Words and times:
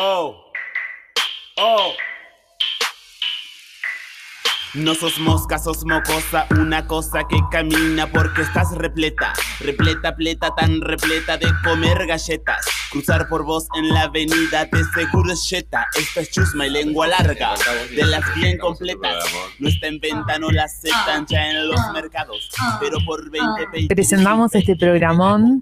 Oh, 0.00 0.32
oh. 1.56 1.92
No 4.74 4.94
sos 4.94 5.18
mosca, 5.18 5.58
sos 5.58 5.84
mocosa, 5.84 6.46
una 6.50 6.86
cosa 6.86 7.26
que 7.28 7.36
camina 7.50 8.06
porque 8.06 8.42
estás 8.42 8.76
repleta, 8.76 9.32
repleta, 9.58 10.14
pleta, 10.14 10.54
tan 10.54 10.82
repleta 10.82 11.36
de 11.36 11.48
comer 11.64 12.06
galletas. 12.06 12.64
Cruzar 12.90 13.28
por 13.28 13.44
vos 13.44 13.68
en 13.76 13.88
la 13.90 14.02
avenida 14.02 14.64
de 14.64 14.82
seguro 14.94 15.32
es 15.32 15.48
yeta. 15.50 15.86
Esta 15.98 16.20
es 16.22 16.30
chusma 16.30 16.66
y 16.66 16.70
lengua 16.70 17.06
larga, 17.06 17.54
de 17.94 18.04
las 18.06 18.34
bien 18.34 18.56
completas. 18.56 19.24
No 19.58 19.68
está 19.68 19.88
en 19.88 20.00
venta, 20.00 20.38
no 20.38 20.50
la 20.50 20.64
aceptan 20.64 21.26
ya 21.26 21.50
en 21.50 21.68
los 21.68 21.80
mercados, 21.92 22.50
pero 22.80 22.98
por 23.04 23.30
20 23.30 23.66
pesos. 23.72 23.88
Presentamos 23.88 24.54
este 24.54 24.74
programón 24.76 25.60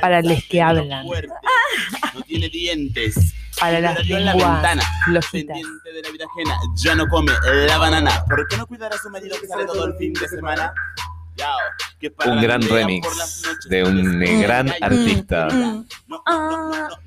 para 0.00 0.22
los 0.22 0.42
que 0.44 0.60
hablan. 0.60 1.06
No 1.06 2.22
tiene 2.22 2.48
dientes. 2.48 3.34
Para 3.58 3.78
las 3.80 3.98
en 4.08 4.24
la 4.24 4.32
lenguas 4.32 4.62
ventana, 4.62 4.82
pendiente 5.30 5.92
de 5.92 6.02
la 6.02 6.10
vida 6.10 6.24
ajena, 6.24 6.58
ya 6.74 6.94
no 6.94 7.06
come 7.08 7.32
la 7.66 7.78
banana. 7.78 8.24
¿Por 8.26 8.48
qué 8.48 8.56
no 8.56 8.66
cuidar 8.66 8.92
a 8.92 8.96
su 8.96 9.10
marido 9.10 9.36
que 9.38 9.46
sale 9.46 9.66
todo 9.66 9.86
el 9.86 9.94
fin 9.96 10.14
de 10.14 10.26
semana? 10.28 10.72
Yao, 11.40 11.58
que 11.98 12.10
para 12.10 12.32
Un 12.32 12.42
gran 12.42 12.62
remix 12.62 13.42
de 13.68 13.82
un 13.84 14.20
gran 14.42 14.66
Mm, 14.66 14.72
artista. 14.82 15.48
mm, 15.50 15.84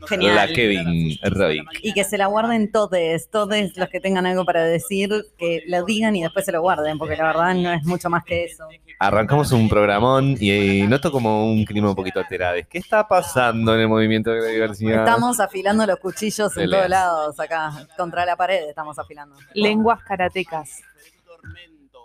Genial. 0.07 0.35
La 0.35 0.47
Kevin 0.47 1.17
Roy. 1.23 1.63
Y 1.81 1.93
que 1.93 2.03
se 2.03 2.17
la 2.17 2.27
guarden 2.27 2.71
todos, 2.71 2.91
todos 3.31 3.55
los 3.75 3.89
que 3.89 3.99
tengan 3.99 4.25
algo 4.25 4.43
para 4.45 4.63
decir, 4.63 5.09
que 5.37 5.63
lo 5.67 5.83
digan 5.85 6.15
y 6.15 6.23
después 6.23 6.45
se 6.45 6.51
lo 6.51 6.61
guarden, 6.61 6.97
porque 6.97 7.15
la 7.15 7.25
verdad 7.25 7.53
no 7.55 7.71
es 7.71 7.83
mucho 7.85 8.09
más 8.09 8.23
que 8.23 8.45
eso. 8.45 8.65
Arrancamos 8.99 9.51
un 9.51 9.67
programón 9.69 10.35
y 10.39 10.51
eh, 10.81 10.87
noto 10.87 11.11
como 11.11 11.45
un 11.51 11.63
clima 11.65 11.89
un 11.89 11.95
poquito 11.95 12.19
alterado. 12.19 12.57
¿Qué 12.69 12.77
está 12.77 13.07
pasando 13.07 13.73
en 13.75 13.81
el 13.81 13.87
movimiento 13.87 14.31
de 14.31 14.41
la 14.41 14.47
diversidad? 14.47 14.99
Estamos 15.05 15.39
afilando 15.39 15.85
los 15.85 15.99
cuchillos 15.99 16.55
en 16.57 16.69
todos 16.69 16.89
lados, 16.89 17.39
acá, 17.39 17.87
contra 17.97 18.25
la 18.25 18.35
pared 18.35 18.69
estamos 18.69 18.97
afilando. 18.99 19.35
Lenguas 19.53 20.01
karatecas. 20.03 20.81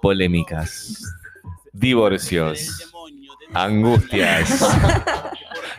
Polémicas, 0.00 0.96
divorcios, 1.78 2.92
angustias, 3.54 4.66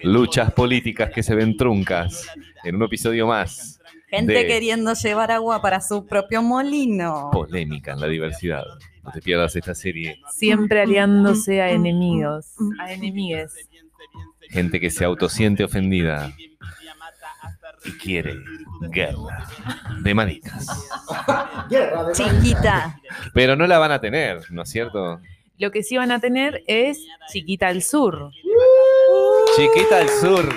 luchas 0.03 0.51
políticas 0.53 1.11
que 1.11 1.23
se 1.23 1.35
ven 1.35 1.57
truncas. 1.57 2.25
En 2.63 2.75
un 2.75 2.83
episodio 2.83 3.27
más, 3.27 3.79
Gente 4.07 4.47
queriendo 4.47 4.93
llevar 4.93 5.31
agua 5.31 5.61
para 5.61 5.81
su 5.81 6.05
propio 6.05 6.41
molino. 6.41 7.29
polémica 7.31 7.93
en 7.93 8.01
la 8.01 8.07
diversidad. 8.07 8.63
No 9.03 9.11
te 9.11 9.21
pierdas 9.21 9.55
esta 9.55 9.75
serie. 9.75 10.19
Siempre 10.31 10.81
aliándose 10.81 11.61
a 11.61 11.69
enemigos, 11.69 12.55
a 12.79 12.91
enemigues. 12.91 13.53
Gente 14.49 14.79
que 14.79 14.89
se 14.89 15.05
autosiente 15.05 15.63
ofendida 15.63 16.33
y 17.85 17.91
quiere 17.93 18.35
guerra 18.91 19.47
de 20.01 20.13
manitas. 20.13 20.67
Chiquita. 22.13 22.99
Pero 23.33 23.55
no 23.55 23.67
la 23.67 23.77
van 23.77 23.91
a 23.91 24.01
tener, 24.01 24.51
¿no 24.51 24.63
es 24.63 24.69
cierto? 24.69 25.21
Lo 25.59 25.71
que 25.71 25.83
sí 25.83 25.97
van 25.97 26.11
a 26.11 26.19
tener 26.19 26.63
es 26.67 27.05
Chiquita 27.31 27.67
al 27.67 27.83
Sur. 27.83 28.31
Chiquita 29.55 29.97
del 29.97 30.09
Sur. 30.09 30.49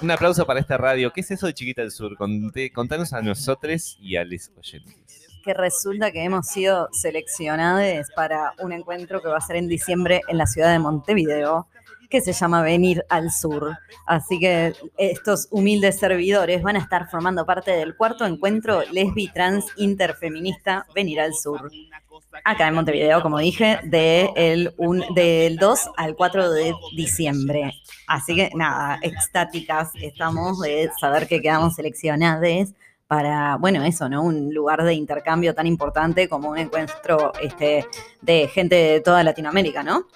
Un 0.00 0.10
aplauso 0.10 0.46
para 0.46 0.60
esta 0.60 0.76
radio. 0.76 1.12
¿Qué 1.12 1.20
es 1.22 1.30
eso 1.30 1.46
de 1.46 1.54
Chiquita 1.54 1.82
del 1.82 1.90
Sur? 1.90 2.16
Conté- 2.16 2.72
contanos 2.72 3.12
a 3.12 3.20
nosotros 3.22 3.96
y 4.00 4.16
a 4.16 4.24
los 4.24 4.50
oyentes. 4.56 5.20
que 5.44 5.52
resulta 5.52 6.10
que 6.10 6.24
hemos 6.24 6.46
sido 6.48 6.88
seleccionados 6.92 8.06
para 8.16 8.54
un 8.60 8.72
encuentro 8.72 9.20
que 9.20 9.28
va 9.28 9.36
a 9.36 9.40
ser 9.42 9.56
en 9.56 9.68
diciembre 9.68 10.22
en 10.28 10.38
la 10.38 10.46
ciudad 10.46 10.72
de 10.72 10.78
Montevideo, 10.78 11.66
que 12.08 12.22
se 12.22 12.32
llama 12.32 12.62
Venir 12.62 13.04
al 13.10 13.30
Sur. 13.30 13.76
Así 14.06 14.38
que 14.40 14.72
estos 14.96 15.48
humildes 15.50 15.98
servidores 15.98 16.62
van 16.62 16.76
a 16.76 16.78
estar 16.78 17.10
formando 17.10 17.44
parte 17.44 17.72
del 17.72 17.94
cuarto 17.94 18.24
encuentro 18.24 18.84
lesbi 18.90 19.28
trans 19.34 19.66
interfeminista 19.76 20.86
Venir 20.94 21.20
al 21.20 21.34
Sur. 21.34 21.70
Acá 22.42 22.68
en 22.68 22.74
Montevideo, 22.74 23.22
como 23.22 23.38
dije, 23.38 23.78
de 23.84 24.30
el 24.34 24.74
un- 24.76 25.04
del 25.14 25.56
2 25.56 25.90
al 25.96 26.16
4 26.16 26.50
de 26.50 26.74
diciembre. 26.96 27.72
Así 28.06 28.34
que 28.34 28.50
nada, 28.54 28.98
extáticas 29.02 29.92
estamos 30.02 30.60
de 30.60 30.90
saber 30.98 31.26
que 31.28 31.40
quedamos 31.40 31.74
seleccionadas 31.76 32.74
para, 33.06 33.56
bueno, 33.56 33.84
eso, 33.84 34.08
¿no? 34.08 34.22
Un 34.22 34.52
lugar 34.52 34.82
de 34.82 34.94
intercambio 34.94 35.54
tan 35.54 35.66
importante 35.66 36.28
como 36.28 36.50
un 36.50 36.58
encuentro 36.58 37.32
este, 37.40 37.86
de 38.22 38.48
gente 38.48 38.74
de 38.74 39.00
toda 39.00 39.22
Latinoamérica, 39.22 39.82
¿no? 39.82 40.06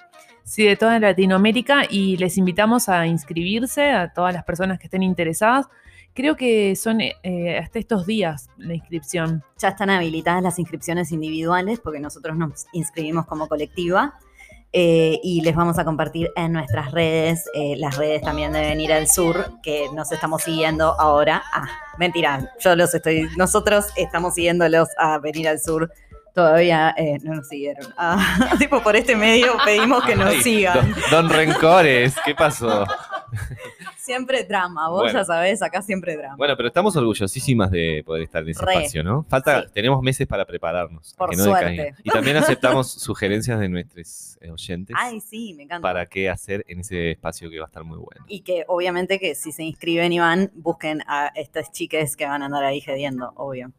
Sí, 0.43 0.65
de 0.65 0.75
toda 0.75 0.99
Latinoamérica 0.99 1.83
y 1.89 2.17
les 2.17 2.37
invitamos 2.37 2.89
a 2.89 3.05
inscribirse 3.05 3.91
a 3.91 4.11
todas 4.11 4.33
las 4.33 4.43
personas 4.43 4.79
que 4.79 4.87
estén 4.87 5.03
interesadas. 5.03 5.67
Creo 6.19 6.35
que 6.35 6.75
son 6.75 6.99
eh, 6.99 7.57
hasta 7.63 7.79
estos 7.79 8.05
días 8.05 8.49
la 8.57 8.73
inscripción. 8.73 9.41
Ya 9.57 9.69
están 9.69 9.89
habilitadas 9.89 10.43
las 10.43 10.59
inscripciones 10.59 11.13
individuales 11.13 11.79
porque 11.81 12.01
nosotros 12.01 12.35
nos 12.35 12.65
inscribimos 12.73 13.25
como 13.25 13.47
colectiva. 13.47 14.15
eh, 14.73 15.17
y 15.23 15.39
les 15.39 15.55
vamos 15.55 15.79
a 15.79 15.85
compartir 15.85 16.29
en 16.35 16.51
nuestras 16.51 16.91
redes, 16.91 17.45
eh, 17.53 17.75
las 17.77 17.95
redes 17.95 18.21
también 18.21 18.51
de 18.51 18.59
Venir 18.59 18.91
al 18.91 19.07
Sur, 19.07 19.61
que 19.63 19.85
nos 19.95 20.11
estamos 20.11 20.43
siguiendo 20.43 20.93
ahora. 20.99 21.41
Ah, 21.53 21.69
mentira, 21.97 22.51
yo 22.59 22.75
los 22.75 22.93
estoy, 22.93 23.29
nosotros 23.37 23.85
estamos 23.95 24.33
siguiéndolos 24.35 24.89
a 24.97 25.19
Venir 25.19 25.47
al 25.47 25.61
Sur. 25.61 25.89
Todavía 26.35 26.93
eh, 26.97 27.17
no 27.23 27.35
nos 27.35 27.47
siguieron. 27.47 27.93
Ah, 27.97 28.55
tipo, 28.59 28.83
por 28.83 28.97
este 28.97 29.15
medio 29.15 29.53
pedimos 29.63 30.03
que 30.03 30.17
nos 30.17 30.27
Ay, 30.31 30.41
sigan. 30.43 30.93
Don, 31.09 31.27
don 31.27 31.29
Rencores, 31.29 32.13
¿qué 32.25 32.35
pasó? 32.35 32.85
Siempre 34.09 34.43
drama, 34.43 34.89
vos 34.89 35.01
Bueno. 35.03 35.19
ya 35.19 35.23
sabés, 35.23 35.61
acá 35.61 35.83
siempre 35.83 36.17
drama. 36.17 36.35
Bueno, 36.35 36.55
pero 36.57 36.67
estamos 36.69 36.95
orgullosísimas 36.95 37.69
de 37.69 38.01
poder 38.03 38.23
estar 38.23 38.41
en 38.41 38.49
ese 38.49 38.65
Re. 38.65 38.73
espacio, 38.73 39.03
¿no? 39.03 39.23
Falta, 39.29 39.61
Sí. 39.61 39.67
tenemos 39.71 40.01
meses 40.01 40.25
para 40.25 40.45
prepararnos. 40.45 41.13
Por 41.15 41.37
no 41.37 41.43
suerte. 41.43 41.93
Y 42.03 42.09
también 42.09 42.37
aceptamos 42.37 42.91
sugerencias 42.91 43.59
de 43.59 43.69
nuestros 43.69 44.39
eh, 44.41 44.49
oyentes 44.49 44.95
Ay, 44.99 45.19
sí, 45.21 45.53
me 45.53 45.63
encanta. 45.63 45.87
para 45.87 46.07
qué 46.07 46.27
hacer 46.27 46.65
en 46.67 46.79
ese 46.79 47.11
espacio 47.11 47.51
que 47.51 47.59
va 47.59 47.65
a 47.65 47.67
estar 47.67 47.83
muy 47.83 47.99
bueno. 47.99 48.25
Y 48.27 48.41
que 48.41 48.65
obviamente 48.67 49.19
que 49.19 49.35
si 49.35 49.51
se 49.51 49.61
inscriben 49.63 50.11
y 50.11 50.17
van, 50.19 50.49
busquen 50.55 51.03
a 51.05 51.27
estas 51.35 51.71
chiques 51.71 52.15
que 52.15 52.25
van 52.25 52.41
a 52.41 52.45
andar 52.47 52.63
ahí 52.63 52.81
gediendo, 52.81 53.31
obvio. 53.35 53.71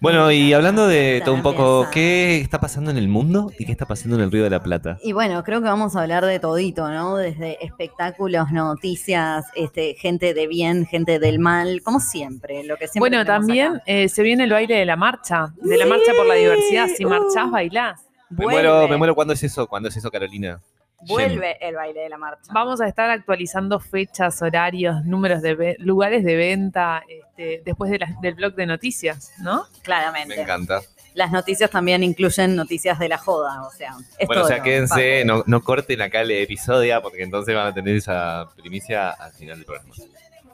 Bueno, 0.00 0.30
y 0.30 0.52
hablando 0.52 0.86
de 0.86 1.20
todo 1.24 1.34
un 1.34 1.42
poco, 1.42 1.88
¿qué 1.90 2.38
está 2.40 2.60
pasando 2.60 2.90
en 2.90 2.98
el 2.98 3.08
mundo 3.08 3.50
y 3.58 3.64
qué 3.64 3.72
está 3.72 3.86
pasando 3.86 4.16
en 4.16 4.22
el 4.22 4.30
Río 4.30 4.44
de 4.44 4.50
la 4.50 4.62
Plata? 4.62 4.98
Y 5.02 5.12
bueno, 5.12 5.42
creo 5.42 5.60
que 5.60 5.68
vamos 5.68 5.96
a 5.96 6.02
hablar 6.02 6.24
de 6.24 6.38
todito, 6.38 6.88
¿no? 6.88 7.16
Desde 7.16 7.64
espectáculos, 7.64 8.52
noticias, 8.52 9.46
este, 9.54 9.94
gente 9.94 10.34
de 10.34 10.46
bien, 10.46 10.86
gente 10.86 11.18
del 11.18 11.38
mal, 11.38 11.82
como 11.82 12.00
siempre, 12.00 12.62
lo 12.64 12.76
que 12.76 12.86
siempre 12.86 13.10
Bueno, 13.10 13.24
también 13.24 13.80
eh, 13.86 14.08
se 14.08 14.22
viene 14.22 14.44
el 14.44 14.50
baile 14.50 14.76
de 14.76 14.84
la 14.84 14.96
marcha, 14.96 15.52
de 15.56 15.76
la 15.76 15.86
marcha 15.86 16.12
por 16.16 16.26
la 16.26 16.34
diversidad. 16.34 16.86
Si 16.96 17.04
marchás, 17.04 17.50
bailás. 17.50 18.00
Me 18.30 18.44
Vuelve, 18.44 18.62
muero, 18.62 18.88
me 18.88 18.96
muero, 18.98 19.14
¿cuándo 19.14 19.32
es 19.32 19.42
eso? 19.42 19.66
¿Cuándo 19.66 19.88
es 19.88 19.96
eso, 19.96 20.10
Carolina? 20.10 20.60
Vuelve 21.00 21.56
el 21.66 21.74
baile 21.76 22.00
de 22.00 22.08
la 22.08 22.18
marcha. 22.18 22.50
Vamos 22.52 22.80
a 22.80 22.88
estar 22.88 23.08
actualizando 23.10 23.78
fechas, 23.80 24.40
horarios, 24.42 25.04
números 25.04 25.42
de 25.42 25.76
lugares 25.78 26.24
de 26.24 26.36
venta 26.36 27.02
este, 27.08 27.62
después 27.64 27.90
de 27.90 27.98
la- 28.00 28.14
del 28.20 28.34
blog 28.34 28.54
de 28.54 28.66
noticias, 28.66 29.32
¿no? 29.40 29.64
Claramente. 29.82 30.36
Me 30.36 30.42
encanta. 30.42 30.80
Las 31.14 31.32
noticias 31.32 31.70
también 31.70 32.04
incluyen 32.04 32.54
noticias 32.54 32.98
de 32.98 33.08
la 33.08 33.18
joda, 33.18 33.62
o 33.66 33.70
sea. 33.72 33.94
es 34.18 34.26
Bueno, 34.26 34.42
o 34.42 34.44
todo 34.44 34.48
sea, 34.48 34.58
lo- 34.58 34.62
quédense, 34.62 35.24
no, 35.24 35.42
no 35.46 35.62
corten 35.62 36.00
acá 36.02 36.20
el 36.20 36.30
episodio 36.30 37.00
porque 37.02 37.22
entonces 37.22 37.54
van 37.54 37.66
a 37.68 37.74
tener 37.74 37.96
esa 37.96 38.46
primicia 38.56 39.10
al 39.10 39.32
final 39.32 39.56
del 39.56 39.64
programa. 39.66 39.94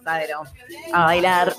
Padero, 0.05 0.43
a 0.93 1.05
bailar. 1.07 1.55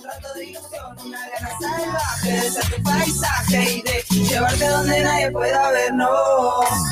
llevarte 4.10 4.68
donde 4.68 5.04
nadie 5.04 5.32
pueda 5.32 5.72
vernos. 5.72 6.10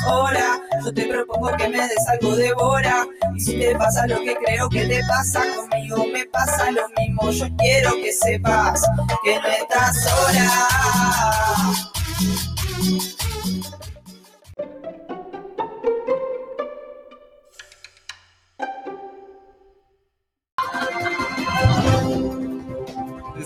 Hola, 0.08 0.60
yo 0.84 0.92
te 0.92 1.06
propongo 1.06 1.56
que 1.56 1.68
me 1.68 1.78
des 1.78 2.08
algo 2.08 2.34
de 2.36 2.52
bora. 2.54 3.06
Y 3.36 3.40
si 3.40 3.58
te 3.58 3.76
pasa 3.76 4.06
lo 4.06 4.20
que 4.20 4.34
creo 4.36 4.68
que 4.68 4.86
te 4.86 5.00
pasa, 5.06 5.42
conmigo 5.54 6.06
me 6.12 6.26
pasa 6.26 6.70
lo 6.70 6.88
mismo. 6.98 7.30
Yo 7.30 7.46
quiero 7.56 7.92
que 7.92 8.12
sepas 8.12 8.82
que 9.22 9.38
no 9.38 9.48
estás 9.48 10.02
sola. 10.02 11.93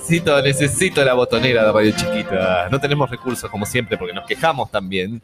Necesito, 0.08 0.40
necesito 0.40 1.04
la 1.04 1.12
botonera 1.12 1.66
de 1.66 1.70
Radio 1.70 1.92
Chiquita. 1.94 2.70
No 2.70 2.80
tenemos 2.80 3.10
recursos 3.10 3.50
como 3.50 3.66
siempre 3.66 3.98
porque 3.98 4.14
nos 4.14 4.26
quejamos 4.26 4.70
también. 4.70 5.20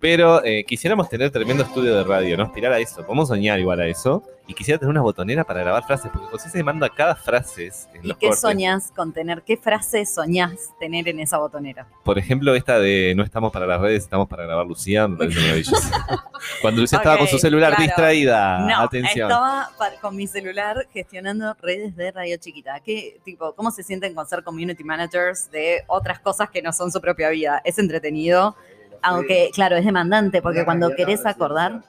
Pero 0.00 0.42
eh, 0.44 0.64
quisiéramos 0.64 1.10
tener 1.10 1.30
tremendo 1.30 1.62
estudio 1.62 1.94
de 1.94 2.04
radio, 2.04 2.36
¿no? 2.36 2.44
Aspirar 2.44 2.72
a 2.72 2.78
eso. 2.78 3.04
Podemos 3.04 3.28
soñar 3.28 3.60
igual 3.60 3.80
a 3.80 3.86
eso. 3.86 4.22
Y 4.46 4.54
quisiera 4.54 4.78
tener 4.78 4.90
una 4.90 5.02
botonera 5.02 5.44
para 5.44 5.60
grabar 5.60 5.84
frases, 5.84 6.10
porque 6.12 6.26
José 6.26 6.50
se 6.50 6.64
manda 6.64 6.88
cada 6.88 7.14
frase 7.14 7.70
en 7.94 8.04
¿Y 8.04 8.08
los 8.08 8.16
qué 8.16 8.26
cortes. 8.26 8.40
soñás 8.40 8.90
con 8.90 9.12
tener? 9.12 9.42
¿Qué 9.42 9.56
frase 9.56 10.04
soñás 10.04 10.70
tener 10.80 11.06
en 11.06 11.20
esa 11.20 11.38
botonera? 11.38 11.86
Por 12.02 12.18
ejemplo, 12.18 12.52
esta 12.56 12.80
de 12.80 13.14
no 13.16 13.22
estamos 13.22 13.52
para 13.52 13.64
las 13.64 13.80
redes, 13.80 14.02
estamos 14.02 14.26
para 14.26 14.46
grabar 14.46 14.66
Lucía, 14.66 15.06
me 15.06 15.18
parece 15.18 15.38
maravilloso. 15.38 15.76
Cuando 16.62 16.80
Lucía 16.80 16.98
estaba 16.98 17.18
con 17.18 17.28
su 17.28 17.38
celular 17.38 17.70
claro. 17.76 17.84
distraída. 17.84 18.58
no, 18.60 18.80
Atención. 18.80 19.30
estaba 19.30 19.70
con 20.00 20.16
mi 20.16 20.26
celular 20.26 20.88
gestionando 20.92 21.54
redes 21.62 21.94
de 21.94 22.10
radio 22.10 22.36
chiquita. 22.38 22.80
¿Qué, 22.80 23.20
tipo, 23.24 23.54
¿Cómo 23.54 23.70
se 23.70 23.84
sienten 23.84 24.14
con 24.14 24.26
ser 24.26 24.42
community 24.42 24.82
managers 24.82 25.48
de 25.52 25.84
otras 25.86 26.18
cosas 26.18 26.50
que 26.50 26.60
no 26.60 26.72
son 26.72 26.90
su 26.90 27.00
propia 27.00 27.28
vida? 27.28 27.60
Es 27.64 27.78
entretenido, 27.78 28.56
aunque, 29.02 29.50
claro, 29.52 29.76
es 29.76 29.84
demandante, 29.84 30.42
porque 30.42 30.64
cuando 30.64 30.94
querés 30.94 31.26
acordar 31.26 31.82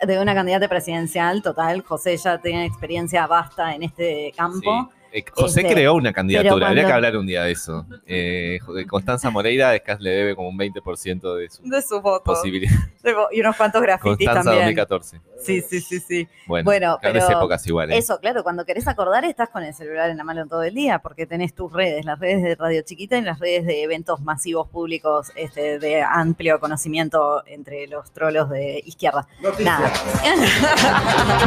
de 0.00 0.20
una 0.20 0.34
candidata 0.34 0.68
presidencial, 0.68 1.42
total, 1.42 1.82
José 1.82 2.16
ya 2.16 2.38
tiene 2.38 2.66
experiencia 2.66 3.26
vasta 3.26 3.74
en 3.74 3.82
este 3.82 4.32
campo. 4.36 4.90
Eh, 5.16 5.24
José 5.32 5.62
Este, 5.62 5.72
creó 5.72 5.94
una 5.94 6.12
candidatura, 6.12 6.68
habría 6.68 6.84
que 6.84 6.92
hablar 6.92 7.16
un 7.16 7.26
día 7.26 7.42
de 7.44 7.52
eso. 7.52 7.86
Eh, 8.06 8.58
Constanza 8.86 9.30
Moreira 9.30 9.74
es 9.74 9.80
que 9.80 9.96
le 9.98 10.10
debe 10.10 10.36
como 10.36 10.50
un 10.50 10.58
20% 10.58 11.34
de 11.36 11.48
su 11.48 11.62
De 11.62 11.80
sus 11.80 12.02
votos. 12.02 12.22
posibilidad. 12.24 12.72
Y 13.30 13.40
unos 13.40 13.54
cuantos 13.56 13.80
grafitis 13.82 14.26
Constanza 14.26 14.50
también. 14.50 14.74
2014. 14.74 15.20
Sí, 15.40 15.60
sí, 15.62 15.80
sí, 15.80 16.00
sí. 16.00 16.28
Bueno, 16.48 16.64
Bueno, 16.64 16.98
pero 17.00 17.30
épocas 17.30 17.64
igual. 17.68 17.92
¿eh? 17.92 17.98
Eso, 17.98 18.18
claro, 18.18 18.42
cuando 18.42 18.64
querés 18.64 18.88
acordar 18.88 19.24
estás 19.24 19.48
con 19.48 19.62
el 19.62 19.72
celular 19.74 20.10
en 20.10 20.16
la 20.16 20.24
mano 20.24 20.44
todo 20.48 20.64
el 20.64 20.74
día 20.74 20.98
porque 20.98 21.24
tenés 21.24 21.54
tus 21.54 21.72
redes, 21.72 22.04
las 22.04 22.18
redes 22.18 22.42
de 22.42 22.56
Radio 22.56 22.82
Chiquita 22.82 23.16
y 23.16 23.22
las 23.22 23.38
redes 23.38 23.64
de 23.64 23.84
eventos 23.84 24.20
masivos 24.22 24.68
públicos 24.68 25.30
este, 25.36 25.78
de 25.78 26.02
amplio 26.02 26.58
conocimiento 26.58 27.44
entre 27.46 27.86
los 27.86 28.10
trolos 28.12 28.50
de 28.50 28.82
izquierda. 28.84 29.28
Nada. 29.60 29.92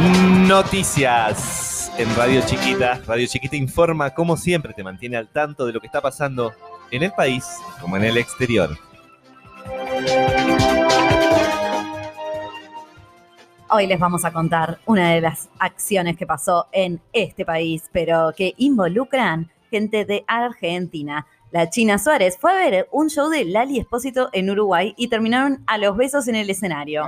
Noticias 0.48 1.92
en 1.98 2.14
Radio 2.16 2.40
Chiquita. 2.46 3.00
Radio 3.06 3.26
Chiquita 3.26 3.56
informa, 3.60 4.10
como 4.10 4.36
siempre, 4.36 4.74
te 4.74 4.82
mantiene 4.82 5.16
al 5.16 5.28
tanto 5.28 5.66
de 5.66 5.72
lo 5.72 5.80
que 5.80 5.86
está 5.86 6.00
pasando 6.00 6.52
en 6.90 7.02
el 7.02 7.12
país 7.12 7.44
como 7.80 7.96
en 7.96 8.04
el 8.04 8.16
exterior. 8.16 8.76
Hoy 13.72 13.86
les 13.86 14.00
vamos 14.00 14.24
a 14.24 14.32
contar 14.32 14.80
una 14.86 15.12
de 15.12 15.20
las 15.20 15.48
acciones 15.60 16.16
que 16.16 16.26
pasó 16.26 16.66
en 16.72 17.00
este 17.12 17.44
país, 17.44 17.88
pero 17.92 18.32
que 18.36 18.54
involucran 18.56 19.48
gente 19.70 20.04
de 20.04 20.24
Argentina. 20.26 21.26
La 21.52 21.70
China 21.70 21.98
Suárez 21.98 22.36
fue 22.36 22.50
a 22.50 22.54
ver 22.56 22.88
un 22.90 23.10
show 23.10 23.28
de 23.28 23.44
Lali 23.44 23.78
Espósito 23.78 24.28
en 24.32 24.50
Uruguay 24.50 24.94
y 24.96 25.08
terminaron 25.08 25.62
a 25.66 25.78
los 25.78 25.96
besos 25.96 26.26
en 26.26 26.34
el 26.34 26.50
escenario. 26.50 27.04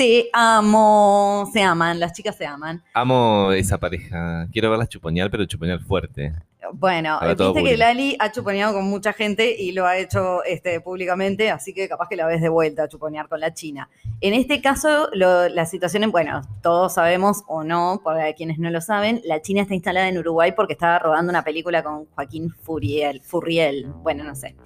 Te 0.00 0.30
amo. 0.32 1.46
Se 1.52 1.60
aman, 1.62 2.00
las 2.00 2.14
chicas 2.14 2.34
se 2.34 2.46
aman. 2.46 2.82
Amo 2.94 3.52
esa 3.52 3.76
pareja. 3.76 4.48
Quiero 4.50 4.70
verlas 4.70 4.88
chuponear, 4.88 5.30
pero 5.30 5.44
chuponear 5.44 5.78
fuerte. 5.80 6.32
Bueno, 6.72 7.18
viste 7.20 7.36
que 7.36 7.52
público. 7.52 7.76
Lali 7.76 8.16
ha 8.18 8.32
chuponeado 8.32 8.72
con 8.72 8.84
mucha 8.84 9.12
gente 9.12 9.54
y 9.60 9.72
lo 9.72 9.84
ha 9.86 9.98
hecho 9.98 10.42
este, 10.44 10.80
públicamente, 10.80 11.50
así 11.50 11.74
que 11.74 11.86
capaz 11.86 12.08
que 12.08 12.16
la 12.16 12.24
ves 12.26 12.40
de 12.40 12.48
vuelta 12.48 12.84
a 12.84 12.88
chuponear 12.88 13.28
con 13.28 13.40
la 13.40 13.52
China. 13.52 13.90
En 14.22 14.32
este 14.32 14.62
caso, 14.62 15.10
lo- 15.12 15.50
la 15.50 15.66
situación, 15.66 16.10
bueno, 16.10 16.40
todos 16.62 16.94
sabemos 16.94 17.42
o 17.46 17.62
no, 17.62 18.00
para 18.02 18.32
quienes 18.32 18.58
no 18.58 18.70
lo 18.70 18.80
saben, 18.80 19.20
la 19.26 19.42
China 19.42 19.60
está 19.60 19.74
instalada 19.74 20.08
en 20.08 20.16
Uruguay 20.16 20.52
porque 20.56 20.72
estaba 20.72 20.98
rodando 20.98 21.28
una 21.28 21.44
película 21.44 21.82
con 21.82 22.06
Joaquín 22.14 22.48
Furiel, 22.62 23.20
Furriel, 23.20 23.84
bueno, 23.96 24.24
no 24.24 24.34
sé. 24.34 24.56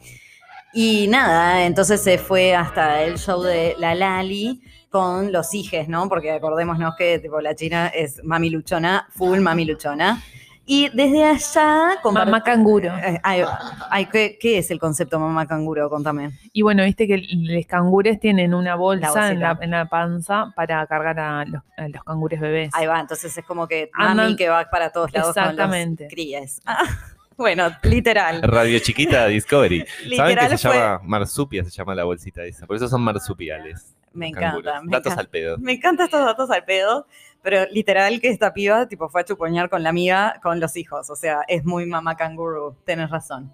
Y 0.73 1.07
nada, 1.09 1.65
entonces 1.67 2.01
se 2.03 2.19
fue 2.19 2.55
hasta 2.55 3.03
el 3.03 3.19
show 3.19 3.43
de 3.43 3.75
la 3.79 3.95
Lali 3.97 4.61
con 4.95 5.33
los 5.33 5.53
hijes, 5.55 5.89
¿no? 5.89 6.09
Porque 6.09 6.31
acordémonos 6.31 6.95
que 6.97 7.19
tipo, 7.19 7.41
la 7.41 7.57
China 7.57 7.89
es 7.89 8.23
mami 8.23 8.49
luchona, 8.49 9.09
full 9.11 9.41
mami 9.41 9.65
luchona. 9.65 10.23
Y 10.67 10.89
desde 10.91 11.25
allá... 11.25 12.01
compart- 12.01 12.27
Mamá 12.27 12.43
canguro. 12.45 12.97
eh, 12.97 13.19
ay, 13.25 13.43
ay, 13.91 14.07
¿qué, 14.07 14.39
qué 14.41 14.59
es 14.59 14.71
el 14.71 14.79
concepto 14.79 15.19
mamá 15.19 15.47
canguro? 15.49 15.91
Contame. 15.91 16.39
Y 16.53 16.63
bueno, 16.63 16.85
viste 16.85 17.09
que 17.09 17.19
los 17.19 17.67
cangures 17.67 18.21
tienen 18.21 18.55
una 18.55 18.77
bolsa 18.77 19.31
en 19.33 19.41
la, 19.41 19.49
bolsita. 19.49 19.65
en 19.65 19.71
la 19.73 19.85
panza 19.87 20.53
para 20.55 20.87
cargar 20.87 21.19
a 21.19 21.45
los, 21.45 21.61
a 21.77 21.89
los 21.89 22.05
cangures 22.05 22.41
bebés. 22.41 22.71
Ahí 22.73 22.87
va, 22.87 23.01
entonces 23.01 23.37
es 23.37 23.45
como 23.45 23.67
que 23.67 23.91
Andan- 23.95 24.17
mami 24.29 24.37
que 24.37 24.49
va 24.49 24.65
para 24.71 24.91
todos 24.91 25.13
lados 25.13 25.37
Exactamente. 25.37 26.05
con 26.05 26.07
los 26.07 26.15
críes. 26.15 26.63
bueno, 27.37 27.69
literal. 27.83 28.41
Radio 28.43 28.79
Chiquita 28.79 29.27
Discovery. 29.27 29.85
¿Saben 30.17 30.39
que 30.39 30.57
se 30.57 30.69
fue- 30.69 30.79
llama 30.79 31.01
marsupia? 31.05 31.65
Se 31.65 31.71
llama 31.71 31.95
la 31.97 32.05
bolsita 32.05 32.45
esa. 32.45 32.65
Por 32.67 32.77
eso 32.77 32.89
son 32.89 33.03
marsupiales. 33.03 33.95
Me 34.15 34.29
encanta, 34.29 34.81
me 34.83 34.93
Datos 34.93 35.13
encanta. 35.13 35.21
al 35.21 35.29
pedo. 35.29 35.59
Me 35.59 35.73
encantan 35.73 36.07
estos 36.07 36.25
datos 36.25 36.51
al 36.51 36.65
pedo, 36.65 37.07
pero 37.43 37.67
literal 37.71 38.21
que 38.21 38.29
esta 38.29 38.55
piba 38.55 38.87
tipo 38.89 39.09
fue 39.09 39.21
a 39.21 39.25
chuponear 39.25 39.69
con 39.69 39.83
la 39.83 39.91
amiga 39.91 40.41
con 40.43 40.61
los 40.61 40.77
hijos, 40.77 41.11
o 41.11 41.17
sea, 41.17 41.43
es 41.49 41.65
muy 41.65 41.85
mamá 41.87 42.17
canguro, 42.17 42.77
tenés 42.85 43.11
razón. 43.11 43.53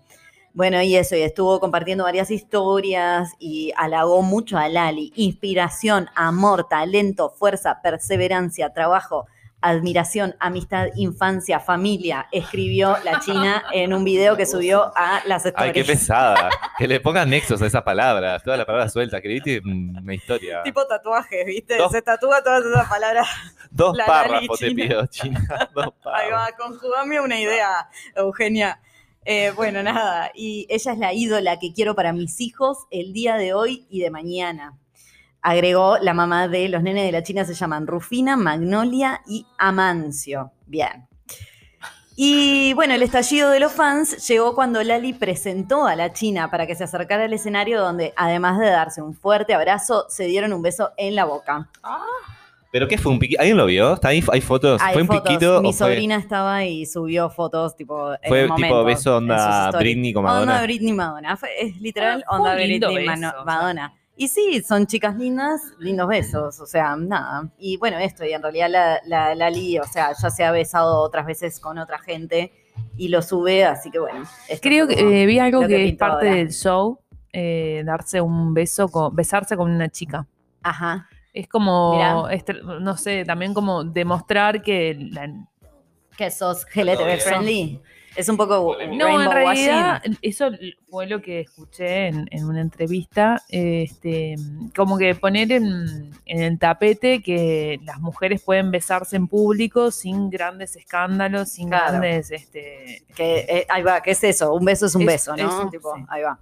Bueno, 0.52 0.82
y 0.82 0.96
eso, 0.96 1.14
y 1.16 1.22
estuvo 1.22 1.60
compartiendo 1.60 2.04
varias 2.04 2.30
historias 2.30 3.30
y 3.38 3.72
halagó 3.76 4.20
mucho 4.22 4.58
a 4.58 4.68
Lali. 4.68 5.12
Inspiración, 5.14 6.08
amor, 6.16 6.66
talento, 6.68 7.30
fuerza, 7.30 7.80
perseverancia, 7.82 8.72
trabajo, 8.72 9.26
admiración, 9.62 10.34
amistad, 10.40 10.88
infancia, 10.96 11.60
familia, 11.60 12.26
escribió 12.32 12.96
la 13.04 13.20
China 13.20 13.64
en 13.72 13.92
un 13.92 14.04
video 14.04 14.36
que 14.36 14.46
subió 14.46 14.92
a 14.96 15.22
las 15.26 15.44
stories. 15.46 15.68
Ay, 15.68 15.72
qué 15.72 15.84
pesada. 15.84 16.50
que 16.78 16.88
le 16.88 17.00
pongan 17.00 17.28
nexos 17.30 17.60
a 17.62 17.66
esas 17.66 17.82
palabras. 17.82 18.42
Todas 18.42 18.58
las 18.58 18.66
palabras 18.66 18.92
sueltas. 18.92 19.20
Que 19.20 19.28
viste 19.28 19.60
mm, 19.62 19.98
una 20.02 20.14
historia. 20.14 20.62
Tipo 20.62 20.86
tatuajes, 20.86 21.44
¿viste? 21.46 21.76
Dos- 21.76 21.92
Se 21.92 22.02
tatúa 22.02 22.42
todas 22.42 22.64
esas 22.64 22.88
palabras. 22.88 23.26
Dos 23.70 23.96
la 23.96 24.06
párrafos 24.06 24.58
te 24.58 24.70
pido, 24.72 25.06
China. 25.06 25.40
Dos 25.74 25.86
Ahí 26.04 26.30
va, 26.30 26.46
párrafos. 26.46 26.54
conjugame 26.58 27.20
una 27.20 27.38
idea, 27.38 27.88
Eugenia. 28.16 28.80
Eh, 29.26 29.52
bueno, 29.54 29.82
nada, 29.82 30.30
y 30.34 30.66
ella 30.70 30.92
es 30.92 30.98
la 30.98 31.12
ídola 31.12 31.58
que 31.58 31.74
quiero 31.74 31.94
para 31.94 32.12
mis 32.14 32.40
hijos 32.40 32.78
el 32.90 33.12
día 33.12 33.36
de 33.36 33.52
hoy 33.52 33.86
y 33.90 34.00
de 34.00 34.10
mañana. 34.10 34.78
Agregó 35.42 35.98
la 35.98 36.12
mamá 36.14 36.48
de 36.48 36.68
los 36.68 36.82
nenes 36.82 37.04
de 37.04 37.12
la 37.12 37.22
China, 37.22 37.44
se 37.44 37.54
llaman 37.54 37.86
Rufina, 37.86 38.36
Magnolia 38.36 39.22
y 39.26 39.46
Amancio. 39.58 40.52
Bien. 40.66 41.06
Y 42.16 42.74
bueno, 42.74 42.92
el 42.94 43.02
estallido 43.02 43.48
de 43.50 43.60
los 43.60 43.72
fans 43.72 44.28
llegó 44.28 44.54
cuando 44.54 44.82
Lali 44.82 45.14
presentó 45.14 45.86
a 45.86 45.96
la 45.96 46.12
China 46.12 46.50
para 46.50 46.66
que 46.66 46.74
se 46.74 46.84
acercara 46.84 47.24
al 47.24 47.32
escenario 47.32 47.80
donde, 47.80 48.12
además 48.16 48.58
de 48.58 48.66
darse 48.68 49.00
un 49.00 49.14
fuerte 49.14 49.54
abrazo, 49.54 50.04
se 50.10 50.24
dieron 50.24 50.52
un 50.52 50.60
beso 50.60 50.90
en 50.98 51.14
la 51.14 51.24
boca. 51.24 51.70
¿Pero 52.72 52.86
qué 52.88 52.98
fue 52.98 53.10
un 53.10 53.18
piquito? 53.18 53.40
¿Alguien 53.40 53.56
lo 53.56 53.64
vio? 53.66 53.94
¿Está 53.94 54.08
ahí? 54.08 54.22
¿Hay 54.32 54.40
fotos? 54.42 54.80
Hay 54.82 54.92
¿Fue 54.92 55.02
un 55.02 55.08
piquito 55.08 55.62
Mi 55.62 55.72
fue, 55.72 55.88
sobrina 55.88 56.16
estaba 56.16 56.64
y 56.64 56.84
subió 56.84 57.30
fotos, 57.30 57.74
tipo. 57.74 58.12
en 58.12 58.18
fue 58.28 58.42
el 58.42 58.54
tipo 58.54 58.84
beso 58.84 59.16
onda. 59.16 59.70
Britney 59.72 60.12
con 60.12 60.24
Madonna? 60.24 60.52
Onda 60.52 60.62
Britney 60.64 60.92
Madonna. 60.92 61.36
Fue, 61.36 61.48
es 61.58 61.80
literal 61.80 62.22
Ah, 62.28 62.36
onda 62.36 62.54
Britney 62.54 62.78
beso, 62.78 63.06
Mano- 63.10 63.28
o 63.28 63.32
sea. 63.32 63.44
Madonna. 63.44 63.94
Y 64.20 64.28
sí, 64.28 64.62
son 64.62 64.86
chicas 64.86 65.16
lindas, 65.16 65.62
lindos 65.78 66.06
besos, 66.06 66.60
o 66.60 66.66
sea, 66.66 66.94
nada. 66.94 67.48
Y 67.58 67.78
bueno, 67.78 67.98
esto, 67.98 68.22
y 68.22 68.34
en 68.34 68.42
realidad 68.42 68.68
la, 68.68 69.00
la 69.06 69.34
Lali, 69.34 69.78
o 69.78 69.84
sea, 69.84 70.12
ya 70.12 70.28
se 70.28 70.44
ha 70.44 70.52
besado 70.52 71.00
otras 71.00 71.24
veces 71.24 71.58
con 71.58 71.78
otra 71.78 71.98
gente 71.98 72.52
y 72.98 73.08
lo 73.08 73.22
sube, 73.22 73.64
así 73.64 73.90
que 73.90 73.98
bueno. 73.98 74.26
Creo 74.60 74.86
que 74.86 75.22
eh, 75.22 75.24
vi 75.24 75.38
algo 75.38 75.66
que, 75.66 75.88
es 75.88 75.96
parte 75.96 76.26
ahora. 76.28 76.36
del 76.36 76.52
show, 76.52 76.98
eh, 77.32 77.82
darse 77.86 78.20
un 78.20 78.52
beso, 78.52 78.88
con, 78.88 79.16
besarse 79.16 79.56
con 79.56 79.70
una 79.70 79.88
chica. 79.88 80.26
Ajá. 80.62 81.08
Es 81.32 81.48
como, 81.48 82.28
no 82.78 82.98
sé, 82.98 83.24
también 83.24 83.54
como 83.54 83.84
demostrar 83.84 84.60
que 84.60 84.98
la- 85.12 85.32
Que 86.18 86.30
sos 86.30 86.66
Eso. 86.66 87.26
friendly. 87.26 87.80
Es 88.20 88.28
un 88.28 88.36
poco. 88.36 88.76
No, 88.96 89.20
en 89.22 89.30
realidad, 89.30 89.94
washing. 90.04 90.18
eso 90.22 90.50
fue 90.88 91.06
lo 91.06 91.20
que 91.22 91.40
escuché 91.40 92.08
en, 92.08 92.28
en 92.30 92.44
una 92.44 92.60
entrevista. 92.60 93.42
Este, 93.48 94.36
como 94.76 94.96
que 94.98 95.14
poner 95.14 95.50
en, 95.52 96.10
en 96.26 96.42
el 96.42 96.58
tapete 96.58 97.22
que 97.22 97.80
las 97.84 98.00
mujeres 98.00 98.42
pueden 98.42 98.70
besarse 98.70 99.16
en 99.16 99.26
público 99.26 99.90
sin 99.90 100.30
grandes 100.30 100.76
escándalos, 100.76 101.50
sin 101.50 101.68
Claro. 101.68 101.92
grandes. 101.98 102.30
Este, 102.30 103.04
Que, 103.14 103.38
eh, 103.48 103.66
ahí 103.68 103.82
va, 103.82 104.00
¿qué 104.02 104.12
es 104.12 104.22
eso? 104.24 104.54
Un 104.54 104.64
beso 104.64 104.86
es 104.86 104.94
un 104.94 105.02
Es- 105.02 105.06
beso, 105.08 105.36
¿no? 105.36 105.48
es 105.48 105.64
un- 105.64 105.70
Tipo, 105.70 105.94
sí. 105.96 106.02
Ahí 106.08 106.22
va. 106.22 106.38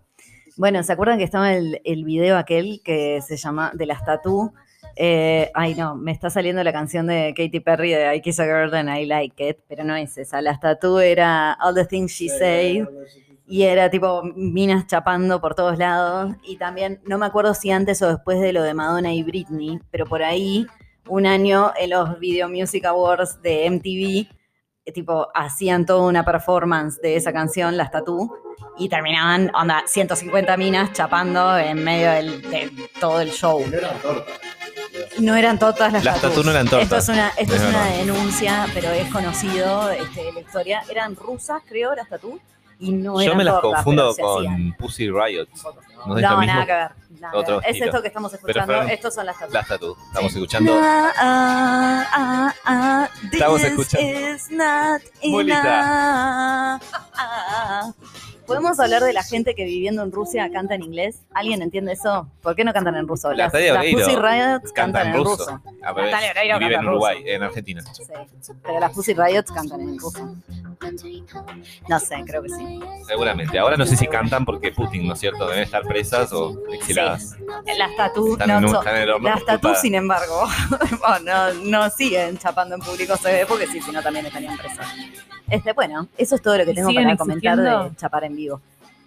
Bueno, 0.56 0.82
¿se 0.82 0.92
acuerdan 0.92 1.18
que 1.18 1.24
estaba 1.24 1.52
el, 1.54 1.80
el 1.84 2.04
video 2.04 2.36
aquel 2.36 2.80
que 2.84 3.20
se 3.26 3.36
llama 3.36 3.70
de 3.74 3.86
las 3.86 4.04
tatú? 4.04 4.52
Eh, 4.96 5.50
ay, 5.54 5.74
no, 5.74 5.94
me 5.94 6.12
está 6.12 6.28
saliendo 6.30 6.62
la 6.64 6.72
canción 6.72 7.06
de 7.06 7.32
Katy 7.36 7.60
Perry 7.60 7.92
de 7.92 8.16
I 8.16 8.20
Kiss 8.20 8.40
a 8.40 8.44
Girl 8.44 8.74
and 8.74 8.88
I 8.90 9.04
Like 9.06 9.48
It, 9.48 9.58
pero 9.68 9.84
no 9.84 9.94
es 9.96 10.18
esa. 10.18 10.40
Las 10.42 10.58
tatú 10.60 10.98
era 10.98 11.56
All 11.60 11.74
the 11.74 11.84
Things 11.84 12.12
She 12.12 12.28
Said 12.28 12.86
y 13.46 13.62
era 13.62 13.88
tipo 13.90 14.22
minas 14.34 14.86
chapando 14.86 15.40
por 15.40 15.54
todos 15.54 15.78
lados. 15.78 16.34
Y 16.42 16.56
también, 16.56 17.00
no 17.04 17.16
me 17.18 17.26
acuerdo 17.26 17.54
si 17.54 17.70
antes 17.70 18.02
o 18.02 18.08
después 18.08 18.40
de 18.40 18.52
lo 18.52 18.62
de 18.62 18.74
Madonna 18.74 19.12
y 19.14 19.22
Britney, 19.22 19.78
pero 19.90 20.04
por 20.04 20.22
ahí, 20.22 20.66
un 21.08 21.26
año 21.26 21.72
en 21.78 21.90
los 21.90 22.18
Video 22.18 22.48
Music 22.48 22.84
Awards 22.84 23.40
de 23.40 23.64
MTV, 23.70 24.28
eh, 24.84 24.92
tipo, 24.92 25.28
hacían 25.34 25.86
toda 25.86 26.06
una 26.06 26.24
performance 26.24 27.00
de 27.00 27.16
esa 27.16 27.32
canción, 27.32 27.76
Las 27.76 27.90
Tatú, 27.90 28.30
y 28.76 28.88
terminaban, 28.88 29.50
onda, 29.54 29.82
150 29.86 30.56
minas 30.56 30.92
chapando 30.92 31.56
en 31.56 31.82
medio 31.84 32.10
del- 32.10 32.42
de 32.42 32.70
todo 33.00 33.20
el 33.20 33.30
show. 33.30 33.60
No 33.70 33.76
eran 33.78 33.92
todas 35.58 35.92
las, 35.92 36.04
Las 36.04 36.20
tatú 36.20 36.42
no 36.42 36.50
eran 36.50 36.66
tortas. 36.68 36.82
Esto 36.84 36.96
es 36.98 37.08
una, 37.08 37.28
esto 37.30 37.54
Es 37.54 37.62
es 37.62 37.68
una 37.68 37.78
verdad. 37.84 37.96
denuncia, 37.98 38.66
pero 38.74 38.90
es 38.90 39.10
conocido 39.10 39.90
este, 39.90 40.32
la 40.32 40.40
historia. 40.40 40.82
Eran 40.90 41.16
rusas, 41.16 41.62
creo, 41.68 41.94
las 41.94 42.08
tatú. 42.08 42.40
Y 42.80 42.92
no 42.92 43.14
Yo 43.14 43.20
eran 43.22 43.38
me 43.38 43.44
las 43.44 43.54
tortas, 43.60 43.84
confundo 43.84 44.14
con 44.16 44.72
Pussy 44.78 45.10
Riot. 45.10 45.48
No 46.06 46.16
es 46.16 46.22
No, 46.22 46.30
lo 46.30 46.38
mismo. 46.38 46.42
nada 46.54 46.66
que 46.66 46.72
ver. 46.72 46.90
nada 47.20 47.36
Otro. 47.36 47.60
Es 47.60 47.66
estilo. 47.66 47.86
esto 47.86 48.02
que 48.02 48.08
estamos 48.08 48.32
escuchando. 48.32 48.82
Estos 48.82 49.14
son 49.14 49.26
las 49.26 49.36
tatú. 49.38 49.52
Las 49.52 49.66
tatu. 49.68 49.96
Estamos 50.08 50.32
escuchando. 50.32 50.80
Ah, 50.80 51.12
ah, 52.14 52.54
ah, 52.64 53.08
Estamos 53.32 53.62
escuchando. 53.64 54.06
is 54.08 54.50
not 54.50 55.02
Ah. 58.48 58.54
¿Podemos 58.54 58.80
hablar 58.80 59.02
de 59.02 59.12
la 59.12 59.22
gente 59.22 59.54
que 59.54 59.64
viviendo 59.64 60.02
en 60.02 60.10
Rusia 60.10 60.50
canta 60.50 60.74
en 60.74 60.82
inglés? 60.82 61.20
¿Alguien 61.34 61.60
entiende 61.60 61.92
eso? 61.92 62.28
¿Por 62.40 62.56
qué 62.56 62.64
no 62.64 62.72
cantan 62.72 62.94
en 62.96 63.06
ruso? 63.06 63.30
Las, 63.32 63.52
Natalia 63.52 63.74
las 63.74 63.84
Pussy 63.92 64.16
Riots 64.16 64.72
Canta 64.72 65.02
cantan 65.02 65.06
en 65.08 65.14
ruso. 65.14 65.36
ruso. 65.36 65.62
A 65.82 65.92
ver, 65.92 66.04
Natalia 66.06 66.30
Oreiro 66.30 66.58
vive 66.58 66.72
canta 66.72 66.82
en 66.82 66.88
Uruguay, 66.88 67.18
ruso. 67.18 67.28
en 67.28 67.42
Argentina. 67.42 67.82
Sí, 67.92 68.52
pero 68.62 68.80
las 68.80 68.92
Pussy 68.92 69.14
Riots 69.14 69.52
cantan 69.52 69.80
en 69.82 69.98
ruso. 69.98 70.34
No 71.88 72.00
sé, 72.00 72.16
creo 72.26 72.42
que 72.42 72.48
sí. 72.48 72.80
Seguramente. 73.06 73.58
Ahora 73.58 73.76
no 73.76 73.84
sé 73.84 73.96
si 73.96 74.06
cantan 74.06 74.44
porque 74.44 74.72
Putin, 74.72 75.06
¿no 75.06 75.14
es 75.14 75.20
cierto? 75.20 75.46
Deben 75.46 75.64
estar 75.64 75.82
presas 75.82 76.32
o 76.32 76.62
exiladas. 76.72 77.36
Las 77.76 77.96
tatú 77.96 78.38
no 78.46 78.56
horno 78.56 79.18
Las 79.20 79.44
tatú, 79.44 79.74
sin 79.74 79.94
embargo, 79.94 80.42
oh, 81.06 81.18
no, 81.24 81.52
no 81.54 81.90
siguen 81.90 82.38
chapando 82.38 82.76
en 82.76 82.80
público, 82.80 83.16
se 83.16 83.32
ve, 83.32 83.46
porque 83.46 83.66
sí, 83.66 83.80
si 83.80 83.90
no 83.92 84.02
también 84.02 84.26
estarían 84.26 84.56
presos. 84.56 84.86
Este, 85.50 85.72
bueno, 85.72 86.08
eso 86.16 86.34
es 86.34 86.42
todo 86.42 86.58
lo 86.58 86.64
que 86.64 86.72
¿Y 86.72 86.74
tengo 86.74 86.92
para 86.92 87.16
comentar 87.16 87.56
de 87.56 87.62
existiendo? 87.62 87.94
chapar 87.98 88.24
en 88.24 88.36
vivo. 88.36 88.60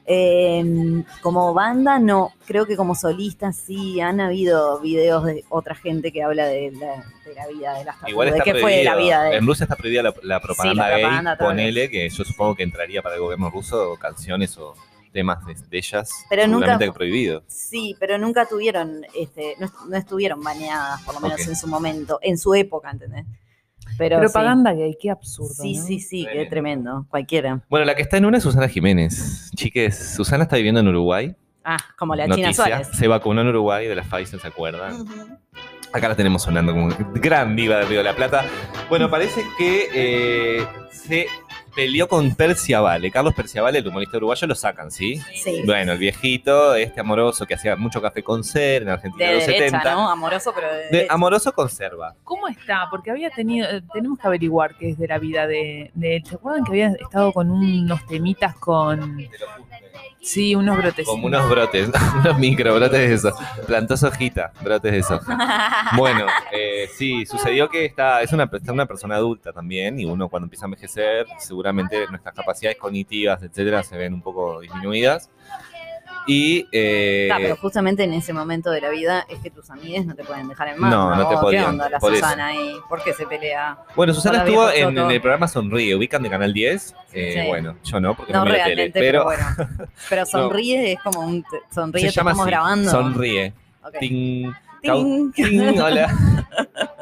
Eh, 0.05 1.03
como 1.21 1.53
banda, 1.53 1.99
no. 1.99 2.31
Creo 2.45 2.65
que 2.65 2.75
como 2.75 2.95
solista 2.95 3.53
sí 3.53 4.01
han 4.01 4.19
habido 4.19 4.79
videos 4.79 5.23
de 5.25 5.45
otra 5.49 5.75
gente 5.75 6.11
que 6.11 6.23
habla 6.23 6.45
de 6.47 6.71
la, 6.71 7.05
de 7.25 7.35
la 7.35 7.47
vida 7.47 7.73
de 7.77 7.85
las 7.85 7.95
Igual 8.07 8.31
de 8.31 8.37
está 8.37 8.43
qué 8.43 8.59
fue 8.59 8.83
la 8.83 8.93
prohibido. 8.93 9.19
vida 9.19 9.23
de 9.29 9.35
En 9.37 9.45
Rusia 9.47 9.63
está 9.65 9.75
prohibida 9.75 10.03
la, 10.03 10.13
la 10.23 10.39
propaganda 10.41 10.83
la 10.83 10.89
gay. 10.89 11.01
propaganda, 11.03 11.37
Ponele 11.37 11.89
que 11.89 12.09
yo 12.09 12.23
supongo 12.23 12.55
que 12.55 12.63
entraría 12.63 13.01
para 13.01 13.15
el 13.15 13.21
gobierno 13.21 13.49
ruso 13.51 13.95
canciones 14.01 14.57
o 14.57 14.73
temas 15.13 15.45
de, 15.45 15.53
de 15.53 15.77
ellas. 15.77 16.09
Pero 16.29 16.47
nunca- 16.47 16.79
prohibido. 16.93 17.43
Sí, 17.47 17.95
pero 17.99 18.17
nunca 18.17 18.45
tuvieron, 18.47 19.05
este, 19.15 19.55
no, 19.59 19.67
est- 19.67 19.75
no 19.87 19.97
estuvieron 19.97 20.41
baneadas, 20.41 21.01
por 21.03 21.13
lo 21.13 21.19
menos 21.21 21.47
en 21.47 21.55
su 21.55 21.67
momento, 21.67 22.17
en 22.21 22.37
su 22.37 22.53
época, 22.55 22.89
¿entendés? 22.91 23.25
Pero 23.97 24.17
sí. 24.17 24.21
Propaganda 24.21 24.73
gay, 24.73 24.97
qué 24.99 25.09
absurdo. 25.09 25.53
Sí, 25.53 25.77
¿no? 25.77 25.83
sí, 25.83 25.99
sí, 25.99 26.23
qué 26.23 26.45
Tremendo. 26.45 26.49
tremendo, 26.49 27.05
cualquiera. 27.09 27.61
Bueno, 27.69 27.85
la 27.85 27.95
que 27.95 28.01
está 28.01 28.17
en 28.17 28.25
una 28.25 28.37
es 28.37 28.43
Susana 28.43 28.67
Jiménez. 28.67 29.51
Chiques, 29.55 30.15
Susana 30.15 30.43
está 30.43 30.55
viviendo 30.55 30.79
en 30.79 30.87
Uruguay. 30.87 31.35
Ah, 31.63 31.77
como 31.97 32.15
la 32.15 32.23
China 32.23 32.47
Noticia. 32.47 32.53
Suárez. 32.65 32.87
Se 32.93 33.07
vacunó 33.07 33.41
en 33.41 33.47
Uruguay 33.47 33.87
de 33.87 33.95
la 33.95 34.03
Pfizer, 34.03 34.39
¿se 34.39 34.47
acuerdan? 34.47 35.05
Acá 35.93 36.07
la 36.07 36.15
tenemos 36.15 36.41
sonando 36.43 36.71
como 36.71 36.89
gran 37.15 37.55
diva 37.55 37.77
del 37.77 37.87
Río 37.87 37.97
de 37.99 38.05
la 38.05 38.15
Plata. 38.15 38.45
Bueno, 38.89 39.09
parece 39.09 39.43
que 39.57 39.89
eh, 39.93 40.65
se 40.89 41.27
peleó 41.75 42.07
con 42.07 42.35
Perciavale. 42.35 43.11
Carlos 43.11 43.33
Perciavale, 43.33 43.79
el 43.79 43.87
humorista 43.87 44.17
uruguayo, 44.17 44.47
lo 44.47 44.55
sacan, 44.55 44.91
¿sí? 44.91 45.19
Sí. 45.35 45.63
Bueno, 45.65 45.93
el 45.93 45.97
viejito, 45.97 46.75
este 46.75 46.99
amoroso 46.99 47.45
que 47.45 47.55
hacía 47.55 47.75
mucho 47.75 48.01
café 48.01 48.23
con 48.23 48.43
ser 48.43 48.83
en 48.83 48.89
Argentina 48.89 49.25
De 49.25 49.31
de 49.31 49.37
los 49.37 49.45
derecha, 49.47 49.65
70. 49.77 49.95
¿no? 49.95 50.09
Amoroso, 50.09 50.51
pero 50.53 50.73
de, 50.73 50.89
De 50.89 51.07
amoroso 51.09 51.51
conserva. 51.53 52.15
¿Cómo 52.23 52.47
está? 52.47 52.87
Porque 52.89 53.11
había 53.11 53.29
tenido, 53.29 53.69
eh, 53.69 53.81
tenemos 53.93 54.19
que 54.19 54.27
averiguar 54.27 54.75
qué 54.77 54.89
es 54.89 54.97
de 54.97 55.07
la 55.07 55.19
vida 55.19 55.47
de, 55.47 55.91
de 55.93 56.17
él. 56.17 56.25
¿Se 56.25 56.35
acuerdan 56.35 56.63
que 56.63 56.71
había 56.71 56.87
estado 56.89 57.31
con 57.33 57.51
unos 57.51 58.05
temitas 58.05 58.55
con, 58.55 59.17
sí, 60.21 60.55
unos 60.55 60.77
brotes? 60.77 61.05
Como 61.05 61.27
unos 61.27 61.49
brotes, 61.49 61.89
unos 62.19 62.39
micro 62.39 62.73
brotes 62.75 62.99
de 62.99 63.13
eso. 63.13 63.31
Plantó 63.67 63.95
hojita, 63.95 64.51
brotes 64.61 64.91
de 64.91 64.99
eso. 64.99 65.19
Bueno, 65.97 66.25
eh, 66.53 66.87
sí, 66.95 67.25
sucedió 67.25 67.69
que 67.69 67.83
está, 67.85 68.21
es 68.21 68.31
una, 68.31 68.49
está 68.51 68.71
una 68.71 68.85
persona 68.85 69.15
adulta 69.15 69.51
también 69.51 69.99
y 69.99 70.05
uno 70.05 70.29
cuando 70.29 70.45
empieza 70.45 70.65
a 70.65 70.67
envejecer, 70.67 71.25
seguramente 71.37 72.07
nuestras 72.07 72.33
capacidades 72.33 72.77
cognitivas, 72.77 73.43
etcétera, 73.43 73.83
se 73.83 73.97
ven 73.97 74.13
un 74.13 74.21
poco 74.21 74.61
disminuidas. 74.61 75.29
Y 76.27 76.67
eh, 76.71 77.29
pero 77.35 77.55
justamente 77.55 78.03
en 78.03 78.13
ese 78.13 78.31
momento 78.31 78.69
de 78.69 78.81
la 78.81 78.89
vida 78.89 79.25
es 79.29 79.39
que 79.39 79.49
tus 79.49 79.69
amigas 79.69 80.05
no 80.05 80.15
te 80.15 80.23
pueden 80.23 80.47
dejar 80.47 80.67
en 80.69 80.79
mano. 80.79 81.09
No, 81.09 81.15
no 81.15 81.27
te 81.27 81.35
¿Qué 81.35 81.41
podían, 81.41 81.65
onda 81.65 81.89
la 81.89 81.99
por 81.99 82.13
eso. 82.13 82.23
Susana 82.23 82.47
ahí? 82.47 82.75
¿Por 82.87 83.03
qué 83.03 83.13
se 83.13 83.25
pelea? 83.25 83.77
bueno, 83.95 84.13
Susana 84.13 84.39
estuvo 84.39 84.69
en, 84.69 84.97
el 84.97 85.21
programa 85.21 85.47
Sonríe, 85.47 85.95
ubican 85.95 86.21
de 86.23 86.29
Canal 86.29 86.53
10. 86.53 86.95
Eh, 87.13 87.41
Sí. 87.41 87.47
Bueno, 87.47 87.77
yo 87.83 87.99
no, 87.99 88.15
porque 88.15 88.33
no, 88.33 88.39
No 88.39 88.45
miro 88.45 88.57
tele, 88.57 88.65
realmente, 88.75 88.99
pero, 88.99 89.25
pero, 89.27 89.45
bueno. 89.55 89.89
Pero 90.09 90.25
sonríe, 90.25 90.93
es 90.93 90.99
como 91.01 91.21
un. 91.21 91.43
Sonríe, 91.73 92.01
se 92.03 92.07
te 92.07 92.13
llama 92.15 92.31
estamos 92.31 92.39
así, 92.39 92.49
grabando. 92.49 92.91
Sonríe. 92.91 93.53
Ting, 93.99 94.51
Ting. 94.81 95.31
ting, 95.33 95.79
hola. 95.79 96.07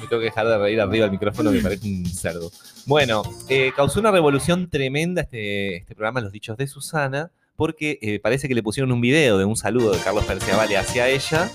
Me 0.00 0.06
tengo 0.06 0.20
que 0.20 0.26
dejar 0.26 0.46
de 0.46 0.58
reír 0.58 0.80
arriba 0.80 1.04
del 1.04 1.12
micrófono, 1.12 1.50
me 1.50 1.60
parece 1.60 1.86
un 1.88 2.06
cerdo. 2.06 2.50
Bueno, 2.86 3.22
eh, 3.48 3.72
causó 3.74 4.00
una 4.00 4.10
revolución 4.10 4.68
tremenda 4.70 5.22
este, 5.22 5.76
este 5.76 5.94
programa, 5.94 6.20
Los 6.20 6.32
Dichos 6.32 6.56
de 6.56 6.66
Susana, 6.66 7.30
porque 7.58 7.98
eh, 8.02 8.20
parece 8.20 8.46
que 8.46 8.54
le 8.54 8.62
pusieron 8.62 8.92
un 8.92 9.00
video 9.00 9.36
de 9.36 9.44
un 9.44 9.56
saludo 9.56 9.90
de 9.90 9.98
Carlos 9.98 10.24
Perciavale 10.24 10.76
hacia 10.76 11.08
ella, 11.08 11.50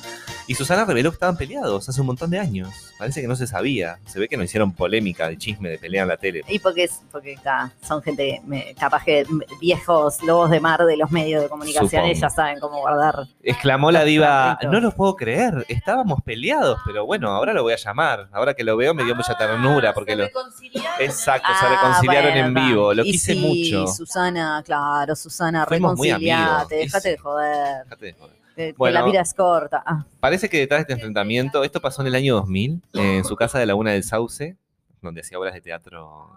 y 0.47 0.55
Susana 0.55 0.85
reveló 0.85 1.09
que 1.12 1.15
estaban 1.15 1.38
peleados 1.38 1.88
hace 1.89 2.01
un 2.01 2.07
montón 2.07 2.29
de 2.29 2.39
años. 2.39 2.69
Parece 2.97 3.21
que 3.21 3.27
no 3.27 3.35
se 3.35 3.47
sabía. 3.47 3.97
Se 4.05 4.19
ve 4.19 4.27
que 4.27 4.38
no 4.38 4.43
hicieron 4.43 4.71
polémica 4.73 5.27
de 5.27 5.38
chisme 5.38 5.69
de 5.69 5.77
pelea 5.77 6.03
en 6.03 6.07
la 6.09 6.17
tele. 6.17 6.43
Y 6.47 6.59
porque, 6.59 6.85
es- 6.85 7.01
porque 7.12 7.38
son 7.81 8.01
gente, 8.01 8.41
me- 8.45 8.73
capaz 8.75 9.03
que 9.03 9.25
viejos 9.59 10.21
lobos 10.23 10.50
de 10.50 10.59
mar 10.59 10.85
de 10.85 10.97
los 10.97 11.12
medios 11.12 11.43
de 11.43 11.50
comunicación, 11.50 11.89
Supongo. 11.89 12.13
ya 12.13 12.29
saben 12.29 12.59
cómo 12.59 12.79
guardar. 12.79 13.27
Exclamó 13.41 13.91
la 13.91 14.03
diva, 14.03 14.57
no 14.63 14.79
lo 14.79 14.91
puedo 14.91 15.15
creer, 15.15 15.65
estábamos 15.67 16.21
peleados, 16.23 16.79
pero 16.85 17.05
bueno, 17.05 17.29
ahora 17.29 17.53
lo 17.53 17.63
voy 17.63 17.73
a 17.73 17.77
llamar. 17.77 18.27
Ahora 18.31 18.53
que 18.53 18.63
lo 18.63 18.77
veo 18.77 18.93
me 18.93 19.03
dio 19.03 19.15
mucha 19.15 19.35
ternura, 19.38 19.93
porque 19.93 20.15
lo... 20.15 20.25
Exacto, 21.00 21.47
se 21.59 21.65
Ah, 21.65 21.69
reconciliaron 21.69 22.31
bueno, 22.31 22.47
en 22.47 22.53
vivo, 22.67 22.93
lo 22.93 23.03
Y 23.05 23.12
quise 23.12 23.33
sí, 23.33 23.39
mucho. 23.39 23.88
Susana, 23.91 24.62
claro, 24.65 25.15
Susana, 25.15 25.65
Fuimos 25.65 25.91
reconciliate, 25.91 26.75
déjate 26.75 27.09
de 27.09 27.17
joder, 27.17 27.83
Fíjate 27.85 28.05
de 28.05 28.13
joder. 28.13 28.42
Que, 28.55 28.67
que 28.67 28.74
Bueno. 28.77 29.00
la 29.00 29.05
vida 29.05 29.22
es 29.22 29.33
corta. 29.33 29.83
Ah, 29.86 30.05
Parece 30.19 30.50
que 30.50 30.57
detrás 30.60 30.79
de 30.79 30.81
este 30.81 30.93
enfrentamiento, 30.93 31.63
esto 31.63 31.81
pasó 31.81 32.01
en 32.01 32.07
el 32.07 32.15
año 32.15 32.36
2000, 32.36 32.81
eh, 32.93 33.17
en 33.17 33.25
su 33.25 33.36
casa 33.36 33.60
de 33.60 33.65
Laguna 33.65 33.91
del 33.91 34.03
Sauce, 34.03 34.55
donde 35.01 35.22
hacía 35.22 35.38
obras 35.39 35.53
de 35.53 35.62
teatro. 35.62 36.29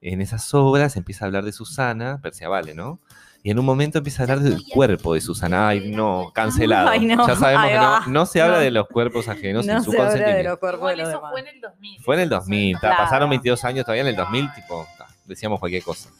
En 0.00 0.20
esas 0.20 0.52
obras 0.54 0.96
empieza 0.96 1.24
a 1.24 1.26
hablar 1.26 1.44
de 1.44 1.52
Susana, 1.52 2.20
Perciavale, 2.22 2.74
¿no? 2.74 3.00
Y 3.42 3.50
en 3.50 3.58
un 3.60 3.64
momento 3.64 3.98
empieza 3.98 4.22
a 4.22 4.24
hablar 4.24 4.40
del 4.40 4.62
cuerpo 4.72 5.14
de 5.14 5.20
Susana. 5.20 5.68
Ay, 5.68 5.90
no, 5.90 6.32
cancelado. 6.34 6.88
Ay, 6.88 7.06
no, 7.06 7.26
Ya 7.28 7.36
sabemos 7.36 7.66
que 7.68 7.74
no, 7.76 8.06
no 8.08 8.26
se 8.26 8.42
habla 8.42 8.56
No. 8.56 8.62
de 8.62 8.70
los 8.72 8.88
cuerpos 8.88 9.28
ajenos 9.28 9.64
no 9.64 9.72
sin 9.74 9.84
su 9.84 9.92
se 9.92 9.98
habla 9.98 10.10
de 10.10 10.18
consentimiento. 10.18 10.50
los 10.50 10.58
cuerpos 10.58 10.90
de 10.90 10.96
los 10.96 11.08
eso 11.08 11.16
demás. 11.18 11.30
fue 11.32 11.40
en 11.40 11.46
el 11.48 11.60
2000. 11.60 12.02
Fue 12.02 12.14
en 12.16 12.20
el 12.22 12.28
2000, 12.28 12.74
ta, 12.74 12.80
Claro. 12.80 12.96
pasaron 13.04 13.30
22 13.30 13.64
años 13.64 13.84
todavía 13.84 14.02
en 14.02 14.08
el 14.08 14.16
2000, 14.16 14.52
tipo, 14.54 14.86
decíamos 15.26 15.60
cualquier 15.60 15.82
cosa. 15.84 16.10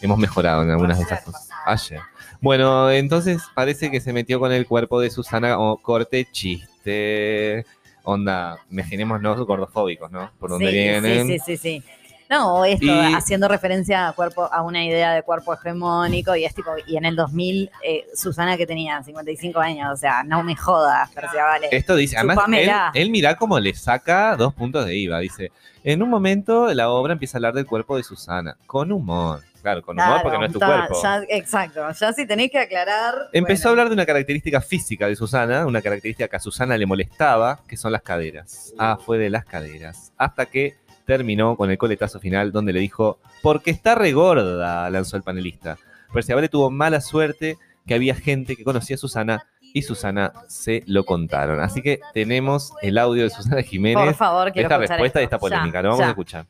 Hemos 0.00 0.18
mejorado 0.18 0.62
en 0.62 0.70
algunas 0.70 0.96
de 0.98 1.04
esas 1.04 1.22
cosas. 1.22 1.48
Ayer. 1.66 2.00
Bueno, 2.40 2.90
entonces 2.90 3.42
parece 3.54 3.90
que 3.90 4.00
se 4.00 4.12
metió 4.12 4.40
con 4.40 4.52
el 4.52 4.66
cuerpo 4.66 5.00
de 5.00 5.10
Susana 5.10 5.58
o 5.58 5.76
corte 5.76 6.26
chiste. 6.30 7.64
Onda, 8.02 8.58
imaginémonos 8.70 9.46
gordofóbicos, 9.46 10.10
¿no? 10.10 10.30
Por 10.38 10.50
donde 10.50 10.70
sí, 10.70 10.72
vienen. 10.72 11.26
Sí, 11.26 11.38
sí, 11.38 11.56
sí, 11.56 11.56
sí. 11.56 11.84
No, 12.30 12.64
esto, 12.64 12.84
Y- 12.86 13.12
haciendo 13.14 13.48
referencia 13.48 14.06
a 14.08 14.12
cuerpo, 14.12 14.48
a 14.52 14.62
una 14.62 14.84
idea 14.84 15.12
de 15.12 15.22
cuerpo 15.24 15.52
hegemónico, 15.52 16.36
y 16.36 16.44
es 16.44 16.54
tipo, 16.54 16.70
y 16.86 16.96
en 16.96 17.04
el 17.04 17.16
2000, 17.16 17.70
eh, 17.84 18.06
Susana 18.14 18.56
que 18.56 18.66
tenía 18.66 19.02
55 19.02 19.58
años, 19.58 19.92
o 19.92 19.96
sea, 19.96 20.22
no 20.22 20.44
me 20.44 20.54
jodas, 20.54 21.10
Perciavale. 21.10 21.68
Esto 21.72 21.96
dice, 21.96 22.16
además, 22.16 22.38
él, 22.52 22.70
él 22.94 23.10
mira 23.10 23.36
cómo 23.36 23.58
le 23.58 23.74
saca 23.74 24.36
dos 24.36 24.54
puntos 24.54 24.86
de 24.86 24.94
IVA. 24.96 25.18
Dice, 25.18 25.50
en 25.82 26.02
un 26.02 26.08
momento 26.08 26.72
la 26.72 26.88
obra 26.90 27.14
empieza 27.14 27.36
a 27.36 27.38
hablar 27.38 27.54
del 27.54 27.66
cuerpo 27.66 27.96
de 27.96 28.04
Susana, 28.04 28.56
con 28.66 28.92
humor. 28.92 29.40
Claro, 29.60 29.82
con 29.82 29.94
humor 29.96 30.06
Claro, 30.06 30.22
porque 30.22 30.38
no 30.38 30.44
es 30.46 30.52
tu 30.52 30.58
cuerpo. 30.60 31.02
ya- 31.02 31.22
exacto, 31.28 31.82
ya 31.92 32.12
si 32.14 32.26
tenéis 32.26 32.50
que 32.50 32.60
aclarar. 32.60 33.14
Empezó 33.32 33.68
a 33.68 33.70
hablar 33.72 33.88
de 33.88 33.94
una 33.94 34.06
característica 34.06 34.60
física 34.60 35.06
de 35.06 35.16
Susana, 35.16 35.66
una 35.66 35.82
característica 35.82 36.28
que 36.28 36.36
a 36.36 36.40
Susana 36.40 36.78
le 36.78 36.86
molestaba, 36.86 37.60
que 37.68 37.76
son 37.76 37.92
las 37.92 38.00
caderas. 38.02 38.72
Ah, 38.78 38.96
fue 39.04 39.18
de 39.18 39.28
las 39.28 39.44
caderas. 39.44 40.12
Hasta 40.16 40.46
que 40.46 40.76
terminó 41.10 41.56
con 41.56 41.72
el 41.72 41.76
coletazo 41.78 42.20
final 42.20 42.52
donde 42.52 42.72
le 42.72 42.78
dijo, 42.78 43.18
porque 43.42 43.72
está 43.72 43.96
regorda, 43.96 44.88
lanzó 44.90 45.16
el 45.16 45.24
panelista. 45.24 45.76
Perciabale 46.12 46.48
tuvo 46.48 46.70
mala 46.70 47.00
suerte 47.00 47.58
que 47.84 47.94
había 47.94 48.14
gente 48.14 48.54
que 48.54 48.62
conocía 48.62 48.94
a 48.94 48.98
Susana 48.98 49.46
y 49.60 49.82
Susana 49.82 50.32
se 50.46 50.84
lo 50.86 51.04
contaron. 51.04 51.58
Así 51.58 51.82
que 51.82 51.98
tenemos 52.14 52.72
el 52.80 52.96
audio 52.96 53.24
de 53.24 53.30
Susana 53.30 53.56
Por 53.56 53.64
Jiménez, 53.64 54.16
favor, 54.16 54.46
de 54.46 54.52
quiero 54.52 54.68
esta 54.68 54.78
respuesta 54.78 55.20
y 55.20 55.24
esto. 55.24 55.34
esta 55.34 55.38
polémica. 55.40 55.78
Ya, 55.78 55.82
Lo 55.82 55.88
vamos 55.88 55.98
ya. 56.00 56.06
a 56.06 56.10
escuchar. 56.10 56.46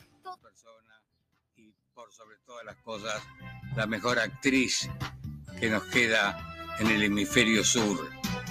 y 1.56 1.72
por 1.94 2.12
sobre 2.12 2.36
todas 2.44 2.64
las 2.66 2.76
cosas 2.76 3.22
la 3.76 3.86
mejor 3.86 4.18
actriz 4.18 4.90
que 5.58 5.70
nos 5.70 5.84
queda 5.84 6.38
en 6.80 6.88
el 6.88 7.02
hemisferio 7.02 7.64
sur. 7.64 7.96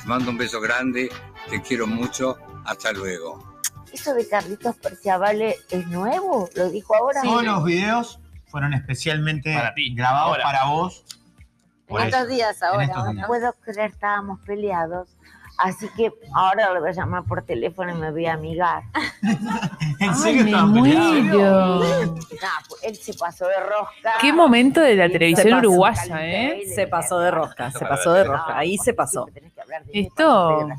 Te 0.02 0.08
mando 0.08 0.32
un 0.32 0.38
beso 0.40 0.60
grande, 0.60 1.12
te 1.52 1.62
quiero 1.62 1.86
mucho, 1.86 2.36
hasta 2.66 2.94
luego. 2.94 3.49
¿Eso 3.94 4.14
de 4.14 4.28
Carlitos 4.28 4.76
Perciavale 4.78 5.56
es 5.70 5.88
nuevo? 5.88 6.50
¿Lo 6.56 6.70
dijo 6.70 6.96
ahora? 6.96 7.22
Todos 7.22 7.44
los 7.44 7.64
videos 7.64 8.20
fueron 8.48 8.74
especialmente 8.74 9.54
Para 9.54 9.74
ti, 9.74 9.94
grabados 9.94 10.32
ahora. 10.34 10.44
para 10.44 10.66
vos. 10.66 11.06
Eso. 11.88 12.28
días 12.28 12.62
ahora. 12.62 12.88
No 12.88 13.14
días. 13.14 13.28
puedo 13.28 13.54
creer, 13.62 13.92
estábamos 13.92 14.40
peleados. 14.42 15.10
Así 15.62 15.90
que 15.98 16.10
ahora 16.34 16.74
lo 16.74 16.80
voy 16.80 16.90
a 16.90 16.94
llamar 16.94 17.24
por 17.26 17.44
teléfono 17.44 17.92
y 17.92 17.96
me 17.96 18.12
voy 18.12 18.26
a 18.28 18.34
amigar. 18.34 18.84
¿En 20.00 20.10
Ay, 20.10 20.16
serio 20.16 20.44
me 20.46 20.50
estaban 20.52 20.74
peleados? 20.74 21.12
muero. 21.12 21.80
Nah, 22.42 22.48
pues, 22.70 22.84
él 22.84 22.96
se 22.96 23.14
pasó 23.14 23.46
de 23.46 23.60
rosca. 23.60 24.14
Qué 24.22 24.32
momento 24.32 24.80
de 24.80 24.96
la 24.96 25.10
televisión 25.10 25.50
pasó. 25.50 25.68
uruguaya, 25.68 26.26
¿eh? 26.26 26.62
Se 26.74 26.88
pasó 26.88 27.20
de 27.20 27.32
rosca, 27.32 27.72
se 27.72 27.86
pasó 27.86 28.14
de 28.14 28.24
rosca. 28.24 28.58
Ahí 28.58 28.78
se 28.78 28.94
pasó. 28.94 29.28
Esto- 29.94 30.70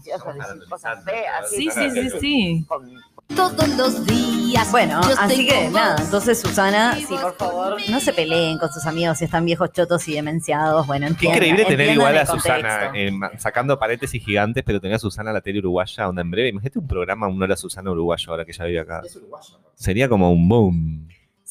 cosas 0.68 1.04
feas. 1.04 1.50
Sí, 1.50 1.70
sí, 1.70 1.90
sí, 1.90 2.10
sí. 2.18 2.64
Con- 2.66 2.90
Todos 3.36 3.68
los 3.76 4.06
días. 4.06 4.70
Bueno, 4.70 5.00
así 5.18 5.46
que 5.46 5.68
nada, 5.70 5.96
entonces 6.02 6.40
Susana, 6.40 6.96
sí, 6.96 7.06
por 7.20 7.34
favor, 7.36 7.76
no 7.88 8.00
se 8.00 8.12
peleen 8.12 8.58
con 8.58 8.70
sus 8.72 8.84
amigos 8.86 9.18
si 9.18 9.24
están 9.24 9.44
viejos 9.44 9.70
chotos 9.72 10.06
y 10.08 10.14
demenciados. 10.14 10.86
Bueno, 10.86 11.06
Qué 11.06 11.12
entiendan- 11.12 11.36
increíble 11.36 11.64
tener 11.64 11.90
igual 11.94 12.18
a 12.18 12.26
Susana, 12.26 12.90
eh, 12.94 13.12
sacando 13.38 13.78
paréntesis 13.78 14.22
gigantes, 14.24 14.62
pero 14.64 14.80
tener 14.80 14.96
a 14.96 14.98
Susana 14.98 15.32
la 15.32 15.40
tele 15.40 15.60
uruguaya, 15.60 16.08
onda 16.08 16.22
en 16.22 16.30
breve. 16.30 16.48
Imagínate 16.48 16.78
un 16.78 16.86
programa, 16.88 17.28
un 17.28 17.40
Hora 17.42 17.56
Susana 17.56 17.90
uruguayo, 17.90 18.30
ahora 18.30 18.44
que 18.44 18.52
ya 18.52 18.64
vive 18.64 18.80
acá. 18.80 19.02
Sería 19.74 20.08
como 20.08 20.30
un 20.32 20.48
boom. 20.48 21.08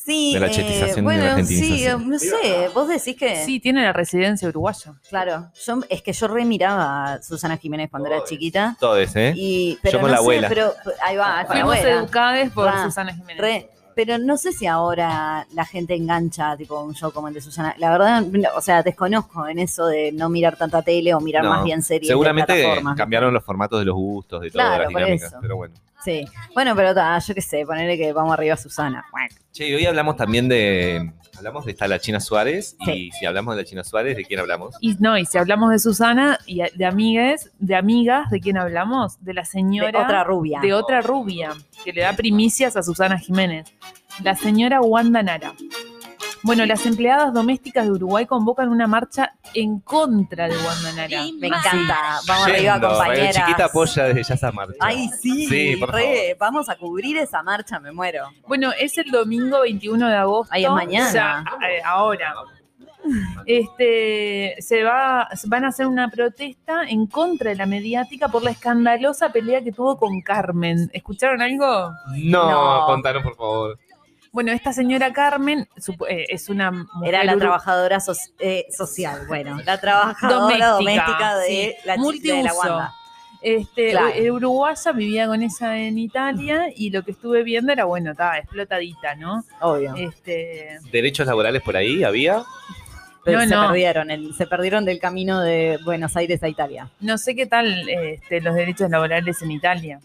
Sí, 0.09 0.33
de 0.33 0.39
la 0.39 0.47
eh, 0.47 0.51
chetización 0.51 1.05
y 1.05 1.15
de 1.17 1.23
la 1.23 1.33
bueno, 1.33 1.47
sí, 1.47 1.85
eh, 1.85 1.95
no 1.99 2.17
sé, 2.19 2.69
vos 2.73 2.87
decís 2.87 3.15
que... 3.15 3.43
Sí, 3.45 3.59
tiene 3.59 3.83
la 3.83 3.93
residencia 3.93 4.47
uruguaya. 4.47 4.93
Claro, 5.09 5.47
yo, 5.65 5.79
es 5.89 6.01
que 6.01 6.13
yo 6.13 6.27
remiraba 6.27 7.13
a 7.13 7.21
Susana 7.21 7.57
Jiménez 7.57 7.89
cuando 7.91 8.09
era 8.09 8.23
chiquita. 8.23 8.75
Todos, 8.79 9.15
¿eh? 9.15 9.33
Y, 9.35 9.77
pero 9.83 9.93
Yo 9.93 10.01
con 10.01 10.09
no 10.09 10.15
la 10.15 10.17
sé, 10.17 10.23
abuela. 10.23 10.49
pero 10.49 10.73
ahí 11.03 11.15
va, 11.15 11.45
Fuimos 11.47 11.77
educadas 11.77 12.51
por 12.51 12.67
Ah, 12.67 12.83
Susana 12.85 13.13
Jiménez. 13.13 13.37
Re, 13.39 13.69
pero 13.95 14.17
no 14.17 14.37
sé 14.37 14.53
si 14.53 14.65
ahora 14.65 15.45
la 15.53 15.65
gente 15.65 15.93
engancha 15.93 16.55
tipo 16.55 16.81
un 16.81 16.95
show 16.95 17.11
como 17.11 17.27
el 17.27 17.33
de 17.33 17.41
Susana. 17.41 17.75
La 17.77 17.91
verdad, 17.91 18.21
no, 18.21 18.49
o 18.55 18.61
sea, 18.61 18.81
desconozco 18.81 19.45
en 19.47 19.59
eso 19.59 19.87
de 19.87 20.11
no 20.13 20.29
mirar 20.29 20.55
tanta 20.57 20.81
tele 20.81 21.13
o 21.13 21.19
mirar 21.19 21.43
No, 21.43 21.49
más 21.49 21.63
bien 21.65 21.81
series. 21.83 22.07
de 22.07 22.13
Seguramente 22.13 22.53
plataformas. 22.53 22.95
cambiaron 22.97 23.33
los 23.33 23.43
formatos 23.43 23.77
de 23.79 23.85
los 23.85 23.95
gustos, 23.95 24.41
de 24.41 24.51
todas 24.51 24.67
Claro, 24.67 24.83
las 24.85 24.93
por 24.93 25.01
dinámicas, 25.01 25.27
eso. 25.31 25.37
pero 25.41 25.55
bueno. 25.57 25.75
Sí. 26.03 26.25
Bueno, 26.53 26.75
pero 26.75 26.93
ta, 26.93 27.19
yo 27.19 27.33
qué 27.35 27.41
sé, 27.41 27.65
ponerle 27.65 27.97
que 27.97 28.13
vamos 28.13 28.33
arriba 28.33 28.53
a 28.53 28.57
Susana. 28.57 29.05
Che, 29.51 29.67
y 29.67 29.73
hoy 29.73 29.85
hablamos 29.85 30.15
también 30.15 30.47
de. 30.47 31.11
Hablamos 31.37 31.65
de 31.65 31.71
esta 31.71 31.87
la 31.87 31.99
China 31.99 32.19
Suárez. 32.19 32.75
Sí. 32.83 32.91
Y 32.91 33.11
si 33.11 33.25
hablamos 33.25 33.55
de 33.55 33.61
la 33.61 33.65
China 33.67 33.83
Suárez, 33.83 34.17
¿de 34.17 34.25
quién 34.25 34.39
hablamos? 34.39 34.75
Y 34.81 34.95
no, 34.99 35.17
y 35.17 35.25
si 35.25 35.37
hablamos 35.37 35.71
de 35.71 35.79
Susana 35.79 36.37
y 36.45 36.61
de 36.75 36.85
amigas, 36.85 37.49
de 37.59 37.75
amigas, 37.75 38.29
¿de 38.29 38.39
quién 38.41 38.57
hablamos? 38.57 39.23
De 39.23 39.33
la 39.33 39.41
De 39.41 39.45
señora. 39.47 40.03
otra 40.03 40.23
rubia. 40.23 40.59
de 40.61 40.73
otra 40.73 41.01
rubia, 41.01 41.51
que 41.83 41.93
le 41.93 42.01
da 42.01 42.13
primicias 42.13 42.75
a 42.75 42.83
Susana 42.83 43.17
Jiménez. 43.17 43.73
La 44.23 44.35
señora 44.35 44.81
Wanda 44.81 45.23
Nara. 45.23 45.53
Bueno, 46.43 46.65
las 46.65 46.86
empleadas 46.86 47.34
domésticas 47.34 47.86
de 47.86 47.91
Uruguay 47.91 48.25
convocan 48.25 48.69
una 48.69 48.88
marcha 48.88 49.34
en 49.53 49.79
contra 49.81 50.48
de 50.48 50.55
Wanda 50.55 50.93
Nara. 50.96 51.24
Me 51.39 51.48
encanta. 51.48 52.19
Vamos 52.27 52.48
arriba, 52.48 52.74
Yendo, 52.74 52.88
compañeras. 52.89 53.36
Radio 53.36 53.46
Chiquita 53.48 53.65
apoya 53.65 54.03
desde 54.05 54.24
ya 54.24 54.34
esa 54.36 54.51
marcha. 54.51 54.74
Ay, 54.79 55.10
sí, 55.22 55.48
Sí, 55.48 55.75
por 55.77 55.91
re, 55.93 56.36
vamos 56.39 56.69
a 56.69 56.75
cubrir 56.77 57.17
esa 57.17 57.43
marcha, 57.43 57.79
me 57.79 57.91
muero. 57.91 58.25
Bueno, 58.48 58.72
es 58.79 58.98
el 58.98 59.12
domingo 59.12 59.62
21 59.62 60.08
de 60.08 60.15
agosto. 60.15 60.53
Ay, 60.53 60.63
es 60.65 60.72
mañana. 60.72 61.12
Ya, 61.13 61.43
eh, 61.67 61.81
ahora. 61.84 62.34
Este, 63.46 64.55
se 64.60 64.84
va, 64.84 65.27
van 65.48 65.65
a 65.65 65.69
hacer 65.69 65.88
una 65.88 66.10
protesta 66.10 66.84
en 66.88 67.08
contra 67.08 67.50
de 67.50 67.55
la 67.55 67.65
mediática 67.65 68.27
por 68.27 68.43
la 68.43 68.51
escandalosa 68.51 69.29
pelea 69.31 69.63
que 69.63 69.72
tuvo 69.72 69.98
con 69.98 70.22
Carmen. 70.22 70.89
¿Escucharon 70.93 71.41
algo? 71.41 71.91
No, 72.17 72.50
No. 72.50 72.86
contanos 72.86 73.24
por 73.24 73.36
favor. 73.36 73.79
Bueno, 74.31 74.51
esta 74.51 74.74
señora 74.74 75.12
Carmen 75.13 75.67
eh, 76.09 76.25
es 76.29 76.50
una 76.50 76.71
mujer 76.71 77.09
Era 77.15 77.24
la 77.24 77.38
trabajadora 77.38 78.00
so- 78.00 78.13
eh, 78.39 78.65
social, 78.75 79.25
bueno, 79.27 79.59
la 79.65 79.79
trabajadora 79.79 80.67
doméstica, 80.69 81.38
de, 81.39 81.48
sí, 81.48 81.53
la, 81.53 81.65
chi- 81.74 81.74
de 81.75 81.86
la 81.86 81.98
multiuso. 81.98 82.57
Wanda. 82.59 82.93
Este, 83.41 83.91
Claro. 83.91 84.09
eh, 84.13 84.31
uruguaya 84.31 84.91
vivía 84.91 85.25
con 85.27 85.41
ella 85.41 85.77
en 85.77 85.98
Italia 85.98 86.65
y 86.75 86.89
lo 86.89 87.03
que 87.03 87.12
estuve 87.12 87.41
viendo 87.43 87.71
era, 87.71 87.86
bueno, 87.86 88.12
estaba 88.12 88.38
explotadita, 88.38 89.15
¿no? 89.15 89.43
Obvio. 89.62 89.95
Este, 89.95 90.77
¿Derechos 90.91 91.25
laborales 91.25 91.62
por 91.62 91.77
ahí 91.77 92.03
había? 92.03 92.43
Pero 93.24 93.39
no, 93.39 93.45
se 93.48 93.55
no. 93.55 93.67
perdieron, 93.67 94.12
el- 94.12 94.33
se 94.36 94.45
perdieron 94.45 94.83
del 94.86 95.00
camino 95.00 95.39
de 95.41 95.79
Buenos 95.86 96.15
Aires 96.17 96.43
a 96.43 96.50
Italia. 96.50 96.89
no 97.00 97.17
sé 97.17 97.36
qué 97.36 97.45
tal 97.45 97.88
este, 97.89 98.41
los 98.41 98.55
derechos 98.55 98.89
laborales 98.89 99.41
en 99.41 99.51
Italia. 99.51 99.99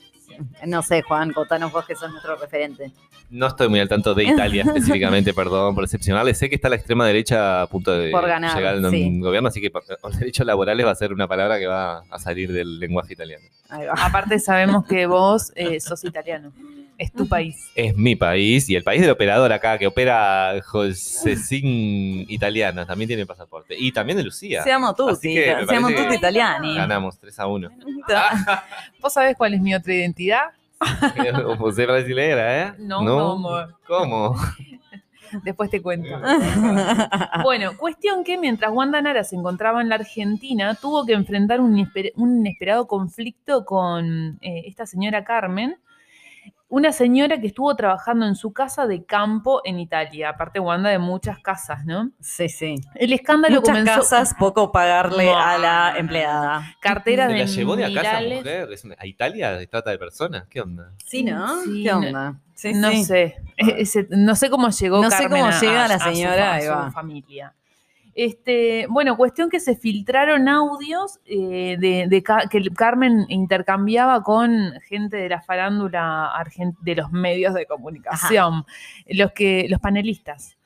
No 0.67 0.83
sé, 0.83 1.03
Juan, 1.03 1.33
contanos 1.33 1.73
vos 1.73 1.85
que 1.85 1.95
sos 1.95 2.11
nuestro 2.11 2.37
referente. 2.37 2.93
No 3.31 3.47
estoy 3.47 3.69
muy 3.69 3.81
al 3.81 3.89
tanto 3.89 4.15
de 4.15 4.25
Italia 4.25 4.63
específicamente, 4.67 5.33
perdón 5.33 5.75
por 5.75 5.85
decepcionarle. 5.85 6.35
Sé 6.35 6.49
que 6.49 6.55
está 6.55 6.69
la 6.69 6.77
extrema 6.77 7.07
derecha 7.07 7.63
a 7.63 7.67
punto 7.67 7.93
de 7.93 8.11
Por 8.11 8.27
ganar, 8.27 8.57
llegar 8.57 8.75
al 8.75 8.91
sí. 8.91 9.19
gobierno, 9.19 9.49
así 9.49 9.61
que 9.61 9.73
derechos 10.19 10.47
laborales 10.47 10.87
va 10.87 10.91
a 10.91 10.95
ser 10.95 11.13
una 11.13 11.27
palabra 11.27 11.59
que 11.59 11.67
va 11.67 12.05
a 12.11 12.19
salir 12.19 12.53
del 12.53 12.79
lenguaje 12.79 13.15
italiano. 13.15 13.45
Aparte 13.97 14.39
sabemos 14.39 14.87
que 14.87 15.07
vos 15.07 15.53
eh, 15.57 15.81
sos 15.81 16.05
italiano. 16.05 16.53
Es 16.97 17.13
tu 17.13 17.29
país. 17.29 17.71
Es 17.75 17.97
mi 17.97 18.15
país 18.15 18.69
y 18.71 18.77
el 18.77 18.85
país 18.85 19.01
del 19.01 19.11
operador 19.11 19.53
acá, 19.53 19.79
que 19.79 19.87
opera 19.87 20.55
Josecín 20.65 22.25
Italiana, 22.29 22.87
también 22.87 23.09
tiene 23.09 23.27
pasaporte. 23.27 23.75
Y 23.79 23.93
también 23.93 24.17
de 24.19 24.25
Lucía. 24.25 24.63
Siamo 24.63 24.89
Así 24.89 24.97
tutti, 24.97 25.41
parece 25.45 25.77
tutti 25.81 26.09
que 26.09 26.15
italiani. 26.15 26.77
Ganamos 26.77 27.19
3 27.19 27.39
a 27.41 27.47
1. 27.47 27.71
¿Vos 29.01 29.13
sabés 29.13 29.37
cuál 29.37 29.55
es 29.55 29.61
mi 29.61 29.75
otra 29.75 29.93
identidad? 29.93 30.43
José 31.59 31.87
brasileira, 31.87 32.63
¿eh? 32.69 32.73
No, 32.79 33.03
no, 33.03 33.33
amor. 33.33 33.75
¿Cómo? 33.87 34.37
Después 35.43 35.71
te 35.71 35.83
cuento. 35.83 36.09
Bueno, 37.43 37.77
cuestión 37.77 38.23
que 38.25 38.39
mientras 38.39 38.71
Wanda 38.73 39.01
Nara 39.03 39.25
se 39.25 39.35
encontraba 39.37 39.81
en 39.83 39.89
la 39.89 39.97
Argentina, 39.97 40.75
tuvo 40.77 41.05
que 41.05 41.13
enfrentar 41.13 41.61
un, 41.61 41.77
inesper- 41.77 42.13
un 42.17 42.39
inesperado 42.39 42.87
conflicto 42.87 43.65
con 43.65 44.39
eh, 44.41 44.63
esta 44.67 44.87
señora 44.87 45.25
Carmen, 45.25 45.77
una 46.69 46.93
señora 46.93 47.39
que 47.41 47.47
estuvo 47.47 47.75
trabajando 47.77 48.27
en 48.27 48.35
su 48.35 48.53
casa 48.53 48.87
de 48.87 49.05
campo 49.05 49.61
en 49.65 49.79
Italia, 49.79 50.31
aparte 50.31 50.59
Wanda 50.59 50.91
de 50.91 50.99
muchas 50.99 51.39
casas, 51.39 51.85
¿no? 51.85 52.11
Sí, 52.21 52.49
sí. 52.49 52.77
El 52.95 53.13
escándalo 53.13 53.61
Muchas 53.61 53.77
comenzó 53.77 54.01
casas, 54.01 54.35
poco 54.39 54.73
pagarle 54.73 55.27
No. 55.27 55.39
a 55.39 55.59
la 55.59 55.95
empleada. 55.97 56.75
carteras 56.81 57.29
¿Se 57.29 57.33
de 57.35 57.39
la 57.41 57.45
llevó 57.47 57.77
de 57.77 57.85
acá 57.85 57.93
esa 58.01 58.03
Mirales. 58.21 58.39
mujer? 58.39 58.69
¿Es 58.73 58.85
una- 58.85 58.97
¿A 58.99 59.07
Italia 59.07 59.53
de 59.53 59.67
trata 59.67 59.91
de 59.91 59.99
personas? 59.99 60.47
¿Qué 60.49 60.61
onda? 60.61 60.91
Sí, 61.05 61.23
¿no? 61.23 61.63
Sí, 61.63 61.83
¿Qué 61.85 61.93
onda? 61.93 62.41
Sí, 62.55 62.73
no 62.73 62.91
sí. 62.91 63.05
sé, 63.05 63.37
ese- 63.57 64.07
no 64.11 64.35
sé 64.35 64.49
cómo 64.49 64.71
llegó 64.71 65.03
No 65.03 65.11
sé 65.11 65.19
Carmen 65.25 65.43
cómo 65.43 65.53
a- 65.53 65.61
llega 65.61 65.85
a- 65.85 65.89
la 65.89 65.95
a 65.95 65.99
su 65.99 66.05
señora, 66.15 66.59
fa- 66.61 66.83
a 66.83 66.87
su 66.87 66.93
familia. 66.93 67.53
Este, 68.15 68.87
bueno, 68.89 69.17
cuestión 69.17 69.51
que 69.51 69.59
se 69.59 69.75
filtraron 69.75 70.49
audios 70.49 71.19
eh, 71.25 71.77
de, 71.79 72.23
que 72.51 72.71
Carmen 72.71 73.27
intercambiaba 73.29 74.23
con 74.23 74.73
gente 74.89 75.17
de 75.17 75.29
la 75.29 75.43
farándula 75.43 76.33
de 76.81 76.95
los 76.95 77.11
medios 77.11 77.55
de 77.55 77.67
comunicación, 77.67 78.65
los 79.09 79.33
que, 79.33 79.67
los 79.69 79.81
panelistas, 79.81 80.57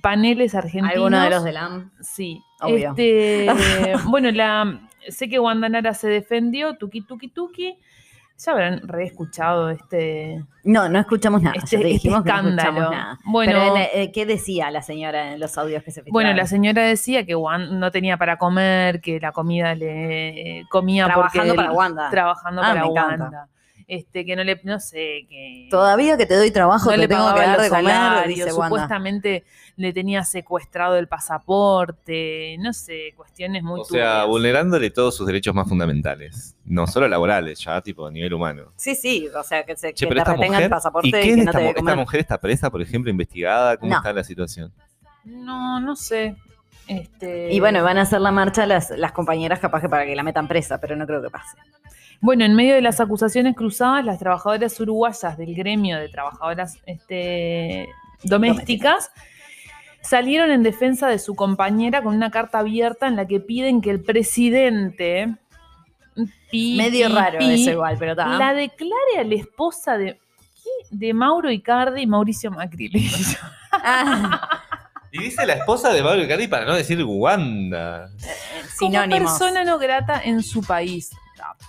paneles 0.00 0.54
argentinos. 0.54 0.94
Alguno 0.94 1.20
de 1.20 1.30
los 1.30 1.44
de 1.44 1.52
LAM. 1.52 1.90
Sí. 2.00 2.40
Obvio. 2.60 2.90
Este, 2.90 3.48
bueno, 4.06 4.30
la, 4.30 4.88
sé 5.08 5.28
que 5.28 5.40
Wanda 5.40 5.68
Nara 5.68 5.94
se 5.94 6.08
defendió, 6.08 6.76
tuki 6.76 7.00
tuki 7.00 7.28
tuki. 7.28 7.78
Ya 8.36 8.52
habrán 8.52 8.86
reescuchado 8.88 9.70
este, 9.70 10.42
No, 10.64 10.88
no 10.88 10.98
escuchamos 10.98 11.40
nada. 11.40 11.54
este, 11.56 11.76
ya 11.76 11.82
te 11.82 11.90
este 11.94 12.08
que 12.08 12.12
no 12.12 12.18
escándalo. 12.18 12.58
escuchamos 12.70 12.90
nada. 12.90 13.18
Bueno, 13.24 13.52
Pero, 13.52 13.76
eh, 13.94 14.10
¿qué 14.12 14.26
decía 14.26 14.70
la 14.70 14.82
señora 14.82 15.32
en 15.32 15.40
los 15.40 15.56
audios 15.56 15.82
que 15.84 15.90
se 15.92 16.02
filtraron? 16.02 16.12
bueno, 16.12 16.32
la 16.36 16.46
señora 16.46 16.82
decía 16.82 17.24
que 17.24 17.34
Wan 17.36 17.78
no 17.78 17.90
tenía 17.90 18.16
para 18.16 18.36
comer, 18.36 19.00
que 19.00 19.20
la 19.20 19.32
comida 19.32 19.74
le 19.74 20.58
eh, 20.60 20.64
comía 20.68 21.06
Trabajando 21.06 21.54
porque 21.54 21.56
para 21.56 21.72
Wanda. 21.72 22.10
trabajando 22.10 22.62
Ah, 22.62 22.74
para 22.74 22.86
encanta. 22.86 23.24
Wanda. 23.24 23.48
Este, 23.86 24.24
que 24.24 24.34
no 24.34 24.42
le, 24.44 24.58
no 24.64 24.80
sé, 24.80 25.26
que 25.28 25.68
Todavía 25.70 26.16
que 26.16 26.24
te 26.24 26.34
doy 26.36 26.50
trabajo, 26.50 26.86
no 26.86 26.92
te 26.92 26.98
le 26.98 27.06
tengo 27.08 27.34
que 27.34 27.40
dar 27.40 27.60
de 27.60 27.68
comer, 27.68 28.28
dice 28.28 28.44
Wanda. 28.52 28.64
supuestamente 28.68 29.44
le 29.76 29.92
tenía 29.92 30.22
secuestrado 30.24 30.96
el 30.96 31.08
pasaporte, 31.08 32.56
no 32.60 32.72
sé, 32.72 33.12
cuestiones 33.16 33.62
muy 33.62 33.80
O 33.80 33.84
sea, 33.84 34.10
turbias. 34.20 34.26
vulnerándole 34.28 34.90
todos 34.90 35.16
sus 35.16 35.26
derechos 35.26 35.54
más 35.54 35.68
fundamentales. 35.68 36.54
No 36.64 36.86
solo 36.86 37.08
laborales, 37.08 37.58
ya 37.58 37.80
tipo 37.80 38.06
a 38.06 38.10
nivel 38.10 38.34
humano. 38.34 38.72
Sí, 38.76 38.94
sí, 38.94 39.28
o 39.36 39.42
sea, 39.42 39.64
que, 39.64 39.76
se, 39.76 39.92
Che, 39.92 40.06
que 40.06 40.14
te 40.14 40.18
esta 40.20 40.32
retenga 40.32 40.48
mujer, 40.52 40.62
el 40.64 40.70
pasaporte 40.70 41.08
¿y 41.08 41.12
qué 41.12 41.18
es 41.18 41.24
que 41.24 41.30
de 41.30 41.36
no 41.44 41.50
esta, 41.50 41.58
te 41.84 41.96
mujer 41.96 42.20
está 42.20 42.38
presa, 42.40 42.70
por 42.70 42.80
ejemplo, 42.82 43.10
investigada? 43.10 43.76
¿Cómo 43.76 43.90
No. 43.90 43.96
está 43.98 44.12
la 44.12 44.22
situación? 44.24 44.72
No, 45.24 45.80
no 45.80 45.96
sé. 45.96 46.36
Este, 46.86 47.52
Y 47.52 47.60
bueno, 47.60 47.82
van 47.82 47.98
a 47.98 48.02
hacer 48.02 48.20
la 48.20 48.30
marcha 48.30 48.66
las, 48.66 48.90
las 48.90 49.12
compañeras 49.12 49.58
capaz 49.58 49.80
que 49.80 49.88
para 49.88 50.04
que 50.06 50.14
la 50.14 50.22
metan 50.22 50.46
presa, 50.46 50.78
pero 50.80 50.94
no 50.96 51.06
creo 51.06 51.22
que 51.22 51.30
pase. 51.30 51.56
Bueno, 52.20 52.44
en 52.44 52.54
medio 52.54 52.74
de 52.74 52.80
las 52.82 53.00
acusaciones 53.00 53.56
cruzadas, 53.56 54.04
las 54.04 54.18
trabajadoras 54.18 54.78
uruguayas 54.80 55.36
del 55.36 55.54
gremio 55.54 55.98
de 55.98 56.08
trabajadoras 56.08 56.78
este, 56.86 57.88
domésticas 58.22 59.10
salieron 60.04 60.50
en 60.50 60.62
defensa 60.62 61.08
de 61.08 61.18
su 61.18 61.34
compañera 61.34 62.02
con 62.02 62.14
una 62.14 62.30
carta 62.30 62.60
abierta 62.60 63.08
en 63.08 63.16
la 63.16 63.26
que 63.26 63.40
piden 63.40 63.80
que 63.80 63.90
el 63.90 64.00
presidente 64.00 65.34
pi, 66.50 66.76
Medio 66.76 67.08
pi, 67.08 67.12
raro 67.12 67.38
pi, 67.38 67.62
eso 67.62 67.72
igual, 67.72 67.96
pero 67.98 68.12
está. 68.12 68.26
la 68.26 68.54
declare 68.54 69.18
a 69.18 69.24
la 69.24 69.34
esposa 69.34 69.98
de 69.98 70.20
de 70.90 71.12
Mauro 71.12 71.50
Icardi 71.50 72.02
y 72.02 72.06
Mauricio 72.06 72.50
Macri. 72.50 72.90
Ah, 73.86 74.62
Y 75.10 75.18
dice 75.18 75.44
la 75.44 75.54
esposa 75.54 75.92
de 75.92 76.00
Mauro 76.00 76.22
Icardi 76.22 76.46
para 76.46 76.64
no 76.64 76.74
decir 76.74 77.02
Wanda. 77.04 78.08
Como 78.78 78.92
sinónimos. 78.92 79.32
persona 79.32 79.64
no 79.64 79.78
grata 79.78 80.22
en 80.24 80.44
su 80.44 80.62
país. 80.62 81.10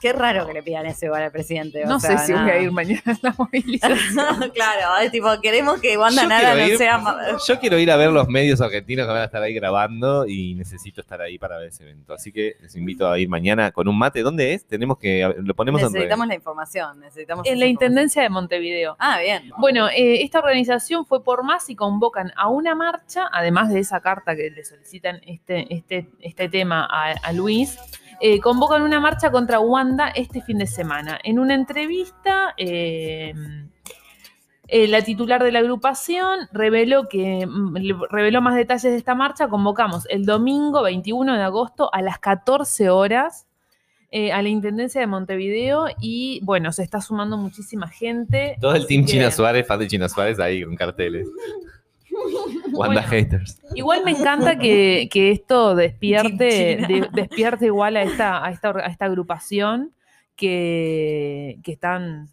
Qué 0.01 0.13
raro 0.13 0.45
que 0.47 0.53
le 0.53 0.63
pidan 0.63 0.85
eso 0.85 1.05
igual 1.05 1.23
al 1.23 1.31
presidente. 1.31 1.83
o 1.83 1.87
No 1.87 1.99
sea, 1.99 2.17
sé 2.17 2.27
si 2.27 2.33
voy 2.33 2.49
a 2.49 2.59
ir 2.59 2.71
mañana 2.71 3.01
a 3.05 3.15
la 3.21 3.35
movilización. 3.37 4.51
claro, 4.53 4.97
es 5.01 5.11
tipo, 5.11 5.27
queremos 5.41 5.79
que 5.81 5.97
Wanda 5.97 6.23
Yo 6.23 6.27
Nara 6.29 6.55
no 6.55 6.67
ir. 6.67 6.77
sea. 6.77 7.01
Yo 7.47 7.59
quiero 7.59 7.77
ir 7.79 7.91
a 7.91 7.95
ver 7.95 8.11
los 8.11 8.27
medios 8.27 8.61
argentinos 8.61 9.05
que 9.07 9.11
van 9.13 9.21
a 9.21 9.25
estar 9.25 9.41
ahí 9.41 9.53
grabando 9.53 10.27
y 10.27 10.53
necesito 10.55 11.01
estar 11.01 11.21
ahí 11.21 11.37
para 11.37 11.57
ver 11.57 11.69
ese 11.69 11.83
evento. 11.83 12.13
Así 12.13 12.31
que 12.31 12.55
les 12.61 12.75
invito 12.75 13.09
a 13.09 13.17
ir 13.19 13.27
mañana 13.29 13.71
con 13.71 13.87
un 13.87 13.97
mate. 13.97 14.21
¿Dónde 14.21 14.53
es? 14.53 14.65
Tenemos 14.65 14.97
que. 14.97 15.33
Lo 15.39 15.53
ponemos 15.55 15.81
en. 15.81 15.91
Necesitamos 15.91 16.27
la 16.27 16.35
información. 16.35 16.99
Necesitamos 16.99 17.45
En 17.47 17.59
la 17.59 17.65
información. 17.65 17.75
Intendencia 17.75 18.21
de 18.23 18.29
Montevideo. 18.29 18.95
Ah, 18.99 19.19
bien. 19.19 19.51
Bueno, 19.57 19.87
eh, 19.89 20.21
esta 20.23 20.39
organización 20.39 21.05
fue 21.05 21.23
por 21.23 21.43
más 21.43 21.69
y 21.69 21.75
convocan 21.75 22.31
a 22.35 22.47
una 22.49 22.75
marcha, 22.75 23.27
además 23.31 23.69
de 23.73 23.79
esa 23.79 23.99
carta 23.99 24.35
que 24.35 24.49
le 24.49 24.63
solicitan 24.63 25.19
este, 25.25 25.73
este, 25.73 26.07
este 26.21 26.49
tema 26.49 26.87
a, 26.89 27.11
a 27.21 27.33
Luis, 27.33 27.77
eh, 28.21 28.39
convocan 28.39 28.81
una 28.81 28.99
marcha 28.99 29.31
contra 29.31 29.59
Wanda 29.59 30.09
este 30.09 30.41
fin 30.41 30.57
de 30.59 30.67
semana. 30.67 31.19
En 31.23 31.39
una 31.39 31.53
entrevista, 31.55 32.53
eh, 32.57 33.33
eh, 34.67 34.87
la 34.87 35.01
titular 35.03 35.43
de 35.43 35.51
la 35.51 35.59
agrupación 35.59 36.47
reveló 36.51 37.07
que 37.07 37.45
mm, 37.45 37.75
reveló 38.09 38.41
más 38.41 38.55
detalles 38.55 38.83
de 38.91 38.95
esta 38.97 39.13
marcha. 39.15 39.47
Convocamos 39.47 40.07
el 40.09 40.25
domingo 40.25 40.81
21 40.81 41.35
de 41.35 41.43
agosto 41.43 41.89
a 41.93 42.01
las 42.01 42.19
14 42.19 42.89
horas. 42.89 43.47
eh, 44.11 44.31
a 44.31 44.41
la 44.41 44.47
Intendencia 44.47 45.01
de 45.01 45.07
Montevideo 45.07 45.87
y 45.99 46.39
bueno, 46.43 46.71
se 46.71 46.83
está 46.83 47.01
sumando 47.01 47.37
muchísima 47.37 47.89
gente. 47.89 48.55
Todo 48.61 48.73
el 48.75 48.87
team 48.87 49.01
que- 49.03 49.11
China 49.13 49.29
Suárez, 49.29 49.67
fan 49.67 49.79
de 49.79 49.87
China 49.87 50.07
Suárez, 50.07 50.39
ahí 50.39 50.63
con 50.63 50.75
carteles. 50.77 51.27
Wanda 52.73 53.01
Bueno. 53.01 53.01
haters. 53.03 53.59
Igual 53.75 54.03
me 54.03 54.11
encanta 54.11 54.57
que, 54.57 55.07
que 55.11 55.31
esto 55.31 55.75
despierte, 55.75 56.45
de- 56.87 57.09
despierte 57.13 57.65
igual 57.67 57.95
a 57.97 58.03
esta, 58.03 58.43
a 58.45 58.51
esta, 58.51 58.69
a 58.71 58.87
esta 58.87 59.05
agrupación 59.05 59.91
que, 60.35 61.57
que 61.63 61.71
están 61.73 62.29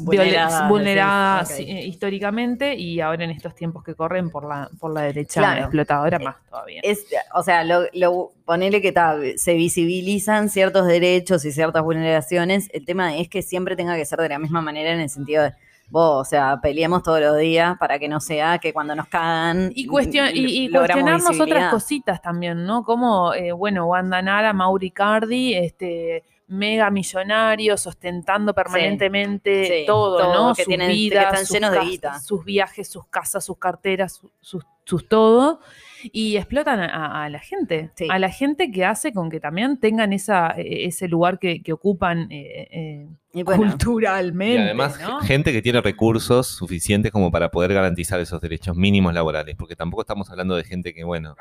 vulnerada, 0.00 1.44
eh, 1.58 1.84
históricamente 1.86 2.74
y 2.74 3.00
ahora 3.00 3.24
en 3.24 3.30
estos 3.30 3.54
tiempos 3.54 3.82
que 3.82 3.94
corren 3.94 4.30
por 4.30 4.48
la, 4.48 4.70
por 4.78 4.92
la 4.92 5.02
derecha 5.02 5.40
Claro. 5.40 5.60
explotadora 5.62 6.18
más 6.20 6.36
todavía. 6.48 6.80
Es, 6.84 7.04
o 7.34 7.42
sea, 7.42 7.64
lo, 7.64 7.82
lo- 7.92 8.32
ponele 8.44 8.80
que 8.80 8.92
ta, 8.92 9.16
se 9.36 9.54
visibilizan 9.54 10.48
ciertos 10.48 10.86
derechos 10.86 11.44
y 11.44 11.52
ciertas 11.52 11.82
vulneraciones. 11.82 12.68
El 12.72 12.84
tema 12.84 13.16
es 13.16 13.28
que 13.28 13.42
siempre 13.42 13.74
tenga 13.74 13.96
que 13.96 14.04
ser 14.04 14.20
de 14.20 14.28
la 14.28 14.38
misma 14.38 14.60
manera 14.60 14.92
en 14.92 15.00
el 15.00 15.08
sentido 15.10 15.42
de, 15.44 15.52
vos, 15.88 16.26
o 16.26 16.28
sea, 16.28 16.58
peleemos 16.60 17.02
todos 17.02 17.20
los 17.20 17.38
días 17.38 17.76
para 17.78 17.98
que 17.98 18.08
no 18.08 18.20
sea 18.20 18.58
que 18.58 18.72
cuando 18.72 18.94
nos 18.94 19.06
cagan. 19.08 19.70
Y, 19.74 19.86
cuestion- 19.86 20.30
y, 20.34 20.64
y 20.64 20.70
cuestionarnos 20.70 21.38
otras 21.40 21.70
cositas 21.70 22.20
también, 22.20 22.64
¿no? 22.64 22.82
Como, 22.84 23.32
eh, 23.34 23.52
bueno, 23.52 23.86
Wanda 23.86 24.20
Nara, 24.22 24.52
Mauri 24.52 24.90
Cardi, 24.90 25.54
este, 25.54 26.24
mega 26.48 26.90
millonarios, 26.90 27.86
ostentando 27.86 28.52
permanentemente 28.54 29.66
Sí, 29.80 29.86
todo, 29.86 30.18
todo, 30.18 30.48
¿no? 30.48 30.54
que 30.54 30.62
sus 30.64 30.68
tienen- 30.68 30.90
que 30.90 31.06
están 31.08 31.46
sus 31.46 31.50
llenos 31.54 31.72
de 31.72 31.80
guita. 31.80 32.20
sus 32.20 32.44
viajes, 32.44 32.88
sus 32.88 33.06
casas, 33.06 33.44
sus 33.44 33.56
carteras, 33.58 34.12
su- 34.14 34.30
sus, 34.40 34.64
sus 34.84 35.08
todo. 35.08 35.60
Y 36.12 36.36
explotan 36.36 36.80
a, 36.80 37.24
a 37.24 37.28
la 37.28 37.38
gente, 37.38 37.90
Sí. 37.94 38.06
a 38.10 38.18
la 38.18 38.28
gente 38.30 38.70
que 38.70 38.84
hace 38.84 39.12
con 39.12 39.30
que 39.30 39.40
también 39.40 39.78
tengan 39.78 40.12
esa, 40.12 40.50
eh, 40.56 40.84
ese 40.86 41.08
lugar 41.08 41.38
que, 41.38 41.62
que 41.62 41.72
ocupan 41.72 42.28
eh, 42.30 42.68
eh, 42.70 43.08
Y 43.32 43.42
bueno, 43.42 43.62
culturalmente. 43.62 44.60
Y 44.62 44.64
además, 44.64 44.98
¿no? 45.00 45.20
gente 45.20 45.52
que 45.52 45.62
tiene 45.62 45.80
recursos 45.80 46.46
suficientes 46.46 47.10
como 47.12 47.30
para 47.30 47.50
poder 47.50 47.72
garantizar 47.72 48.20
esos 48.20 48.40
derechos 48.40 48.76
mínimos 48.76 49.14
laborales, 49.14 49.56
porque 49.56 49.76
tampoco 49.76 50.02
estamos 50.02 50.30
hablando 50.30 50.56
de 50.56 50.64
gente 50.64 50.92
que, 50.94 51.04
bueno, 51.04 51.36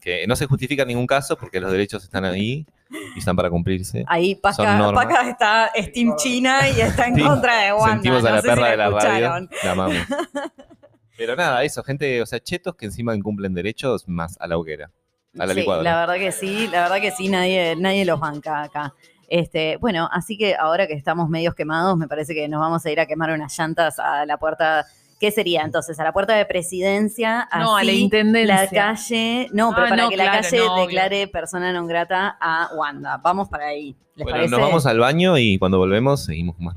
que 0.00 0.26
no 0.28 0.36
se 0.36 0.46
justifica 0.46 0.82
en 0.82 0.88
ningún 0.88 1.06
caso 1.08 1.36
porque 1.36 1.60
los 1.60 1.72
derechos 1.72 2.04
están 2.04 2.24
ahí 2.24 2.64
y 3.16 3.18
están 3.18 3.34
para 3.34 3.50
cumplirse. 3.50 4.04
ahí 4.06 4.36
Paca. 4.36 4.92
Paca 4.94 5.28
está 5.28 5.66
es 5.74 5.90
Team 5.92 6.14
China 6.16 6.60
y 6.68 6.80
está 6.80 7.06
en 7.08 7.16
Sí, 7.16 7.22
contra 7.22 7.56
de 7.64 7.72
Wanda. 7.72 7.92
Sentimos 7.94 8.24
a 8.24 8.28
no 8.28 8.34
la 8.36 8.40
si 8.42 8.48
perra 8.48 8.70
de 8.70 8.76
la 8.76 8.86
escucharon. 8.88 9.48
radio, 9.48 9.58
la 9.64 9.72
amamos. 9.72 9.96
Pero 11.18 11.36
nada, 11.36 11.62
eso, 11.64 11.82
gente, 11.82 12.22
o 12.22 12.26
sea, 12.26 12.40
chetos 12.40 12.76
que 12.76 12.86
encima 12.86 13.14
incumplen 13.14 13.52
derechos 13.52 14.08
más 14.08 14.36
a 14.40 14.46
la 14.46 14.56
hoguera, 14.56 14.90
a 15.38 15.44
la 15.46 15.52
sí, 15.52 15.60
licuadora. 15.60 15.82
la 15.90 16.00
verdad 16.00 16.14
que 16.14 16.32
sí, 16.32 16.68
la 16.68 16.82
verdad 16.82 17.00
que 17.00 17.10
sí, 17.10 17.28
nadie, 17.28 17.74
nadie 17.76 18.04
los 18.06 18.18
banca 18.20 18.62
acá. 18.62 18.94
Este, 19.28 19.76
bueno, 19.78 20.08
así 20.12 20.38
que 20.38 20.54
ahora 20.54 20.86
que 20.86 20.94
estamos 20.94 21.28
medios 21.28 21.54
quemados, 21.54 21.98
me 21.98 22.08
parece 22.08 22.32
que 22.34 22.48
nos 22.48 22.60
vamos 22.60 22.86
a 22.86 22.90
ir 22.90 23.00
a 23.00 23.04
quemar 23.06 23.30
unas 23.32 23.58
llantas 23.58 23.98
a 23.98 24.24
la 24.24 24.38
puerta. 24.38 24.86
¿Qué 25.20 25.32
sería 25.32 25.62
entonces? 25.64 25.98
A 25.98 26.04
la 26.04 26.12
puerta 26.12 26.34
de 26.36 26.46
presidencia, 26.46 27.48
No, 27.58 27.76
a 27.76 27.82
la 27.82 27.90
intendencia. 27.92 28.54
la 28.62 28.68
calle, 28.70 29.48
no, 29.52 29.72
pero 29.74 29.86
Ah, 29.86 29.88
para 29.90 30.02
no, 30.04 30.08
que 30.10 30.16
la 30.16 30.24
claro, 30.30 30.42
calle 30.42 30.58
no, 30.58 30.76
declare 30.86 31.26
persona 31.26 31.72
non 31.74 31.88
grata 31.90 32.38
a 32.40 32.70
Wanda. 32.78 33.18
Vamos 33.18 33.48
para 33.50 33.66
ahí. 33.66 33.96
¿Les 34.14 34.22
Bueno, 34.24 34.30
parece? 34.38 34.50
nos 34.52 34.60
vamos 34.60 34.86
al 34.86 34.98
baño 35.00 35.36
y 35.36 35.58
cuando 35.58 35.76
volvemos 35.78 36.24
seguimos 36.24 36.54
con 36.54 36.66
más 36.66 36.76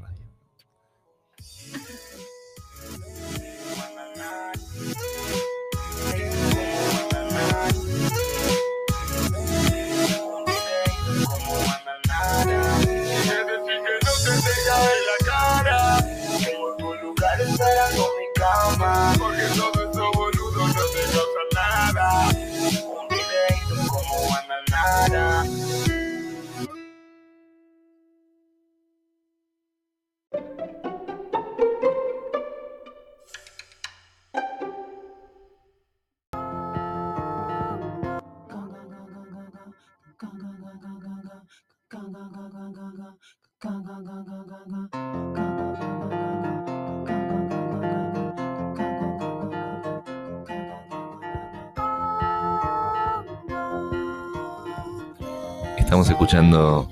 Estamos 56.01 56.19
escuchando 56.19 56.87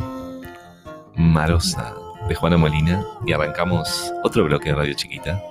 Marosa 1.16 1.96
de 2.28 2.36
Juana 2.36 2.58
Molina 2.58 3.04
y 3.26 3.34
arrancamos 3.34 4.14
otro 4.24 4.44
bloque 4.44 4.70
de 4.70 4.76
Radio 4.76 4.94
Chiquita. 4.94 5.42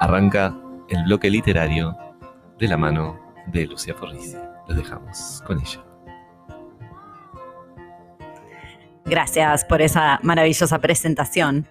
Arranca 0.00 0.56
el 0.88 1.04
bloque 1.04 1.28
literario 1.28 1.94
de 2.58 2.68
la 2.68 2.78
mano 2.78 3.20
de 3.48 3.66
Lucia 3.66 3.94
Forrisi. 3.94 4.38
Los 4.68 4.78
dejamos 4.78 5.42
con 5.46 5.60
ella. 5.60 5.84
Gracias 9.04 9.66
por 9.66 9.82
esa 9.82 10.18
maravillosa 10.22 10.78
presentación. 10.78 11.68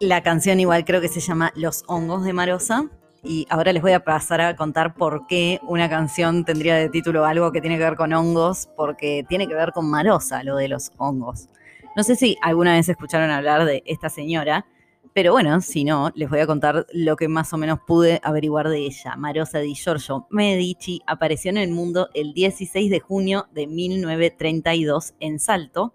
La 0.00 0.22
canción 0.22 0.60
igual 0.60 0.84
creo 0.84 1.00
que 1.00 1.08
se 1.08 1.20
llama 1.20 1.50
Los 1.56 1.82
hongos 1.86 2.26
de 2.26 2.34
Marosa. 2.34 2.90
Y 3.24 3.46
ahora 3.48 3.72
les 3.72 3.82
voy 3.82 3.92
a 3.92 4.04
pasar 4.04 4.42
a 4.42 4.54
contar 4.54 4.94
por 4.94 5.26
qué 5.26 5.58
una 5.62 5.88
canción 5.88 6.44
tendría 6.44 6.76
de 6.76 6.90
título 6.90 7.24
algo 7.24 7.52
que 7.52 7.62
tiene 7.62 7.78
que 7.78 7.84
ver 7.84 7.96
con 7.96 8.12
hongos, 8.12 8.68
porque 8.76 9.24
tiene 9.26 9.48
que 9.48 9.54
ver 9.54 9.72
con 9.72 9.88
Marosa, 9.88 10.42
lo 10.42 10.56
de 10.56 10.68
los 10.68 10.92
hongos. 10.98 11.48
No 11.96 12.02
sé 12.02 12.16
si 12.16 12.36
alguna 12.42 12.74
vez 12.74 12.88
escucharon 12.88 13.30
hablar 13.30 13.64
de 13.64 13.82
esta 13.86 14.10
señora, 14.10 14.66
pero 15.14 15.32
bueno, 15.32 15.60
si 15.60 15.84
no, 15.84 16.10
les 16.14 16.28
voy 16.28 16.40
a 16.40 16.46
contar 16.46 16.86
lo 16.92 17.16
que 17.16 17.28
más 17.28 17.52
o 17.52 17.56
menos 17.56 17.78
pude 17.86 18.20
averiguar 18.24 18.68
de 18.68 18.78
ella. 18.78 19.14
Marosa 19.16 19.60
di 19.60 19.74
Giorgio 19.74 20.26
Medici 20.28 21.00
apareció 21.06 21.50
en 21.50 21.58
el 21.58 21.70
mundo 21.70 22.10
el 22.14 22.34
16 22.34 22.90
de 22.90 23.00
junio 23.00 23.46
de 23.52 23.68
1932 23.68 25.14
en 25.20 25.38
Salto 25.38 25.94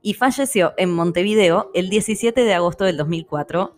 y 0.00 0.14
falleció 0.14 0.74
en 0.76 0.94
Montevideo 0.94 1.70
el 1.74 1.90
17 1.90 2.44
de 2.44 2.54
agosto 2.54 2.84
del 2.84 2.96
2004, 2.96 3.76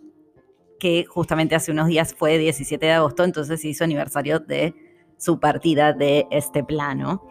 que 0.78 1.04
justamente 1.06 1.54
hace 1.54 1.72
unos 1.72 1.88
días 1.88 2.14
fue 2.14 2.38
17 2.38 2.84
de 2.84 2.92
agosto, 2.92 3.24
entonces 3.24 3.64
hizo 3.64 3.84
aniversario 3.84 4.40
de 4.40 4.74
su 5.16 5.40
partida 5.40 5.92
de 5.92 6.26
este 6.30 6.64
plano. 6.64 7.26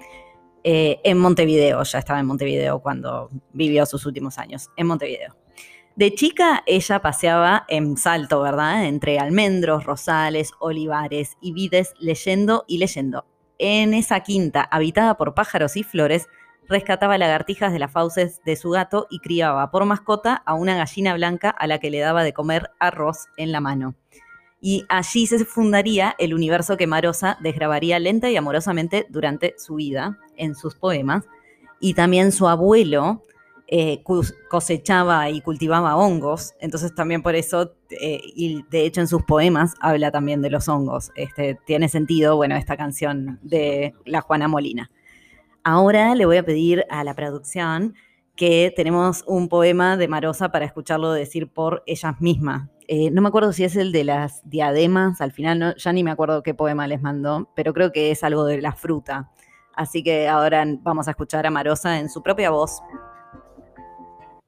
Eh, 0.63 0.99
en 1.03 1.17
Montevideo, 1.17 1.83
ya 1.83 1.99
estaba 1.99 2.19
en 2.19 2.25
Montevideo 2.25 2.79
cuando 2.79 3.29
vivió 3.51 3.85
sus 3.85 4.05
últimos 4.05 4.37
años, 4.37 4.69
en 4.77 4.87
Montevideo. 4.87 5.35
De 5.95 6.15
chica 6.15 6.63
ella 6.65 7.01
paseaba 7.01 7.65
en 7.67 7.97
Salto, 7.97 8.41
¿verdad? 8.41 8.85
Entre 8.85 9.19
almendros, 9.19 9.83
rosales, 9.83 10.51
olivares 10.59 11.37
y 11.39 11.53
vides, 11.53 11.93
leyendo 11.99 12.65
y 12.67 12.79
leyendo. 12.79 13.27
En 13.59 13.93
esa 13.93 14.21
quinta, 14.21 14.63
habitada 14.63 15.17
por 15.17 15.35
pájaros 15.35 15.77
y 15.77 15.83
flores, 15.83 16.27
rescataba 16.67 17.17
lagartijas 17.17 17.71
de 17.71 17.79
las 17.79 17.91
fauces 17.91 18.41
de 18.45 18.55
su 18.55 18.71
gato 18.71 19.07
y 19.09 19.19
criaba 19.19 19.71
por 19.71 19.85
mascota 19.85 20.41
a 20.45 20.53
una 20.53 20.75
gallina 20.75 21.13
blanca 21.13 21.49
a 21.49 21.67
la 21.67 21.79
que 21.79 21.91
le 21.91 21.99
daba 21.99 22.23
de 22.23 22.33
comer 22.33 22.71
arroz 22.79 23.27
en 23.37 23.51
la 23.51 23.61
mano. 23.61 23.95
Y 24.61 24.85
allí 24.87 25.27
se 25.27 25.43
fundaría 25.43 26.15
el 26.19 26.33
universo 26.33 26.77
que 26.77 26.87
Marosa 26.87 27.37
desgrabaría 27.41 27.99
lenta 27.99 28.29
y 28.29 28.37
amorosamente 28.37 29.05
durante 29.09 29.55
su 29.57 29.75
vida 29.75 30.17
en 30.37 30.55
sus 30.55 30.75
poemas. 30.75 31.25
Y 31.81 31.95
también 31.95 32.31
su 32.31 32.47
abuelo 32.47 33.23
eh, 33.67 34.03
cosechaba 34.49 35.29
y 35.29 35.41
cultivaba 35.41 35.95
hongos, 35.95 36.53
entonces 36.59 36.93
también 36.93 37.23
por 37.23 37.33
eso, 37.33 37.73
eh, 37.89 38.21
y 38.23 38.63
de 38.69 38.85
hecho 38.85 39.01
en 39.01 39.07
sus 39.07 39.23
poemas 39.23 39.73
habla 39.81 40.11
también 40.11 40.41
de 40.41 40.49
los 40.49 40.69
hongos. 40.69 41.11
Este, 41.15 41.57
tiene 41.65 41.89
sentido, 41.89 42.35
bueno, 42.35 42.55
esta 42.55 42.77
canción 42.77 43.39
de 43.41 43.93
la 44.05 44.21
Juana 44.21 44.47
Molina. 44.47 44.91
Ahora 45.65 46.13
le 46.13 46.25
voy 46.25 46.35
a 46.35 46.43
pedir 46.43 46.85
a 46.89 47.05
la 47.05 47.13
producción 47.13 47.95
que 48.35 48.73
tenemos 48.75 49.23
un 49.27 49.47
poema 49.47 49.95
de 49.95 50.09
Marosa 50.09 50.51
para 50.51 50.65
escucharlo 50.65 51.13
decir 51.13 51.53
por 51.53 51.83
ellas 51.85 52.19
mismas. 52.19 52.69
Eh, 52.89 53.11
no 53.11 53.21
me 53.21 53.29
acuerdo 53.29 53.53
si 53.53 53.63
es 53.63 53.77
el 53.77 53.93
de 53.93 54.03
las 54.03 54.41
diademas, 54.49 55.21
al 55.21 55.31
final 55.31 55.73
ya 55.77 55.93
ni 55.93 56.03
me 56.03 56.11
acuerdo 56.11 56.43
qué 56.43 56.53
poema 56.53 56.85
les 56.85 57.01
mandó, 57.01 57.49
pero 57.55 57.73
creo 57.73 57.93
que 57.93 58.11
es 58.11 58.25
algo 58.25 58.43
de 58.43 58.61
la 58.61 58.73
fruta. 58.73 59.31
Así 59.73 60.03
que 60.03 60.27
ahora 60.27 60.65
vamos 60.81 61.07
a 61.07 61.11
escuchar 61.11 61.45
a 61.47 61.49
Marosa 61.49 61.97
en 61.97 62.09
su 62.09 62.21
propia 62.21 62.49
voz. 62.49 62.81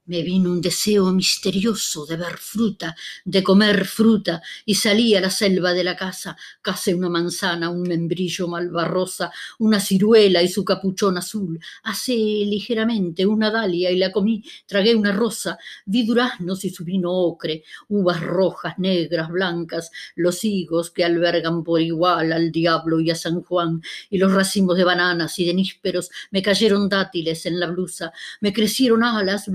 Me 0.07 0.21
vino 0.21 0.51
un 0.51 0.61
deseo 0.61 1.11
misterioso 1.11 2.05
de 2.05 2.15
ver 2.15 2.37
fruta, 2.37 2.95
de 3.23 3.41
comer 3.41 3.85
fruta, 3.85 4.39
y 4.63 4.75
salí 4.75 5.15
a 5.15 5.21
la 5.21 5.31
selva 5.31 5.73
de 5.73 5.83
la 5.83 5.95
casa, 5.95 6.37
cacé 6.61 6.93
una 6.93 7.09
manzana, 7.09 7.71
un 7.71 7.81
membrillo 7.81 8.47
malvarrosa, 8.47 9.31
una 9.57 9.79
ciruela 9.79 10.43
y 10.43 10.47
su 10.47 10.63
capuchón 10.63 11.17
azul, 11.17 11.59
asé 11.81 12.13
ligeramente 12.13 13.25
una 13.25 13.49
dalia 13.49 13.89
y 13.89 13.97
la 13.97 14.11
comí, 14.11 14.43
tragué 14.67 14.93
una 14.93 15.11
rosa, 15.11 15.57
vi 15.87 16.05
duraznos 16.05 16.63
y 16.65 16.69
su 16.69 16.83
vino 16.83 17.11
ocre, 17.11 17.63
uvas 17.87 18.21
rojas, 18.21 18.77
negras, 18.77 19.29
blancas, 19.29 19.89
los 20.15 20.43
higos 20.43 20.91
que 20.91 21.03
albergan 21.03 21.63
por 21.63 21.81
igual 21.81 22.31
al 22.31 22.51
diablo 22.51 22.99
y 22.99 23.09
a 23.09 23.15
San 23.15 23.41
Juan, 23.41 23.81
y 24.11 24.19
los 24.19 24.31
racimos 24.31 24.77
de 24.77 24.83
bananas 24.83 25.39
y 25.39 25.45
de 25.45 25.55
nísperos, 25.55 26.11
me 26.29 26.43
cayeron 26.43 26.89
dátiles 26.89 27.47
en 27.47 27.59
la 27.59 27.65
blusa, 27.65 28.13
me 28.39 28.53
crecieron 28.53 29.03
alas 29.03 29.47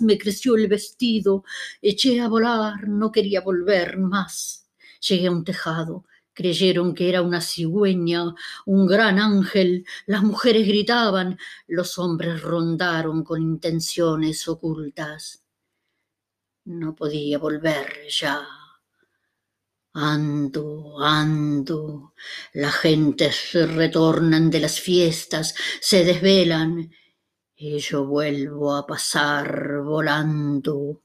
me 0.00 0.18
creció 0.18 0.56
el 0.56 0.68
vestido, 0.68 1.44
eché 1.80 2.20
a 2.20 2.28
volar, 2.28 2.88
no 2.88 3.10
quería 3.10 3.40
volver 3.40 3.98
más. 3.98 4.68
Llegué 5.00 5.26
a 5.26 5.32
un 5.32 5.44
tejado, 5.44 6.06
creyeron 6.32 6.94
que 6.94 7.08
era 7.08 7.22
una 7.22 7.40
cigüeña, 7.40 8.34
un 8.66 8.86
gran 8.86 9.18
ángel, 9.18 9.84
las 10.06 10.22
mujeres 10.22 10.66
gritaban, 10.66 11.38
los 11.66 11.98
hombres 11.98 12.42
rondaron 12.42 13.24
con 13.24 13.42
intenciones 13.42 14.48
ocultas. 14.48 15.42
No 16.64 16.94
podía 16.94 17.38
volver 17.38 18.06
ya. 18.08 18.46
Ando, 19.94 21.00
ando, 21.00 22.14
las 22.54 22.74
gentes 22.76 23.52
retornan 23.52 24.48
de 24.48 24.60
las 24.60 24.80
fiestas, 24.80 25.54
se 25.80 26.02
desvelan, 26.04 26.90
y 27.64 27.78
yo 27.78 28.04
vuelvo 28.04 28.74
a 28.74 28.84
pasar 28.84 29.82
volando. 29.84 31.00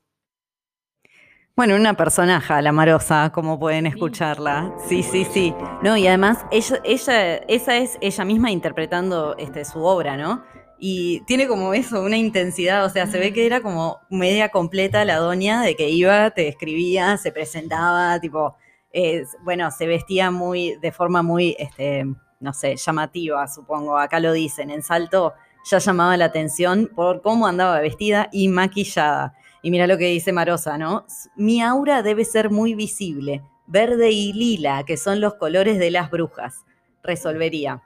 Bueno, 1.55 1.75
una 1.75 1.93
personaje, 1.93 2.59
la 2.63 2.71
Marosa, 2.71 3.31
como 3.31 3.59
pueden 3.59 3.85
escucharla. 3.85 4.73
Sí, 4.87 5.03
sí, 5.03 5.23
sí. 5.25 5.53
No, 5.83 5.95
y 5.97 6.07
además, 6.07 6.47
ella, 6.49 6.79
ella, 6.83 7.35
esa 7.35 7.77
es 7.77 7.97
ella 8.01 8.25
misma 8.25 8.49
interpretando 8.49 9.35
este, 9.37 9.65
su 9.65 9.83
obra, 9.83 10.17
¿no? 10.17 10.43
Y 10.79 11.21
tiene 11.25 11.47
como 11.47 11.75
eso, 11.75 12.01
una 12.01 12.17
intensidad, 12.17 12.85
o 12.85 12.89
sea, 12.89 13.05
se 13.05 13.19
ve 13.19 13.33
que 13.33 13.45
era 13.45 13.61
como 13.61 13.99
media 14.09 14.49
completa 14.49 15.05
la 15.05 15.17
doña 15.17 15.61
de 15.61 15.75
que 15.75 15.89
iba, 15.89 16.31
te 16.31 16.47
escribía, 16.47 17.17
se 17.17 17.31
presentaba, 17.31 18.19
tipo, 18.19 18.55
eh, 18.93 19.25
bueno, 19.43 19.69
se 19.69 19.85
vestía 19.85 20.31
muy, 20.31 20.75
de 20.81 20.91
forma 20.91 21.21
muy, 21.21 21.55
este, 21.59 22.05
no 22.39 22.53
sé, 22.53 22.77
llamativa, 22.77 23.47
supongo. 23.47 23.99
Acá 23.99 24.19
lo 24.19 24.33
dicen, 24.33 24.71
en 24.71 24.81
Salto 24.81 25.35
ya 25.69 25.79
llamaba 25.79 26.17
la 26.17 26.25
atención 26.25 26.89
por 26.95 27.21
cómo 27.21 27.47
andaba 27.47 27.79
vestida 27.79 28.29
y 28.31 28.47
maquillada. 28.47 29.33
Y 29.61 29.71
mira 29.71 29.87
lo 29.87 29.97
que 29.97 30.07
dice 30.07 30.31
Marosa, 30.31 30.77
¿no? 30.77 31.05
Mi 31.35 31.61
aura 31.61 32.03
debe 32.03 32.23
ser 32.25 32.49
muy 32.49 32.73
visible, 32.73 33.43
verde 33.65 34.11
y 34.11 34.33
lila, 34.33 34.83
que 34.85 34.97
son 34.97 35.19
los 35.19 35.35
colores 35.35 35.77
de 35.79 35.91
las 35.91 36.09
brujas. 36.09 36.65
Resolvería. 37.03 37.81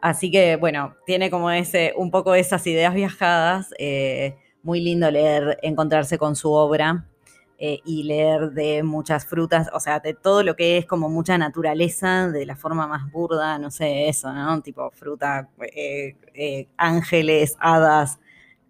Así 0.00 0.30
que, 0.30 0.56
bueno, 0.56 0.96
tiene 1.06 1.30
como 1.30 1.50
ese, 1.50 1.92
un 1.96 2.10
poco 2.10 2.34
esas 2.34 2.66
ideas 2.66 2.94
viajadas. 2.94 3.70
eh, 3.78 4.36
muy 4.64 4.80
lindo 4.80 5.10
leer, 5.10 5.58
encontrarse 5.62 6.18
con 6.18 6.36
su 6.36 6.52
obra 6.52 7.04
eh, 7.64 7.80
y 7.84 8.02
leer 8.02 8.50
de 8.50 8.82
muchas 8.82 9.24
frutas, 9.24 9.70
o 9.72 9.78
sea, 9.78 10.00
de 10.00 10.14
todo 10.14 10.42
lo 10.42 10.56
que 10.56 10.78
es 10.78 10.84
como 10.84 11.08
mucha 11.08 11.38
naturaleza, 11.38 12.28
de 12.28 12.44
la 12.44 12.56
forma 12.56 12.88
más 12.88 13.08
burda, 13.12 13.56
no 13.60 13.70
sé, 13.70 14.08
eso, 14.08 14.32
¿no? 14.32 14.60
Tipo 14.62 14.90
fruta, 14.90 15.48
eh, 15.72 16.16
eh, 16.34 16.66
ángeles, 16.76 17.56
hadas, 17.60 18.18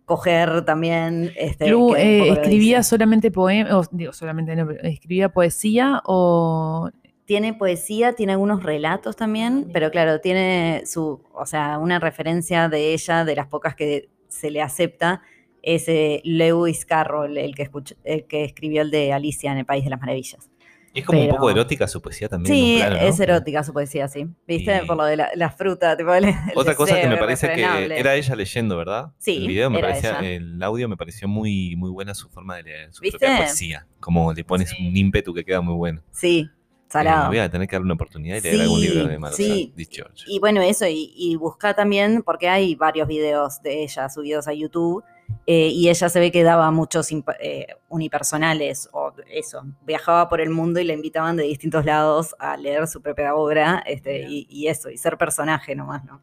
coger 0.05 0.67
también. 0.67 1.33
Este, 1.39 1.69
Lu, 1.69 1.95
¿escribía 1.97 2.83
solamente 2.83 3.31
poemas, 3.31 3.89
digo 3.93 4.13
solamente 4.13 4.55
no, 4.55 4.71
escribía 4.83 5.31
poesía 5.31 6.03
o 6.05 6.91
Tiene 7.25 7.55
poesía, 7.55 8.13
tiene 8.13 8.33
algunos 8.33 8.63
relatos 8.63 9.17
también, 9.17 9.71
pero 9.73 9.91
claro, 9.91 10.21
tiene 10.21 10.83
su, 10.85 11.23
o 11.33 11.47
sea, 11.47 11.79
una 11.79 11.99
referencia 11.99 12.69
de 12.69 12.93
ella, 12.93 13.25
de 13.25 13.37
las 13.37 13.47
pocas 13.47 13.75
que 13.75 14.11
se 14.29 14.51
le 14.51 14.61
acepta, 14.61 15.23
es 15.63 15.89
eh, 15.89 16.21
Lewis 16.25 16.85
Carroll, 16.85 17.39
el 17.39 17.55
que, 17.55 17.71
escuch- 17.71 17.97
el 18.05 18.25
que 18.27 18.45
escribió 18.45 18.83
el 18.83 18.91
de 18.91 19.13
Alicia 19.13 19.53
en 19.53 19.59
el 19.59 19.65
País 19.67 19.85
de 19.85 19.91
las 19.91 20.01
Maravillas. 20.01 20.49
Y 20.95 21.01
es 21.01 21.07
como 21.07 21.21
un 21.21 21.25
Pero- 21.27 21.37
poco 21.37 21.51
erótica 21.51 21.89
su 21.89 22.03
poesía 22.03 22.29
también. 22.29 22.55
Sí, 22.55 22.73
un 22.75 22.79
plano, 22.81 22.97
¿no? 22.97 23.03
es 23.09 23.19
erótica 23.21 23.65
su 23.65 23.73
poesía, 23.73 24.09
sí. 24.09 24.27
¿Viste? 24.47 24.81
Y- 24.83 24.87
Por 24.87 24.99
lo 24.99 25.05
de 25.05 25.17
la, 25.17 25.31
la 25.37 25.51
fruta, 25.51 25.97
tipo, 25.97 26.13
el- 26.13 26.25
el 26.27 26.35
Otra 26.55 26.75
cosa 26.75 27.01
que 27.01 27.07
me 27.09 27.17
parece 27.17 27.49
que 27.55 27.63
era 27.99 28.15
ella 28.15 28.37
leyendo, 28.37 28.77
¿verdad? 28.77 29.13
Sí, 29.19 29.37
El 29.39 29.49
video 29.49 29.71
me 29.71 29.81
parecía, 29.81 30.19
ella. 30.21 30.29
el 30.33 30.63
audio 30.63 30.89
me 30.91 30.99
pareció 30.99 31.29
muy, 31.29 31.77
muy 31.77 31.89
buena 31.91 32.13
su 32.15 32.29
forma 32.29 32.57
de 32.57 32.65
leer, 32.65 32.93
su 32.93 33.01
¿Viste? 33.01 33.19
propia 33.19 33.39
poesía. 33.39 33.87
Como 34.01 34.35
le 34.35 34.45
pones 34.45 34.71
un 34.79 34.95
ímpetu 34.95 35.33
que 35.33 35.45
queda 35.45 35.63
muy 35.63 35.75
bueno. 35.77 36.03
Sí, 36.11 36.51
Eh, 36.51 36.55
salado. 36.91 37.29
voy 37.29 37.39
a 37.39 37.51
tener 37.51 37.67
que 37.67 37.75
darle 37.77 37.87
una 37.87 37.95
oportunidad 37.95 38.37
y 38.37 38.41
leer 38.43 38.61
algún 38.61 38.81
Sí, 38.81 38.89
libro 38.89 39.07
de 39.09 39.19
Marosa 39.19 39.43
sí. 39.43 39.73
Giorgio. 39.91 40.25
Y 40.27 40.39
bueno, 40.41 40.61
eso, 40.61 40.87
y, 40.87 41.11
y 41.17 41.37
busca 41.37 41.73
también, 41.73 42.23
porque 42.23 42.51
hay 42.51 42.75
varios 42.75 43.09
videos 43.09 43.63
de 43.63 43.83
ella 43.83 44.11
subidos 44.11 44.47
a 44.47 44.53
YouTube, 44.53 45.03
eh, 45.47 45.69
y 45.69 45.89
ella 45.89 46.09
se 46.09 46.21
ve 46.21 46.31
que 46.31 46.43
daba 46.43 46.71
muchos 46.71 47.09
eh, 47.41 47.67
unipersonales, 47.89 48.89
o 48.93 49.13
eso, 49.31 49.63
viajaba 49.85 50.29
por 50.29 50.41
el 50.41 50.51
mundo 50.51 50.81
y 50.81 50.85
la 50.85 50.93
invitaban 50.93 51.37
de 51.37 51.45
distintos 51.45 51.85
lados 51.85 52.35
a 52.39 52.57
leer 52.57 52.87
su 52.87 53.01
propia 53.03 53.35
obra, 53.35 53.83
este, 53.87 54.23
y, 54.29 54.47
y 54.51 54.69
eso, 54.69 54.91
y 54.91 54.99
ser 54.99 55.17
personaje 55.19 55.75
nomás, 55.75 56.05
¿no? 56.05 56.21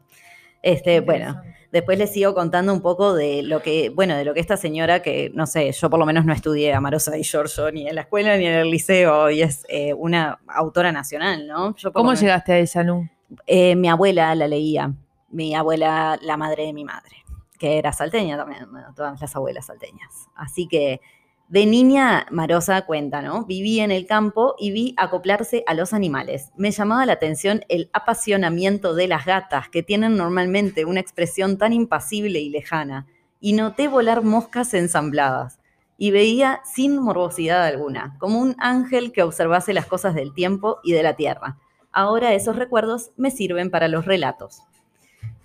Este, 0.62 1.00
bueno, 1.00 1.40
después 1.72 1.96
les 1.98 2.12
sigo 2.12 2.34
contando 2.34 2.74
un 2.74 2.82
poco 2.82 3.14
de 3.14 3.42
lo 3.42 3.62
que, 3.62 3.88
bueno, 3.88 4.14
de 4.14 4.26
lo 4.26 4.34
que 4.34 4.40
esta 4.40 4.58
señora, 4.58 5.00
que 5.00 5.30
no 5.34 5.46
sé, 5.46 5.72
yo 5.72 5.88
por 5.88 5.98
lo 5.98 6.04
menos 6.04 6.26
no 6.26 6.34
estudié 6.34 6.74
a 6.74 6.80
Marosa 6.82 7.12
Di 7.12 7.22
Giorgio 7.24 7.72
ni 7.72 7.88
en 7.88 7.94
la 7.94 8.02
escuela 8.02 8.36
ni 8.36 8.44
en 8.46 8.52
el 8.52 8.70
liceo, 8.70 9.30
y 9.30 9.40
es 9.40 9.64
eh, 9.70 9.94
una 9.94 10.38
autora 10.46 10.92
nacional, 10.92 11.46
¿no? 11.46 11.74
Yo 11.76 11.92
¿Cómo 11.94 12.10
menos- 12.10 12.20
llegaste 12.20 12.68
a 12.78 12.82
Lu? 12.82 13.08
eh, 13.46 13.74
mi 13.74 13.88
abuela 13.88 14.34
la 14.34 14.46
leía, 14.48 14.92
mi 15.30 15.54
abuela, 15.54 16.18
la 16.20 16.36
madre 16.36 16.64
de 16.66 16.74
mi 16.74 16.84
madre, 16.84 17.16
que 17.60 17.76
era 17.78 17.92
salteña 17.92 18.38
también, 18.38 18.66
todas 18.96 19.20
las 19.20 19.36
abuelas 19.36 19.66
salteñas. 19.66 20.28
Así 20.34 20.66
que 20.66 21.02
de 21.48 21.66
niña, 21.66 22.26
Marosa 22.30 22.86
cuenta, 22.86 23.20
¿no? 23.20 23.44
Viví 23.44 23.80
en 23.80 23.90
el 23.90 24.06
campo 24.06 24.54
y 24.58 24.70
vi 24.70 24.94
acoplarse 24.96 25.62
a 25.66 25.74
los 25.74 25.92
animales. 25.92 26.52
Me 26.56 26.70
llamaba 26.70 27.04
la 27.04 27.12
atención 27.12 27.64
el 27.68 27.90
apasionamiento 27.92 28.94
de 28.94 29.08
las 29.08 29.26
gatas, 29.26 29.68
que 29.68 29.82
tienen 29.82 30.16
normalmente 30.16 30.86
una 30.86 31.00
expresión 31.00 31.58
tan 31.58 31.74
impasible 31.74 32.40
y 32.40 32.48
lejana, 32.48 33.06
y 33.40 33.52
noté 33.52 33.88
volar 33.88 34.22
moscas 34.22 34.72
ensambladas. 34.72 35.58
Y 35.98 36.12
veía 36.12 36.62
sin 36.64 36.96
morbosidad 36.96 37.66
alguna, 37.66 38.16
como 38.18 38.38
un 38.38 38.56
ángel 38.58 39.12
que 39.12 39.22
observase 39.22 39.74
las 39.74 39.84
cosas 39.84 40.14
del 40.14 40.32
tiempo 40.32 40.78
y 40.82 40.92
de 40.92 41.02
la 41.02 41.14
tierra. 41.14 41.58
Ahora 41.92 42.32
esos 42.32 42.56
recuerdos 42.56 43.10
me 43.18 43.30
sirven 43.30 43.70
para 43.70 43.88
los 43.88 44.06
relatos. 44.06 44.62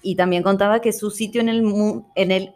Y 0.07 0.15
también 0.15 0.43
contaba 0.43 0.81
que 0.81 0.93
su 0.93 1.09
sitio 1.09 1.41
en 1.41 1.49
el, 1.49 1.63
mu- 1.63 2.03
en 2.15 2.29
el 2.31 2.53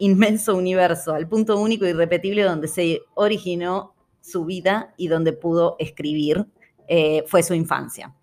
inmenso 0.00 0.56
universo, 0.56 1.14
al 1.14 1.28
punto 1.28 1.56
único 1.56 1.86
y 1.86 1.90
irrepetible 1.90 2.42
donde 2.42 2.66
se 2.66 3.02
originó 3.14 3.94
su 4.20 4.44
vida 4.44 4.94
y 4.96 5.06
donde 5.06 5.32
pudo 5.32 5.76
escribir, 5.78 6.46
eh, 6.88 7.22
fue 7.28 7.44
su 7.44 7.54
infancia. 7.54 8.14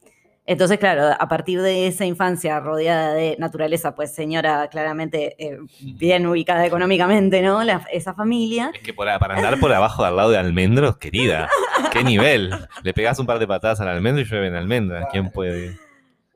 Entonces, 0.46 0.78
claro, 0.78 1.16
a 1.18 1.28
partir 1.30 1.62
de 1.62 1.88
esa 1.88 2.06
infancia 2.06 2.60
rodeada 2.60 3.14
de 3.14 3.36
naturaleza, 3.40 3.96
pues 3.96 4.14
señora 4.14 4.68
claramente 4.68 5.36
eh, 5.40 5.58
bien 5.98 6.28
ubicada 6.28 6.66
económicamente, 6.66 7.42
¿no? 7.42 7.64
La- 7.64 7.86
esa 7.92 8.14
familia. 8.14 8.72
Es 8.76 8.82
que 8.82 8.94
por- 8.94 9.08
para 9.20 9.36
andar 9.38 9.58
por 9.60 9.72
abajo 9.72 10.04
al 10.04 10.18
lado 10.18 10.32
de 10.32 10.38
almendros, 10.38 10.98
querida, 10.98 11.50
qué 11.94 12.04
nivel. 12.04 12.52
Le 12.84 12.94
pegás 12.94 13.18
un 13.20 13.26
par 13.26 13.40
de 13.40 13.48
patadas 13.48 13.80
al 13.80 13.88
almendro 13.88 14.22
y 14.22 14.26
llueven 14.26 14.54
almendras. 14.54 15.08
¿Quién 15.12 15.32
puede? 15.32 15.78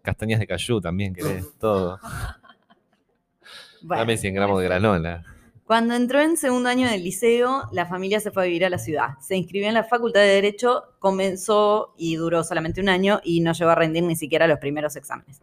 Castañas 0.01 0.39
de 0.39 0.47
cayú 0.47 0.81
también, 0.81 1.13
querés, 1.13 1.45
todo. 1.59 1.99
Bueno, 3.81 4.01
Dame 4.01 4.17
100 4.17 4.33
gramos 4.33 4.59
de 4.59 4.65
granola. 4.65 5.23
Cuando 5.69 5.93
entró 5.93 6.19
en 6.19 6.35
segundo 6.35 6.67
año 6.67 6.89
del 6.89 7.03
liceo, 7.03 7.69
la 7.71 7.85
familia 7.85 8.19
se 8.19 8.31
fue 8.31 8.41
a 8.41 8.45
vivir 8.47 8.65
a 8.65 8.71
la 8.71 8.79
ciudad. 8.79 9.19
Se 9.21 9.35
inscribió 9.35 9.67
en 9.67 9.75
la 9.75 9.83
Facultad 9.83 10.21
de 10.21 10.27
Derecho, 10.27 10.95
comenzó 10.97 11.93
y 11.95 12.15
duró 12.15 12.43
solamente 12.43 12.81
un 12.81 12.89
año 12.89 13.21
y 13.23 13.41
no 13.41 13.53
llegó 13.53 13.69
a 13.69 13.75
rendir 13.75 14.03
ni 14.03 14.15
siquiera 14.15 14.47
los 14.47 14.57
primeros 14.57 14.95
exámenes. 14.95 15.41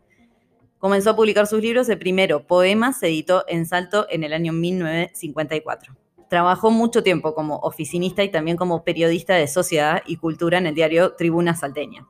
Comenzó 0.78 1.10
a 1.10 1.16
publicar 1.16 1.46
sus 1.46 1.60
libros. 1.62 1.88
El 1.88 1.98
primero, 1.98 2.46
Poemas, 2.46 2.98
se 2.98 3.06
editó 3.06 3.44
en 3.46 3.66
Salto 3.66 4.06
en 4.10 4.24
el 4.24 4.32
año 4.32 4.52
1954. 4.52 5.94
Trabajó 6.28 6.72
mucho 6.72 7.04
tiempo 7.04 7.32
como 7.32 7.58
oficinista 7.58 8.24
y 8.24 8.28
también 8.28 8.56
como 8.56 8.82
periodista 8.82 9.34
de 9.34 9.46
sociedad 9.46 10.02
y 10.06 10.16
cultura 10.16 10.58
en 10.58 10.66
el 10.66 10.74
diario 10.74 11.12
Tribuna 11.12 11.54
Salteña. 11.54 12.04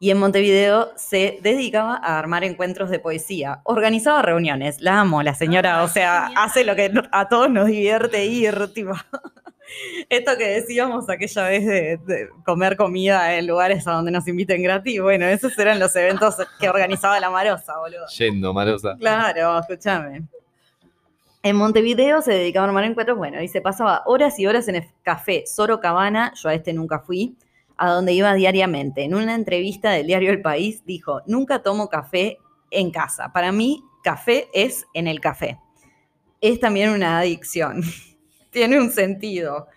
Y 0.00 0.10
en 0.10 0.18
Montevideo 0.18 0.92
se 0.96 1.40
dedicaba 1.42 1.96
a 1.96 2.18
armar 2.18 2.44
encuentros 2.44 2.88
de 2.88 3.00
poesía. 3.00 3.60
Organizaba 3.64 4.22
reuniones. 4.22 4.80
La 4.80 5.00
amo, 5.00 5.22
la 5.24 5.34
señora. 5.34 5.82
O 5.82 5.88
sea, 5.88 6.30
hace 6.36 6.64
lo 6.64 6.76
que 6.76 6.92
a 7.10 7.28
todos 7.28 7.50
nos 7.50 7.66
divierte 7.66 8.24
ir. 8.26 8.68
Tipo. 8.72 8.92
Esto 10.08 10.36
que 10.38 10.48
decíamos 10.48 11.10
aquella 11.10 11.48
vez 11.48 11.66
de, 11.66 11.98
de 12.06 12.28
comer 12.44 12.76
comida 12.76 13.34
en 13.34 13.48
lugares 13.48 13.86
a 13.88 13.92
donde 13.92 14.12
nos 14.12 14.26
inviten 14.28 14.62
gratis. 14.62 15.00
Bueno, 15.02 15.26
esos 15.26 15.58
eran 15.58 15.80
los 15.80 15.94
eventos 15.96 16.36
que 16.60 16.68
organizaba 16.68 17.18
la 17.18 17.30
Marosa, 17.30 17.76
boludo. 17.78 18.06
Yendo, 18.16 18.54
Marosa. 18.54 18.96
Claro, 18.98 19.58
escúchame. 19.58 20.22
En 21.42 21.56
Montevideo 21.56 22.22
se 22.22 22.32
dedicaba 22.32 22.66
a 22.66 22.68
armar 22.68 22.84
encuentros, 22.84 23.16
bueno, 23.16 23.40
y 23.40 23.48
se 23.48 23.60
pasaba 23.60 24.02
horas 24.06 24.38
y 24.38 24.46
horas 24.46 24.68
en 24.68 24.76
el 24.76 24.84
café 25.02 25.44
Soro 25.46 25.80
Cabana, 25.80 26.32
yo 26.34 26.48
a 26.48 26.54
este 26.54 26.72
nunca 26.72 26.98
fui, 26.98 27.36
a 27.78 27.90
donde 27.90 28.12
iba 28.12 28.34
diariamente. 28.34 29.04
En 29.04 29.14
una 29.14 29.34
entrevista 29.34 29.90
del 29.90 30.06
diario 30.06 30.30
El 30.30 30.42
País 30.42 30.84
dijo, 30.84 31.22
nunca 31.26 31.62
tomo 31.62 31.88
café 31.88 32.38
en 32.70 32.90
casa. 32.90 33.32
Para 33.32 33.52
mí, 33.52 33.82
café 34.02 34.48
es 34.52 34.84
en 34.94 35.06
el 35.06 35.20
café. 35.20 35.58
Es 36.40 36.60
también 36.60 36.90
una 36.90 37.18
adicción. 37.18 37.82
Tiene 38.50 38.78
un 38.78 38.90
sentido. 38.90 39.68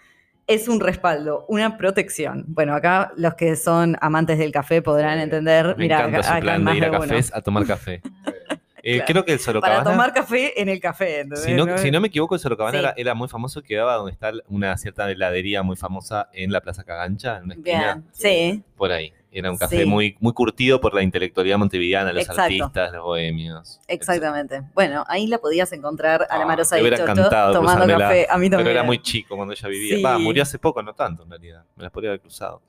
Es 0.48 0.68
un 0.68 0.80
respaldo, 0.80 1.46
una 1.48 1.78
protección. 1.78 2.44
Bueno, 2.48 2.76
acá 2.76 3.14
los 3.16 3.36
que 3.36 3.56
son 3.56 3.96
amantes 4.02 4.38
del 4.38 4.52
café 4.52 4.82
podrán 4.82 5.20
entender. 5.20 5.68
Me 5.78 5.84
Mira, 5.84 6.00
encanta 6.00 6.18
acá, 6.18 6.28
su 6.28 6.34
acá 6.34 6.42
plan 6.42 6.54
hay 6.56 6.60
de 6.60 6.90
más 6.90 7.22
ir 7.32 7.34
a 7.34 7.38
a 7.38 7.42
tomar 7.42 7.66
café. 7.66 8.02
Eh, 8.84 8.96
Claro. 8.98 9.06
Creo 9.08 9.26
que 9.26 9.32
el 9.34 9.38
Para 9.38 9.46
Sorocabana, 9.46 9.84
tomar 9.84 10.14
café 10.14 10.60
en 10.62 10.70
el 10.70 10.80
café. 10.80 11.20
¿entendés? 11.22 11.44
si 11.44 11.54
no, 11.54 11.66
No- 11.66 11.78
si 11.78 11.92
no 11.92 12.02
me 12.02 12.08
equivoco, 12.08 12.36
el 12.36 12.42
Sorocabana 12.42 12.78
Sí. 12.78 12.84
era, 12.84 12.94
era 12.98 13.14
muy 13.14 13.28
famoso, 13.28 13.62
quedaba 13.62 13.96
donde 13.96 14.12
está 14.12 14.32
una 14.48 14.76
cierta 14.78 15.10
heladería 15.10 15.62
muy 15.64 15.76
famosa 15.76 16.30
en 16.34 16.52
la 16.52 16.62
Plaza 16.62 16.84
Cagancha, 16.84 17.38
en 17.38 17.44
una 17.46 17.54
esquina, 17.56 17.94
Bien, 17.94 18.06
sí. 18.12 18.64
por 18.78 18.92
ahí. 18.92 19.14
Era 19.34 19.50
un 19.50 19.58
café 19.58 19.80
Sí. 19.84 19.86
muy, 19.86 20.18
muy 20.20 20.34
curtido 20.34 20.82
por 20.82 20.94
la 20.94 21.04
intelectualidad 21.04 21.58
montevideana, 21.58 22.12
los 22.12 22.24
Exacto. 22.24 22.42
artistas, 22.42 22.92
los 22.92 23.02
bohemios. 23.04 23.80
Exactamente. 23.88 24.64
Bueno, 24.74 25.06
ahí 25.08 25.26
la 25.28 25.38
podías 25.38 25.72
encontrar 25.72 26.28
a 26.30 26.38
la 26.38 26.44
Ah, 26.44 26.48
Marosa 26.48 26.78
Chocho 26.78 27.02
encantado 27.04 27.54
tomando 27.54 27.84
cruzármela, 27.84 28.10
café. 28.10 28.28
A 28.30 28.38
mí 28.38 28.50
también. 28.50 28.66
Pero 28.66 28.70
era 28.72 28.84
muy 28.84 29.02
chico 29.02 29.38
cuando 29.38 29.54
ella 29.54 29.70
vivía. 29.70 29.96
Sí. 29.96 30.02
Va, 30.04 30.18
murió 30.18 30.44
hace 30.44 30.60
poco, 30.60 30.84
no 30.84 30.94
tanto 30.94 31.24
en 31.24 31.30
realidad. 31.30 31.64
Me 31.78 31.84
las 31.84 31.92
podría 31.94 32.10
haber 32.12 32.20
cruzado. 32.20 32.62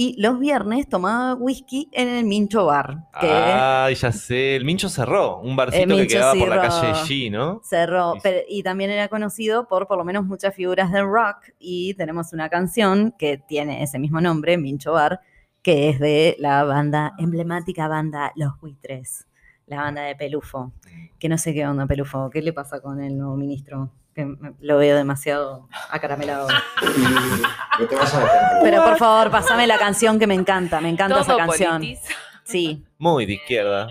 Y 0.00 0.14
los 0.22 0.38
viernes 0.38 0.88
tomaba 0.88 1.34
whisky 1.34 1.88
en 1.90 2.08
el 2.08 2.24
Mincho 2.24 2.66
Bar, 2.66 3.08
que 3.20 3.26
Ay, 3.28 3.96
ya 3.96 4.12
sé. 4.12 4.54
El 4.54 4.64
Mincho 4.64 4.88
cerró. 4.88 5.40
Un 5.40 5.56
barcito 5.56 5.96
que 5.96 6.06
quedaba 6.06 6.34
por 6.34 6.48
la 6.48 6.60
calle 6.62 6.92
G, 6.92 7.32
¿no? 7.32 7.60
cerró. 7.64 8.14
Y- 8.14 8.20
pero- 8.20 8.38
y 8.48 8.62
también 8.62 8.90
era 8.90 9.08
conocido 9.08 9.66
por 9.66 9.88
por 9.88 9.98
lo 9.98 10.04
menos 10.04 10.24
muchas 10.24 10.54
figuras 10.54 10.92
del 10.92 11.04
rock. 11.04 11.38
Y 11.58 11.94
tenemos 11.94 12.32
una 12.32 12.48
canción 12.48 13.12
que 13.18 13.38
tiene 13.38 13.82
ese 13.82 13.98
mismo 13.98 14.20
nombre, 14.20 14.56
Mincho 14.56 14.92
Bar, 14.92 15.18
que 15.62 15.88
es 15.88 15.98
de 15.98 16.36
la 16.38 16.62
banda, 16.62 17.14
emblemática 17.18 17.88
banda 17.88 18.30
Los 18.36 18.52
Buitres, 18.60 19.26
la 19.68 19.82
banda 19.82 20.02
de 20.02 20.16
Pelufo. 20.16 20.72
Que 21.18 21.28
no 21.28 21.38
sé 21.38 21.52
qué 21.54 21.66
onda, 21.66 21.86
Pelufo. 21.86 22.30
¿Qué 22.30 22.42
le 22.42 22.52
pasa 22.52 22.80
con 22.80 23.02
el 23.02 23.16
nuevo 23.18 23.36
ministro? 23.36 23.90
Que 24.14 24.24
me- 24.24 24.54
lo 24.60 24.78
veo 24.78 24.96
demasiado 24.96 25.68
acaramelado. 25.90 26.48
Pero 28.62 28.84
por 28.84 28.96
favor, 28.98 29.30
pasame 29.30 29.66
la 29.66 29.78
canción 29.78 30.18
que 30.18 30.26
me 30.26 30.34
encanta, 30.34 30.80
me 30.80 30.88
encanta 30.88 31.20
esa 31.20 31.36
canción. 31.36 31.72
politiza. 31.78 32.12
Sí, 32.44 32.84
Muy 32.98 33.26
de 33.26 33.34
izquierda. 33.34 33.88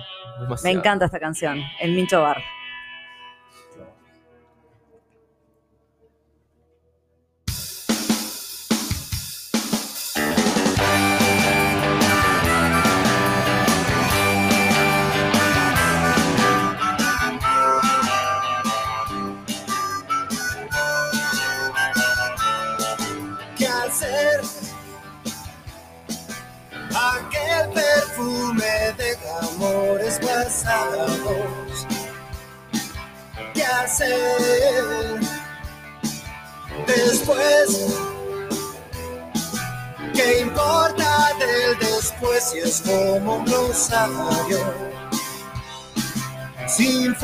me 0.64 0.72
encanta 0.72 1.06
esta 1.06 1.20
canción, 1.20 1.62
El 1.80 1.92
Mincho 1.94 2.22
Bar. 2.22 2.42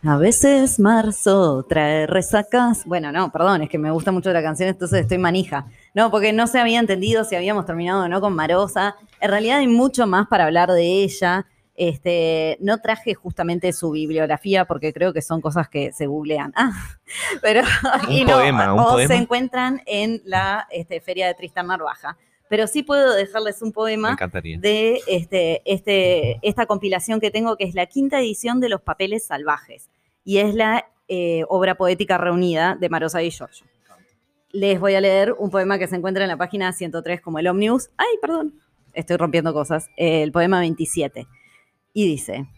A 0.04 0.16
veces 0.16 0.80
marzo 0.80 1.64
trae 1.68 2.08
resacas. 2.08 2.84
Bueno, 2.86 3.12
no, 3.12 3.30
perdón, 3.30 3.62
es 3.62 3.70
que 3.70 3.78
me 3.78 3.92
gusta 3.92 4.10
mucho 4.10 4.32
la 4.32 4.42
canción, 4.42 4.68
entonces 4.68 5.02
estoy 5.02 5.18
manija. 5.18 5.66
No, 5.94 6.10
porque 6.10 6.32
no 6.32 6.48
se 6.48 6.58
había 6.58 6.80
entendido 6.80 7.22
si 7.24 7.36
habíamos 7.36 7.66
terminado 7.66 8.02
o 8.02 8.08
no 8.08 8.20
con 8.20 8.34
Marosa. 8.34 8.96
En 9.20 9.30
realidad 9.30 9.58
hay 9.58 9.68
mucho 9.68 10.08
más 10.08 10.26
para 10.26 10.46
hablar 10.46 10.70
de 10.72 11.04
ella. 11.04 11.46
Este, 11.76 12.58
no 12.60 12.78
traje 12.78 13.14
justamente 13.14 13.72
su 13.72 13.92
bibliografía 13.92 14.64
porque 14.66 14.92
creo 14.92 15.12
que 15.12 15.22
son 15.22 15.40
cosas 15.40 15.68
que 15.68 15.92
se 15.92 16.06
googlean. 16.06 16.52
Ah, 16.56 16.72
pero 17.40 17.62
Un 18.08 18.12
y 18.12 18.24
no, 18.24 18.32
poema, 18.38 18.74
un 18.74 18.80
o 18.80 18.88
poema. 18.88 19.06
se 19.08 19.14
encuentran 19.20 19.82
en 19.86 20.20
la 20.24 20.66
este, 20.70 21.00
feria 21.00 21.28
de 21.28 21.34
Tristán 21.34 21.68
Narvaja. 21.68 22.16
Pero 22.52 22.66
sí 22.66 22.82
puedo 22.82 23.14
dejarles 23.14 23.62
un 23.62 23.72
poema 23.72 24.14
de 24.58 25.00
este, 25.06 25.62
este, 25.64 26.38
esta 26.42 26.66
compilación 26.66 27.18
que 27.18 27.30
tengo, 27.30 27.56
que 27.56 27.64
es 27.64 27.74
la 27.74 27.86
quinta 27.86 28.20
edición 28.20 28.60
de 28.60 28.68
Los 28.68 28.82
Papeles 28.82 29.24
Salvajes. 29.24 29.88
Y 30.22 30.36
es 30.36 30.54
la 30.54 30.84
eh, 31.08 31.44
obra 31.48 31.76
poética 31.76 32.18
reunida 32.18 32.76
de 32.78 32.90
Marosa 32.90 33.22
y 33.22 33.30
Giorgio. 33.30 33.64
Les 34.50 34.78
voy 34.78 34.94
a 34.96 35.00
leer 35.00 35.32
un 35.38 35.48
poema 35.48 35.78
que 35.78 35.88
se 35.88 35.96
encuentra 35.96 36.24
en 36.24 36.28
la 36.28 36.36
página 36.36 36.74
103 36.74 37.22
como 37.22 37.38
el 37.38 37.46
Omnibus. 37.46 37.88
Ay, 37.96 38.18
perdón, 38.20 38.60
estoy 38.92 39.16
rompiendo 39.16 39.54
cosas. 39.54 39.88
El 39.96 40.30
poema 40.30 40.60
27. 40.60 41.26
Y 41.94 42.06
dice, 42.06 42.48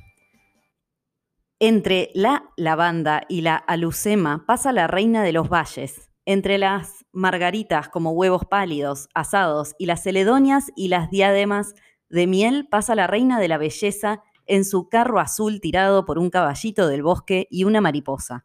entre 1.60 2.10
la 2.14 2.50
lavanda 2.56 3.22
y 3.28 3.42
la 3.42 3.54
alucema 3.54 4.44
pasa 4.44 4.72
la 4.72 4.88
reina 4.88 5.22
de 5.22 5.30
los 5.30 5.48
valles. 5.48 6.10
Entre 6.26 6.58
las 6.58 7.03
margaritas 7.14 7.88
como 7.88 8.10
huevos 8.10 8.44
pálidos, 8.44 9.08
asados, 9.14 9.74
y 9.78 9.86
las 9.86 10.02
celedonias 10.02 10.70
y 10.76 10.88
las 10.88 11.10
diademas 11.10 11.74
de 12.08 12.26
miel 12.26 12.68
pasa 12.70 12.94
la 12.94 13.06
reina 13.06 13.40
de 13.40 13.48
la 13.48 13.58
belleza 13.58 14.22
en 14.46 14.64
su 14.64 14.88
carro 14.88 15.20
azul 15.20 15.60
tirado 15.60 16.04
por 16.04 16.18
un 16.18 16.30
caballito 16.30 16.88
del 16.88 17.02
bosque 17.02 17.46
y 17.50 17.64
una 17.64 17.80
mariposa. 17.80 18.44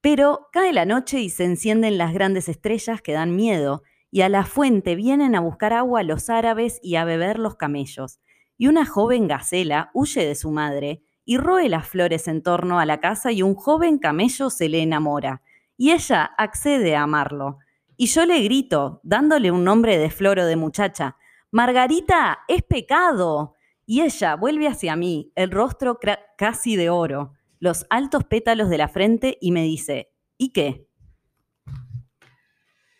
Pero 0.00 0.48
cae 0.52 0.72
la 0.72 0.84
noche 0.84 1.20
y 1.20 1.30
se 1.30 1.44
encienden 1.44 1.96
las 1.96 2.12
grandes 2.12 2.48
estrellas 2.48 3.00
que 3.00 3.12
dan 3.14 3.34
miedo, 3.34 3.82
y 4.10 4.20
a 4.20 4.28
la 4.28 4.44
fuente 4.44 4.94
vienen 4.94 5.34
a 5.34 5.40
buscar 5.40 5.72
agua 5.72 6.02
los 6.02 6.30
árabes 6.30 6.78
y 6.82 6.96
a 6.96 7.04
beber 7.04 7.38
los 7.38 7.56
camellos. 7.56 8.20
Y 8.56 8.68
una 8.68 8.86
joven 8.86 9.26
gacela 9.26 9.90
huye 9.92 10.24
de 10.24 10.36
su 10.36 10.52
madre 10.52 11.02
y 11.24 11.38
roe 11.38 11.68
las 11.68 11.88
flores 11.88 12.28
en 12.28 12.42
torno 12.42 12.78
a 12.78 12.86
la 12.86 13.00
casa 13.00 13.32
y 13.32 13.42
un 13.42 13.54
joven 13.54 13.98
camello 13.98 14.50
se 14.50 14.68
le 14.68 14.82
enamora. 14.82 15.42
Y 15.76 15.90
ella 15.90 16.30
accede 16.38 16.94
a 16.94 17.02
amarlo. 17.02 17.58
Y 17.96 18.06
yo 18.06 18.26
le 18.26 18.42
grito, 18.42 19.00
dándole 19.02 19.50
un 19.50 19.64
nombre 19.64 19.98
de 19.98 20.10
flor 20.10 20.38
o 20.38 20.46
de 20.46 20.56
muchacha, 20.56 21.16
Margarita, 21.50 22.40
es 22.48 22.62
pecado. 22.62 23.54
Y 23.86 24.00
ella 24.00 24.34
vuelve 24.34 24.66
hacia 24.66 24.96
mí, 24.96 25.32
el 25.36 25.50
rostro 25.50 25.98
casi 26.36 26.76
de 26.76 26.90
oro, 26.90 27.34
los 27.60 27.86
altos 27.90 28.24
pétalos 28.24 28.68
de 28.68 28.78
la 28.78 28.88
frente 28.88 29.38
y 29.40 29.52
me 29.52 29.62
dice, 29.62 30.10
¿y 30.36 30.52
qué? 30.52 30.88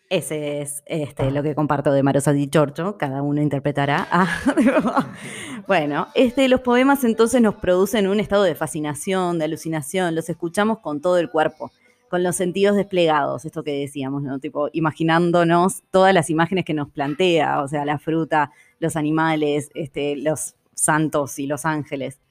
Ese 0.09 0.61
es 0.61 0.83
este, 0.85 1.31
lo 1.31 1.41
que 1.41 1.55
comparto 1.55 1.91
de 1.91 2.03
Marosa 2.03 2.31
Di 2.31 2.47
Giorgio, 2.51 2.97
cada 2.97 3.21
uno 3.21 3.41
interpretará. 3.41 4.07
Ah, 4.17 4.27
bueno, 5.67 6.07
este, 6.13 6.47
los 6.47 6.61
poemas 6.61 7.03
entonces 7.03 7.41
nos 7.41 7.55
producen 7.55 8.07
un 8.07 8.19
estado 8.19 8.43
de 8.43 8.55
fascinación, 8.55 9.39
de 9.39 9.45
alucinación, 9.45 10.15
los 10.15 10.29
escuchamos 10.29 10.79
con 10.79 11.01
todo 11.01 11.17
el 11.17 11.29
cuerpo, 11.29 11.71
con 12.15 12.23
los 12.23 12.37
sentidos 12.37 12.77
desplegados, 12.77 13.43
esto 13.43 13.61
que 13.61 13.77
decíamos, 13.77 14.23
¿no? 14.23 14.39
Tipo, 14.39 14.69
imaginándonos 14.71 15.83
todas 15.91 16.13
las 16.13 16.29
imágenes 16.29 16.63
que 16.63 16.73
nos 16.73 16.89
plantea, 16.89 17.61
o 17.61 17.67
sea, 17.67 17.83
la 17.83 17.99
fruta, 17.99 18.53
los 18.79 18.95
animales, 18.95 19.69
este, 19.73 20.15
los 20.15 20.55
santos 20.73 21.39
y 21.39 21.45
los 21.45 21.65
ángeles. 21.65 22.21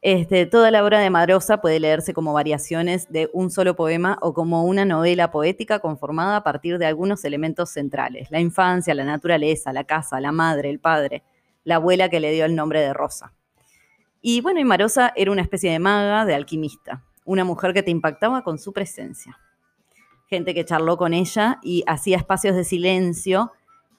Este, 0.00 0.46
toda 0.46 0.70
la 0.70 0.84
obra 0.84 1.00
de 1.00 1.10
Marosa 1.10 1.60
puede 1.60 1.80
leerse 1.80 2.14
como 2.14 2.32
variaciones 2.32 3.10
de 3.10 3.30
un 3.32 3.50
solo 3.50 3.74
poema 3.74 4.16
o 4.22 4.32
como 4.32 4.62
una 4.62 4.84
novela 4.84 5.32
poética 5.32 5.80
conformada 5.80 6.36
a 6.36 6.44
partir 6.44 6.78
de 6.78 6.86
algunos 6.86 7.24
elementos 7.24 7.70
centrales. 7.70 8.30
La 8.30 8.38
infancia, 8.38 8.94
la 8.94 9.04
naturaleza, 9.04 9.72
la 9.72 9.82
casa, 9.82 10.20
la 10.20 10.30
madre, 10.30 10.70
el 10.70 10.78
padre, 10.78 11.24
la 11.64 11.76
abuela 11.76 12.08
que 12.08 12.20
le 12.20 12.30
dio 12.30 12.44
el 12.44 12.54
nombre 12.54 12.80
de 12.80 12.94
Rosa. 12.94 13.32
Y 14.20 14.40
bueno, 14.40 14.60
y 14.60 14.64
Marosa 14.64 15.12
era 15.16 15.32
una 15.32 15.42
especie 15.42 15.72
de 15.72 15.80
maga, 15.80 16.26
de 16.26 16.36
alquimista, 16.36 17.02
una 17.24 17.44
mujer 17.44 17.72
que 17.72 17.82
te 17.82 17.90
impactaba 17.90 18.42
con 18.42 18.58
su 18.58 18.72
presencia. 18.72 19.38
Gente 20.28 20.54
que 20.54 20.64
charló 20.64 20.96
con 20.96 21.14
ella 21.14 21.58
y 21.62 21.84
hacía 21.86 22.16
espacios 22.16 22.56
de 22.56 22.64
silencio 22.64 23.52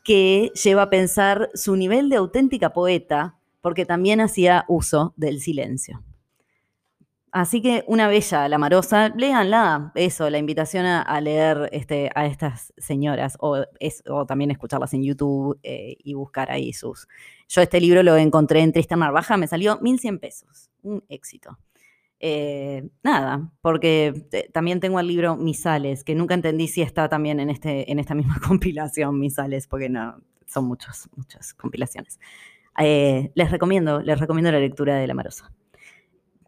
que 0.03 0.51
lleva 0.61 0.83
a 0.83 0.89
pensar 0.89 1.49
su 1.53 1.75
nivel 1.75 2.09
de 2.09 2.17
auténtica 2.17 2.73
poeta, 2.73 3.37
porque 3.61 3.85
también 3.85 4.19
hacía 4.19 4.65
uso 4.67 5.13
del 5.15 5.39
silencio. 5.39 6.03
Así 7.31 7.63
que 7.63 7.83
una 7.87 8.07
bella, 8.07 8.47
la 8.47 8.59
marosa, 8.59 9.09
léanla, 9.09 9.91
eso, 9.95 10.29
la 10.29 10.37
invitación 10.37 10.85
a, 10.85 11.19
leer 11.19 11.67
este, 11.71 12.11
a 12.13 12.27
estas 12.27 12.73
señoras, 12.77 13.37
o 13.39 14.25
también 14.27 14.51
escucharlas 14.51 14.93
en 14.93 15.03
YouTube 15.03 15.59
eh, 15.63 15.95
y 16.03 16.13
buscar 16.13 16.51
ahí 16.51 16.73
sus... 16.73 17.07
Yo 17.47 17.63
este 17.63 17.81
libro 17.81 18.03
lo 18.03 18.17
encontré 18.17 18.61
en 18.61 18.71
Tristan 18.71 18.99
Narvaja, 18.99 19.35
me 19.37 19.47
salió 19.47 19.79
1.100 19.79 20.19
pesos, 20.19 20.69
un 20.83 21.03
éxito. 21.09 21.57
Eh, 22.25 22.87
nada, 23.03 23.51
porque 23.59 24.13
te- 24.31 24.49
también 24.53 24.79
tengo 24.79 24.97
el 24.97 25.07
libro 25.07 25.35
Misales, 25.35 26.05
que 26.05 26.15
nunca 26.15 26.33
entendí 26.33 26.69
si 26.69 26.81
está 26.81 27.09
también 27.09 27.41
en, 27.41 27.49
este, 27.49 27.91
en 27.91 27.99
esta 27.99 28.15
misma 28.15 28.37
compilación 28.47 29.19
Misales, 29.19 29.67
porque 29.67 29.89
no, 29.89 30.15
son 30.47 30.63
muchos, 30.65 31.09
muchas 31.17 31.53
compilaciones. 31.53 32.21
Eh, 32.79 33.31
les 33.35 33.51
recomiendo, 33.51 34.01
les 34.01 34.17
recomiendo 34.17 34.53
la 34.53 34.59
lectura 34.59 34.95
de 34.95 35.05
La 35.05 35.13
Marosa. 35.13 35.51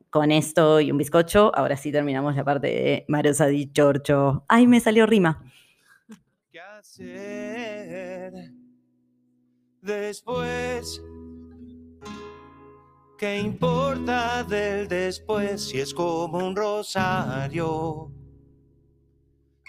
Con 0.10 0.32
esto 0.32 0.80
y 0.80 0.92
un 0.92 0.98
bizcocho, 0.98 1.52
ahora 1.54 1.76
sí 1.76 1.92
terminamos 1.92 2.38
la 2.38 2.46
parte 2.46 2.68
de 2.68 3.06
Marosa 3.10 3.48
di 3.48 3.70
Chorcho. 3.74 4.46
Ay, 4.48 4.68
me 4.68 4.80
salió 4.80 5.06
rima. 5.06 5.44
¿Qué 6.54 6.62
hacer 6.62 8.32
después? 9.82 11.02
¿Qué 13.26 13.40
importa 13.40 14.44
del 14.44 14.88
después 14.88 15.70
si 15.70 15.80
es 15.80 15.96
como 15.96 16.38
un 16.38 16.56
rosario 16.56 18.12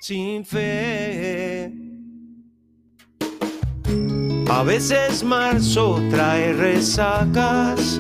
sin 0.02 0.44
fe? 0.44 1.72
A 4.50 4.62
veces 4.62 5.24
marzo 5.24 5.98
trae 6.10 6.52
resacas. 6.52 7.98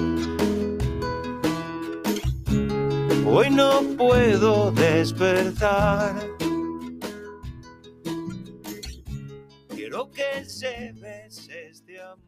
Hoy 3.26 3.48
no 3.48 3.80
puedo 3.96 4.70
despertar. 4.72 6.16
Quiero 9.68 10.10
que 10.10 10.44
se 10.44 10.92
bese 11.00 11.68
este 11.70 11.98
amor. 11.98 12.25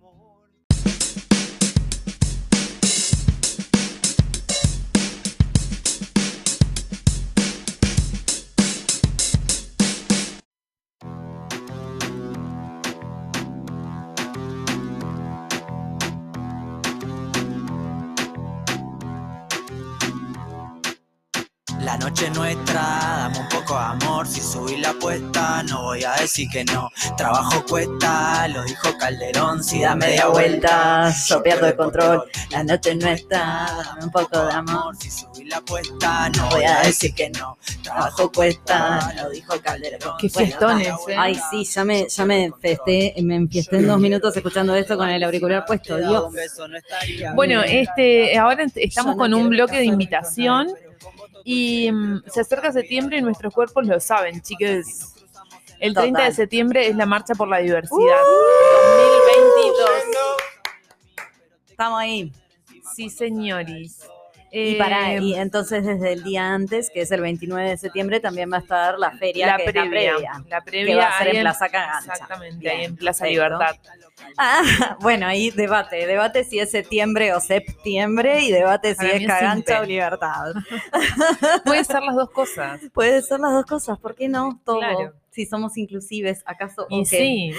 Nuestra, 22.39 22.81
dame 22.81 23.39
un 23.41 23.49
poco 23.49 23.75
de 23.75 23.85
amor. 23.85 24.27
Si 24.27 24.41
subí 24.41 24.77
la 24.77 24.91
apuesta, 24.91 25.63
no 25.65 25.83
voy 25.83 26.05
a 26.05 26.13
decir 26.15 26.49
que 26.49 26.65
no. 26.65 26.89
Trabajo 27.17 27.65
cuesta, 27.69 28.47
lo 28.49 28.63
dijo 28.63 28.97
Calderón. 28.97 29.63
Si 29.65 29.81
da 29.81 29.97
media 29.97 30.29
vuelta, 30.29 31.13
yo 31.27 31.43
pierdo 31.43 31.67
el 31.67 31.77
control. 31.77 32.23
La 32.51 32.63
noche 32.63 32.95
no 32.95 33.09
está, 33.09 33.67
dame 33.85 34.05
un 34.05 34.11
poco 34.13 34.47
de 34.47 34.53
amor. 34.53 34.97
Si 34.97 35.11
subí 35.11 35.45
la 35.47 35.57
apuesta, 35.57 36.29
no 36.31 36.49
voy 36.51 36.65
a 36.65 36.81
decir 36.83 37.13
que 37.13 37.29
no. 37.31 37.59
Trabajo 37.83 38.31
cuesta, 38.31 39.13
lo 39.17 39.31
dijo 39.31 39.61
Calderón. 39.61 40.15
Qué 40.21 40.29
fiestones, 40.29 40.95
¿eh? 41.09 41.17
Ay, 41.19 41.41
sí, 41.51 41.65
ya 41.65 41.85
me, 41.85 42.09
ya 42.09 42.25
me 42.25 42.53
festé, 42.61 43.15
me 43.23 43.35
enfiesté 43.35 43.79
en 43.79 43.89
dos 43.89 43.99
minutos 43.99 44.37
escuchando 44.37 44.77
esto 44.77 44.97
con 44.97 45.09
el 45.09 45.23
auricular 45.25 45.65
puesto, 45.67 45.97
Dios. 45.97 46.33
Bueno, 47.35 47.63
este, 47.65 48.39
ahora 48.39 48.65
estamos 48.77 49.17
con 49.17 49.35
un 49.35 49.49
bloque 49.49 49.79
de 49.79 49.87
invitación 49.87 50.69
y 51.51 51.91
mm, 51.91 52.25
se 52.27 52.43
acerca 52.43 52.71
septiembre 52.71 53.17
y 53.17 53.23
nuestros 53.23 53.55
cuerpos 53.55 53.87
lo 53.87 53.99
saben, 54.01 54.43
chicos. 54.43 55.15
El 55.81 55.95
30 55.95 56.25
de 56.25 56.33
septiembre 56.33 56.87
es 56.89 56.95
la 56.95 57.07
Marcha 57.07 57.35
por 57.35 57.49
la 57.49 57.57
Diversidad. 57.59 57.97
Uh. 57.97 58.59
2022. 59.65 59.91
Estamos 61.71 62.01
ahí. 62.01 62.31
Sí, 62.95 63.09
señoris. 63.09 64.01
Y, 64.53 64.75
para, 64.75 65.15
Eh, 65.15 65.21
y 65.23 65.35
entonces 65.37 65.87
desde 65.87 66.13
el 66.13 66.23
día 66.23 66.53
antes, 66.53 66.91
que 66.91 67.01
es 67.01 67.11
el 67.13 67.23
29 67.23 67.71
de 67.71 67.77
septiembre, 67.79 68.21
también 68.21 68.53
va 68.53 68.59
a 68.59 68.61
estar 68.61 68.99
la 68.99 69.13
feria, 69.13 69.47
la 69.47 69.57
que 69.57 69.65
es 69.65 69.71
previa, 69.71 70.13
la 70.49 70.61
previa. 70.61 70.97
la 70.97 71.03
que 71.03 71.07
va 71.07 71.09
a 71.09 71.19
ser 71.19 71.35
en 71.35 71.41
Plaza 71.41 71.69
Cagancha. 71.71 72.13
Exactamente, 72.13 72.71
ahí 72.71 72.85
en 72.85 72.97
Plaza 72.97 73.25
perfecto. 73.25 73.45
Libertad. 73.45 73.77
Ah, 74.37 74.63
bueno, 75.01 75.27
ahí 75.27 75.51
debate, 75.51 76.07
debate 76.07 76.45
si 76.45 76.59
es 76.59 76.71
septiembre 76.71 77.33
o 77.35 77.41
septiembre 77.41 78.41
y 78.43 78.53
debate 78.53 78.95
si 78.95 79.07
es 79.07 79.27
Cagancha 79.27 79.81
o 79.81 79.85
Libertad. 79.85 80.55
Puede 81.65 81.85
ser 81.85 82.03
las 82.03 82.15
dos 82.15 82.31
cosas. 82.31 82.81
Puede 82.93 83.23
ser 83.23 83.41
las 83.41 83.53
dos 83.53 83.67
cosas, 83.67 83.99
¿por 83.99 84.15
qué 84.15 84.29
no? 84.29 84.61
Todo. 84.65 84.81
Claro. 84.81 85.15
Si 85.31 85.47
somos 85.47 85.77
inclusives, 85.77 86.43
¿acaso? 86.47 86.87
Y 86.91 87.05
sí. 87.05 87.53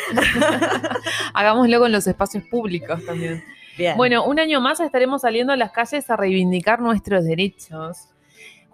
Hagámoslo 1.33 1.79
con 1.79 1.91
los 1.91 2.07
espacios 2.07 2.43
públicos 2.45 3.05
también. 3.05 3.43
Bien. 3.77 3.95
Bueno, 3.95 4.25
un 4.25 4.39
año 4.39 4.59
más 4.59 4.81
estaremos 4.81 5.21
saliendo 5.21 5.53
a 5.53 5.55
las 5.55 5.71
calles 5.71 6.09
a 6.09 6.17
reivindicar 6.17 6.81
nuestros 6.81 7.23
derechos. 7.23 8.09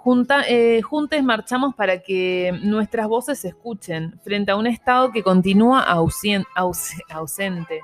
Junta, 0.09 0.43
eh, 0.47 0.83
juntes 0.83 1.23
marchamos 1.23 1.73
para 1.73 1.97
que 2.03 2.51
nuestras 2.61 3.07
voces 3.07 3.39
se 3.39 3.47
escuchen 3.47 4.19
frente 4.23 4.51
a 4.51 4.55
un 4.55 4.67
Estado 4.67 5.11
que 5.11 5.23
continúa 5.23 5.83
ausien- 5.83 6.45
aus- 6.55 6.93
ausente. 7.09 7.79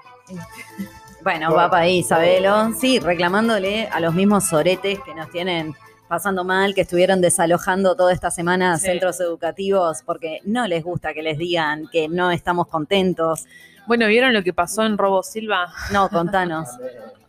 Bueno, 1.23 1.51
va 1.51 1.67
para 1.71 1.85
ahí, 1.85 1.97
Isabelo. 1.97 2.73
Sí, 2.73 2.99
reclamándole 2.99 3.87
a 3.87 3.99
los 3.99 4.13
mismos 4.13 4.43
soretes 4.45 4.99
que 4.99 5.15
nos 5.15 5.31
tienen 5.31 5.73
pasando 6.07 6.43
mal, 6.43 6.75
que 6.75 6.81
estuvieron 6.81 7.21
desalojando 7.21 7.95
toda 7.95 8.13
esta 8.13 8.29
semana 8.29 8.77
Sí. 8.77 8.85
centros 8.85 9.19
educativos 9.19 10.03
porque 10.05 10.41
no 10.45 10.67
les 10.67 10.83
gusta 10.83 11.15
que 11.15 11.23
les 11.23 11.39
digan 11.39 11.87
que 11.91 12.07
no 12.07 12.29
estamos 12.29 12.67
contentos. 12.67 13.45
Bueno, 13.87 14.05
¿vieron 14.05 14.31
lo 14.31 14.43
que 14.43 14.53
pasó 14.53 14.83
en 14.85 14.95
Robo 14.99 15.23
Silva? 15.23 15.73
No, 15.91 16.07
contanos. 16.07 16.69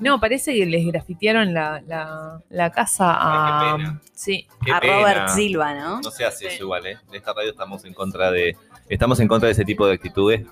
No, 0.00 0.20
parece 0.20 0.54
que 0.54 0.66
les 0.66 0.86
grafitearon 0.86 1.52
la, 1.54 1.80
la- 1.86 2.40
la 2.50 2.70
casa 2.70 3.12
a. 3.12 3.70
Ay, 3.72 3.76
qué 3.76 3.82
pena. 3.82 4.00
Sí. 4.14 4.46
Qué 4.64 4.72
a 4.72 4.80
pena. 4.80 4.92
Robert 4.98 5.28
Silva, 5.28 5.74
¿no? 5.74 6.00
No 6.00 6.10
se 6.10 6.24
hace 6.24 6.46
eso 6.48 6.64
igual, 6.64 6.86
¿eh? 6.86 6.98
En 7.08 7.14
esta 7.14 7.32
radio 7.32 7.50
estamos 7.50 7.84
en 7.84 7.94
contra 7.94 8.30
de 8.30 8.56
estamos 8.88 9.20
en 9.20 9.28
contra 9.28 9.46
de 9.48 9.52
ese 9.52 9.64
tipo 9.64 9.86
de 9.86 9.94
actitudes, 9.94 10.46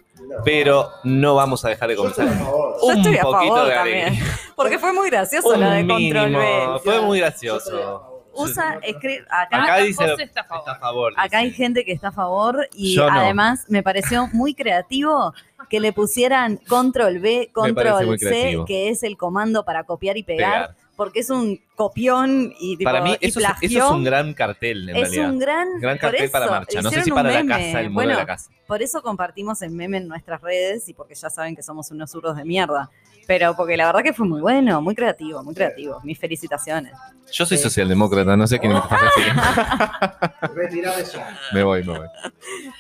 pero 0.44 0.90
no 1.04 1.34
vamos 1.34 1.64
a 1.64 1.68
dejar 1.70 1.88
de 1.88 1.96
comenzar. 1.96 2.26
Yo 2.38 2.76
Un 2.82 2.96
estoy 2.98 3.16
a 3.16 3.22
poquito 3.22 3.54
favor 3.54 3.68
de 3.68 3.74
también. 3.74 4.18
Porque 4.54 4.78
fue 4.78 4.92
muy 4.92 5.08
gracioso 5.10 5.48
Un 5.48 5.60
la 5.60 5.70
de 5.72 5.86
Control 5.86 6.30
mínimo, 6.30 6.38
B. 6.74 6.80
Fue 6.84 7.00
muy 7.00 7.18
gracioso. 7.18 8.12
Usa, 8.38 8.78
escribe, 8.82 9.24
acá, 9.30 9.62
Acá 9.62 9.76
dice 9.78 10.06
José 10.10 10.24
está 10.24 10.42
a 10.42 10.44
favor. 10.44 10.60
está 10.60 10.72
a 10.72 10.78
favor. 10.78 11.12
acá 11.16 11.38
hay 11.38 11.52
gente 11.52 11.86
que 11.86 11.92
está 11.92 12.08
a 12.08 12.12
favor 12.12 12.68
y 12.74 12.94
Yo 12.94 13.10
no. 13.10 13.18
además 13.18 13.64
me 13.68 13.82
pareció 13.82 14.26
muy 14.34 14.52
creativo 14.54 15.32
que 15.68 15.80
le 15.80 15.92
pusieran 15.92 16.58
control 16.68 17.18
B, 17.18 17.50
control 17.52 18.18
C, 18.18 18.28
creativo. 18.28 18.64
que 18.64 18.88
es 18.88 19.02
el 19.02 19.16
comando 19.16 19.64
para 19.64 19.84
copiar 19.84 20.16
y 20.16 20.22
pegar, 20.22 20.52
Pegar. 20.68 20.76
porque 20.96 21.20
es 21.20 21.30
un 21.30 21.60
copión 21.76 22.52
y 22.58 22.76
tipo, 22.76 22.90
Para 22.90 23.02
mí 23.02 23.16
y 23.20 23.26
eso 23.26 23.38
es, 23.38 23.46
eso 23.60 23.78
es 23.86 23.90
un 23.92 24.02
gran 24.02 24.34
cartel 24.34 24.88
en 24.88 24.96
Es 24.96 25.02
realidad. 25.02 25.30
un 25.30 25.38
gran, 25.38 25.80
Gran 25.80 25.98
cartel 25.98 26.30
para 26.30 26.48
marcha. 26.48 26.82
No 26.82 26.90
sé 26.90 27.02
si 27.02 27.10
para 27.10 27.30
la 27.30 27.46
casa, 27.46 27.80
el 27.80 27.90
muro 27.90 27.94
bueno, 27.94 28.10
de 28.12 28.16
la 28.16 28.26
casa. 28.26 28.50
Por 28.66 28.82
eso 28.82 29.00
compartimos 29.02 29.62
el 29.62 29.70
meme 29.70 29.98
en 29.98 30.08
nuestras 30.08 30.40
redes 30.40 30.88
y 30.88 30.94
porque 30.94 31.14
ya 31.14 31.30
saben 31.30 31.54
que 31.54 31.62
somos 31.62 31.90
unos 31.92 32.10
zurdos 32.10 32.36
de 32.36 32.44
mierda. 32.44 32.90
Pero 33.28 33.56
porque 33.56 33.76
la 33.76 33.86
verdad 33.86 34.02
que 34.02 34.12
fue 34.12 34.26
muy 34.26 34.40
bueno, 34.40 34.80
muy 34.80 34.94
creativo, 34.94 35.42
muy 35.42 35.52
creativo. 35.54 36.00
Mis 36.04 36.18
felicitaciones. 36.18 36.92
Yo 37.32 37.44
soy 37.44 37.58
socialdemócrata, 37.58 38.36
no 38.36 38.46
sé 38.46 38.60
quién 38.60 38.72
me 38.72 38.78
está 38.78 38.96
eso. 40.98 41.18
Me 41.52 41.62
voy, 41.64 41.82
me 41.82 41.98
voy. 41.98 42.06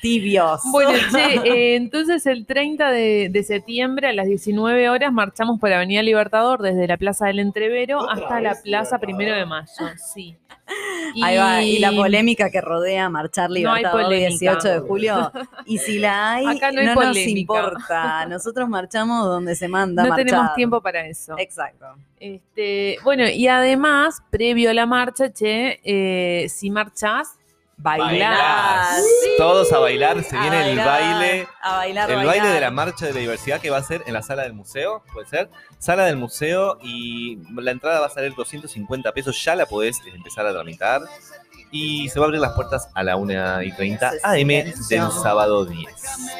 Tibios. 0.00 0.60
Bueno, 0.70 0.92
che, 1.10 1.34
eh, 1.44 1.76
entonces 1.76 2.26
el 2.26 2.46
30 2.46 2.90
de, 2.90 3.28
de 3.30 3.42
septiembre 3.42 4.08
a 4.08 4.12
las 4.12 4.26
19 4.26 4.88
horas 4.88 5.12
marchamos 5.12 5.58
por 5.58 5.72
Avenida 5.72 6.02
Libertador 6.02 6.62
desde 6.62 6.86
la 6.86 6.96
Plaza 6.96 7.26
del 7.26 7.40
Entrevero 7.40 8.08
hasta 8.08 8.40
la 8.40 8.54
Plaza 8.62 8.85
Primero 9.00 9.34
de 9.34 9.46
Mayo. 9.46 9.66
Sí. 9.96 10.36
Ahí 11.22 11.36
va, 11.36 11.62
y 11.62 11.78
la 11.78 11.92
polémica 11.92 12.50
que 12.50 12.60
rodea 12.60 13.08
marchar 13.08 13.48
No 13.48 13.54
Libertador 13.54 14.00
el 14.00 14.06
polémica. 14.06 14.28
18 14.28 14.68
de 14.68 14.78
julio. 14.80 15.32
Y 15.64 15.78
si 15.78 15.98
la 15.98 16.32
hay, 16.32 16.46
Acá 16.56 16.72
no 16.72 16.80
hay 16.80 16.86
nos 16.94 17.16
importa. 17.16 18.26
Nosotros 18.26 18.68
marchamos 18.68 19.24
donde 19.26 19.54
se 19.54 19.68
manda 19.68 20.02
No 20.04 20.08
marchar. 20.10 20.26
tenemos 20.26 20.54
tiempo 20.54 20.80
para 20.80 21.06
eso. 21.06 21.34
Exacto. 21.38 21.86
Este, 22.18 22.98
bueno, 23.04 23.28
y 23.28 23.46
además, 23.46 24.22
previo 24.30 24.70
a 24.70 24.74
la 24.74 24.86
marcha, 24.86 25.32
che, 25.32 25.80
eh, 25.84 26.48
si 26.48 26.70
marchás, 26.70 27.38
Sí. 27.76 29.30
Todos 29.38 29.72
a 29.72 29.78
bailar, 29.78 30.22
se 30.24 30.36
A 30.36 30.40
viene 30.40 30.70
el 30.70 30.76
bailar, 30.78 30.86
baile. 30.86 31.48
A 31.62 31.76
bailar, 31.76 32.10
El 32.10 32.16
bailar. 32.16 32.36
baile 32.36 32.54
de 32.54 32.60
la 32.60 32.70
marcha 32.70 33.06
de 33.06 33.12
la 33.12 33.20
diversidad 33.20 33.60
que 33.60 33.70
va 33.70 33.76
a 33.78 33.82
ser 33.82 34.02
en 34.06 34.14
la 34.14 34.22
sala 34.22 34.42
del 34.44 34.54
museo, 34.54 35.02
puede 35.12 35.26
ser. 35.28 35.50
Sala 35.78 36.04
del 36.06 36.16
museo 36.16 36.78
y 36.82 37.38
la 37.54 37.70
entrada 37.70 38.00
va 38.00 38.06
a 38.06 38.10
salir 38.10 38.34
250 38.34 39.12
pesos, 39.12 39.42
ya 39.44 39.54
la 39.54 39.66
podés 39.66 40.00
empezar 40.12 40.46
a 40.46 40.52
tramitar. 40.52 41.02
Y 41.70 42.08
se 42.08 42.18
va 42.20 42.26
a 42.26 42.28
abrir 42.28 42.40
las 42.40 42.52
puertas 42.52 42.88
a 42.94 43.02
la 43.02 43.16
1 43.16 43.62
y 43.62 43.72
30 43.72 44.12
AM 44.22 44.46
del 44.46 45.10
sábado 45.12 45.64
10. 45.66 45.90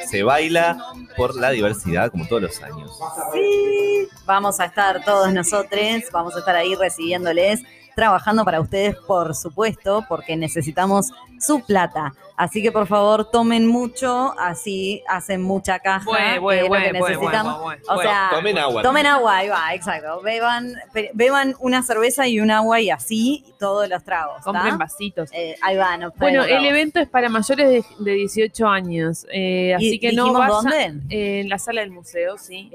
Se 0.09 0.23
baila 0.23 0.79
por 1.17 1.35
la 1.35 1.51
diversidad 1.51 2.11
como 2.11 2.27
todos 2.27 2.43
los 2.43 2.63
años. 2.63 2.91
Sí, 3.35 4.09
vamos 4.25 4.59
a 4.61 4.67
estar 4.67 5.05
todos 5.05 5.33
nosotros, 5.33 5.81
vamos 6.13 6.35
a 6.37 6.39
estar 6.39 6.55
ahí 6.57 6.75
recibiéndoles, 6.77 7.61
trabajando 7.97 8.45
para 8.45 8.61
ustedes, 8.61 8.95
por 8.95 9.35
supuesto, 9.35 10.05
porque 10.07 10.37
necesitamos 10.37 11.13
su 11.41 11.65
plata. 11.65 12.13
Así 12.37 12.63
que 12.63 12.71
por 12.71 12.87
favor 12.87 13.31
tomen 13.31 13.67
mucho, 13.67 14.39
así 14.39 15.03
hacen 15.09 15.41
mucha 15.41 15.79
caja, 15.79 16.05
Bue, 16.05 16.35
que 16.35 16.39
bue, 16.39 16.57
es 16.57 16.63
lo 16.65 16.69
bue, 16.99 17.13
que 17.13 17.89
O 17.89 18.03
sea, 18.03 18.29
Tomen 18.31 18.59
agua. 18.59 18.83
Tomen 18.83 19.07
agua, 19.07 19.37
ahí 19.39 19.49
va, 19.49 19.75
exacto. 19.75 20.21
Beban, 20.21 20.75
beban 21.15 21.55
una 21.59 21.83
cerveza 21.83 22.29
y 22.29 22.39
un 22.39 22.51
agua 22.51 22.79
y 22.81 22.91
así 22.91 23.47
todos 23.59 23.89
los 23.89 24.05
tragos. 24.05 24.37
¿tá? 24.37 24.43
Compren 24.43 24.77
vasitos. 24.77 25.31
Eh, 25.33 25.57
ahí 25.63 25.79
va, 25.79 25.97
no 25.97 26.13
Bueno, 26.19 26.45
el 26.45 26.67
evento 26.67 27.01
es 27.01 27.09
para 27.09 27.31
mayores 27.31 27.67
de, 27.67 27.85
de 27.99 28.13
18 28.13 28.69
años, 28.69 29.27
eh, 29.33 29.75
así 29.75 29.95
¿Y 29.95 29.99
que 29.99 30.13
no 30.13 30.35
vayan 30.35 30.51
dónde? 30.51 31.17
eh, 31.17 31.41
en 31.41 31.49
la 31.49 31.59
sala 31.59 31.81
del 31.81 31.93
museo, 31.93 32.37
sí. 32.37 32.71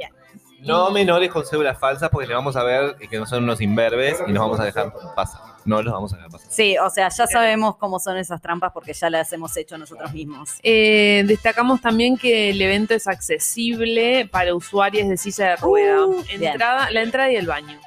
No 0.61 0.91
menores 0.91 1.29
con 1.29 1.45
cédulas 1.45 1.77
falsas 1.77 2.09
porque 2.09 2.27
le 2.27 2.33
vamos 2.33 2.55
a 2.55 2.63
ver 2.63 2.95
que 2.95 3.17
no 3.17 3.25
son 3.25 3.43
unos 3.43 3.61
imberbes 3.61 4.21
y 4.27 4.31
nos 4.31 4.43
vamos 4.43 4.59
a 4.59 4.65
dejar 4.65 4.93
pasar. 5.15 5.41
No 5.65 5.81
los 5.81 5.93
vamos 5.93 6.13
a 6.13 6.17
dejar 6.17 6.31
pasar. 6.31 6.51
Sí, 6.51 6.77
o 6.77 6.89
sea, 6.89 7.09
ya 7.09 7.27
sabemos 7.27 7.77
cómo 7.77 7.99
son 7.99 8.17
esas 8.17 8.41
trampas 8.41 8.71
porque 8.73 8.93
ya 8.93 9.09
las 9.09 9.31
hemos 9.33 9.55
hecho 9.57 9.77
nosotros 9.77 10.11
mismos. 10.13 10.51
Eh, 10.63 11.23
destacamos 11.25 11.81
también 11.81 12.17
que 12.17 12.51
el 12.51 12.61
evento 12.61 12.93
es 12.93 13.07
accesible 13.07 14.27
para 14.31 14.55
usuarios 14.55 15.07
de 15.07 15.17
silla 15.17 15.49
de 15.49 15.55
rueda. 15.57 16.05
Uh, 16.05 16.23
bien. 16.23 16.43
entrada, 16.43 16.91
la 16.91 17.01
entrada 17.01 17.31
y 17.31 17.35
el 17.35 17.47
baño. 17.47 17.79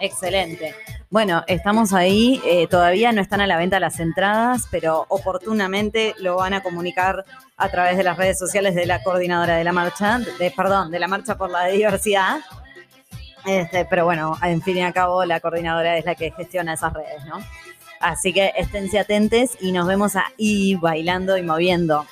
Excelente. 0.00 0.74
Bueno, 1.14 1.44
estamos 1.46 1.92
ahí, 1.92 2.42
eh, 2.44 2.66
todavía 2.66 3.12
no 3.12 3.20
están 3.20 3.40
a 3.40 3.46
la 3.46 3.56
venta 3.56 3.78
las 3.78 4.00
entradas, 4.00 4.66
pero 4.68 5.06
oportunamente 5.08 6.12
lo 6.18 6.34
van 6.34 6.54
a 6.54 6.60
comunicar 6.60 7.24
a 7.56 7.68
través 7.68 7.96
de 7.96 8.02
las 8.02 8.16
redes 8.16 8.36
sociales 8.36 8.74
de 8.74 8.84
la 8.84 9.00
coordinadora 9.00 9.54
de 9.54 9.62
la 9.62 9.72
marcha, 9.72 10.18
de, 10.18 10.50
perdón, 10.50 10.90
de 10.90 10.98
la 10.98 11.06
marcha 11.06 11.38
por 11.38 11.50
la 11.50 11.66
diversidad. 11.66 12.40
Este, 13.46 13.84
pero 13.84 14.04
bueno, 14.06 14.36
en 14.42 14.60
fin 14.60 14.78
y 14.78 14.82
al 14.82 14.92
cabo, 14.92 15.24
la 15.24 15.38
coordinadora 15.38 15.96
es 15.96 16.04
la 16.04 16.16
que 16.16 16.32
gestiona 16.32 16.72
esas 16.72 16.92
redes, 16.92 17.24
¿no? 17.26 17.38
Así 18.00 18.32
que 18.32 18.52
esténse 18.56 18.98
atentes 18.98 19.56
y 19.60 19.70
nos 19.70 19.86
vemos 19.86 20.16
ahí 20.16 20.74
bailando 20.74 21.38
y 21.38 21.42
moviendo. 21.44 22.06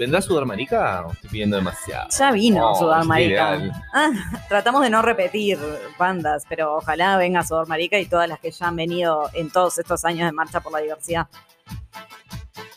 ¿Vendrá 0.00 0.22
Sudamérica 0.22 1.04
o 1.06 1.12
estoy 1.12 1.28
pidiendo 1.28 1.56
demasiado? 1.58 2.08
Ya 2.08 2.32
vino 2.32 2.70
Oh, 2.70 2.74
Sudamérica. 2.74 3.56
ideal. 3.56 3.72
Ah, 3.92 4.08
tratamos 4.48 4.80
de 4.80 4.88
no 4.88 5.02
repetir 5.02 5.58
bandas, 5.98 6.44
pero 6.48 6.76
ojalá 6.76 7.18
venga 7.18 7.44
Sudamérica 7.44 7.98
y 7.98 8.06
todas 8.06 8.26
las 8.26 8.40
que 8.40 8.50
ya 8.50 8.68
han 8.68 8.76
venido 8.76 9.28
en 9.34 9.50
todos 9.50 9.76
estos 9.78 10.06
años 10.06 10.24
de 10.24 10.32
marcha 10.32 10.60
por 10.60 10.72
la 10.72 10.78
diversidad. 10.78 11.26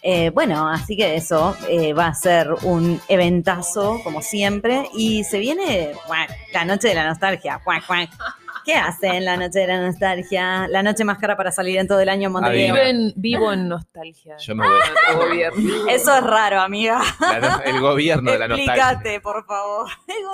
Eh, 0.02 0.32
bueno, 0.32 0.68
así 0.68 0.98
que 0.98 1.16
eso 1.16 1.56
eh, 1.70 1.94
va 1.94 2.08
a 2.08 2.14
ser 2.14 2.54
un 2.64 3.00
eventazo, 3.08 4.02
como 4.04 4.22
siempre, 4.22 4.90
y 4.94 5.24
se 5.24 5.40
viene 5.40 5.94
bueno, 6.10 6.26
la 6.52 6.66
noche 6.66 6.90
de 6.90 6.96
la 6.96 7.08
nostalgia. 7.08 7.62
Cuac, 7.64 7.88
cuac. 7.88 8.10
¿Qué 8.66 8.76
hacen 8.76 9.26
la 9.26 9.36
noche 9.36 9.60
de 9.60 9.68
la 9.68 9.82
nostalgia? 9.82 10.68
La 10.70 10.82
noche 10.84 11.04
más 11.04 11.18
cara 11.18 11.36
para 11.36 11.52
salir 11.52 11.78
en 11.78 11.88
todo 11.88 12.00
el 12.00 12.10
año 12.10 12.28
en 12.28 12.34
Montevideo. 12.34 12.74
Vivo 12.74 12.86
en, 12.86 13.14
vivo 13.16 13.54
en 13.54 13.68
nostalgia. 13.68 14.38
Yo 14.38 14.56
me 14.56 14.66
voy. 14.66 14.78
Nuestro 14.78 15.28
gobierno. 15.28 15.90
Eso 15.90 16.16
es 16.16 16.24
raro, 16.24 16.62
amiga. 16.62 17.02
La 17.20 17.62
el 17.66 17.80
gobierno 17.82 18.32
de 18.32 18.40
la 18.40 18.48
nostalgia. 18.48 18.92
Explícate, 18.92 19.22
por 19.22 19.46
favor. 19.46 19.88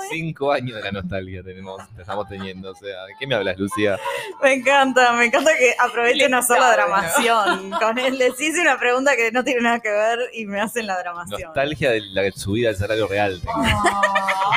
Cinco 0.10 0.52
años 0.52 0.76
de 0.76 0.84
la 0.84 0.92
nostalgia 0.92 1.44
tenemos, 1.44 1.82
estamos 1.98 2.28
teniendo. 2.28 2.72
O 2.72 2.76
sea, 2.76 3.06
¿de 3.06 3.14
qué 3.20 3.26
me 3.26 3.36
hablas, 3.36 3.58
Lucía? 3.58 3.98
Me 4.44 4.54
encanta, 4.54 5.12
me 5.14 5.26
encanta 5.26 5.52
que 5.58 5.74
aprovechen 5.80 6.34
a 6.34 6.40
hacer 6.40 6.58
la 6.58 6.64
sabe, 6.64 6.76
dramación. 6.76 7.72
Con 7.80 7.98
él 7.98 8.18
les 8.18 8.40
hice 8.40 8.62
una 8.62 8.78
pregunta 8.78 9.16
que 9.16 9.32
no 9.32 9.44
tiene 9.44 9.62
nada 9.62 9.80
que 9.80 9.90
ver 9.90 10.20
y 10.34 10.46
me 10.46 10.62
hacen 10.62 10.88
la 10.88 10.98
dramación. 11.00 11.42
Nostalgia 11.42 11.92
de 11.92 12.02
la 12.02 12.32
subida 12.32 12.70
del 12.70 12.78
salario 12.78 13.08
real. 13.08 13.42
tengo. 13.42 14.52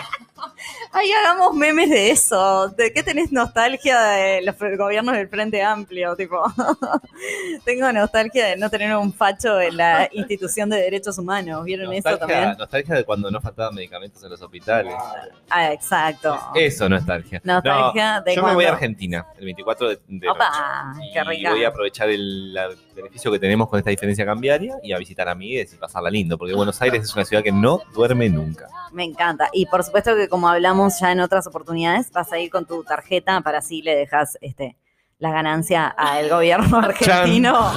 Ay, 0.95 1.11
hagamos 1.13 1.55
memes 1.55 1.89
de 1.89 2.11
eso. 2.11 2.69
¿De 2.69 2.93
qué 2.93 3.03
tenés 3.03 3.33
nostalgia 3.33 3.99
de 4.01 4.43
los 4.43 4.55
gobiernos 4.77 5.15
del 5.15 5.29
Frente 5.29 5.63
Amplio? 5.63 6.15
Tipo, 6.17 6.43
tengo 7.65 7.91
nostalgia 7.93 8.47
de 8.49 8.57
no 8.57 8.69
tener 8.69 8.95
un 8.97 9.13
facho 9.13 9.61
en 9.61 9.77
la 9.77 10.09
institución 10.13 10.69
de 10.69 10.77
derechos 10.77 11.17
humanos. 11.19 11.65
¿Vieron 11.65 11.93
eso 11.93 12.19
también? 12.19 12.55
nostalgia 12.59 12.95
de 12.97 13.05
cuando 13.05 13.31
no 13.31 13.41
faltaban 13.41 13.75
medicamentos 13.75 14.23
en 14.23 14.31
los 14.31 14.43
hospitales. 14.43 14.95
Ah, 15.49 15.73
exacto. 15.73 16.39
Eso, 16.55 16.89
nostalgia. 16.89 17.41
Nostalgia 17.45 18.19
No, 18.19 18.23
de 18.25 18.35
yo 18.37 18.43
me 18.43 18.55
voy 18.55 18.65
a 18.67 18.73
Argentina 18.73 19.27
el 19.39 19.45
24 19.47 19.89
de, 19.89 20.01
de 20.09 20.29
Opa, 20.29 20.93
noche. 20.95 21.11
qué 21.13 21.19
Y 21.21 21.25
rica. 21.25 21.51
voy 21.53 21.65
a 21.65 21.69
aprovechar 21.69 22.11
el 22.11 22.55
beneficio 22.95 23.33
que 23.33 23.39
tenemos 23.39 23.69
con 23.69 23.79
esta 23.79 23.91
diferencia 23.91 24.25
cambiaria 24.27 24.77
y 24.83 24.93
a 24.93 24.99
visitar 24.99 25.29
amigues 25.29 25.73
y 25.73 25.77
pasarla 25.77 26.11
lindo, 26.11 26.37
porque 26.37 26.55
Buenos 26.55 26.81
Aires 26.83 27.03
es 27.05 27.15
una 27.15 27.25
ciudad 27.25 27.43
que 27.43 27.53
no 27.53 27.81
duerme 27.95 28.29
nunca. 28.29 28.69
Me 28.93 29.05
encanta. 29.05 29.49
Y 29.53 29.65
por 29.67 29.83
supuesto 29.83 30.15
que 30.15 30.29
como 30.29 30.49
hablamos 30.49 30.82
ya 30.89 31.13
en 31.13 31.21
otras 31.21 31.47
oportunidades, 31.47 32.11
vas 32.13 32.33
a 32.33 32.39
ir 32.39 32.51
con 32.51 32.67
tu 32.67 32.85
tarjeta 32.85 33.41
para 33.41 33.59
así 33.59 33.83
le 33.83 33.95
dejas 33.95 34.39
este, 34.41 34.77
la 35.19 35.31
ganancia 35.31 35.87
al 35.87 36.29
gobierno 36.29 36.79
argentino. 36.79 37.73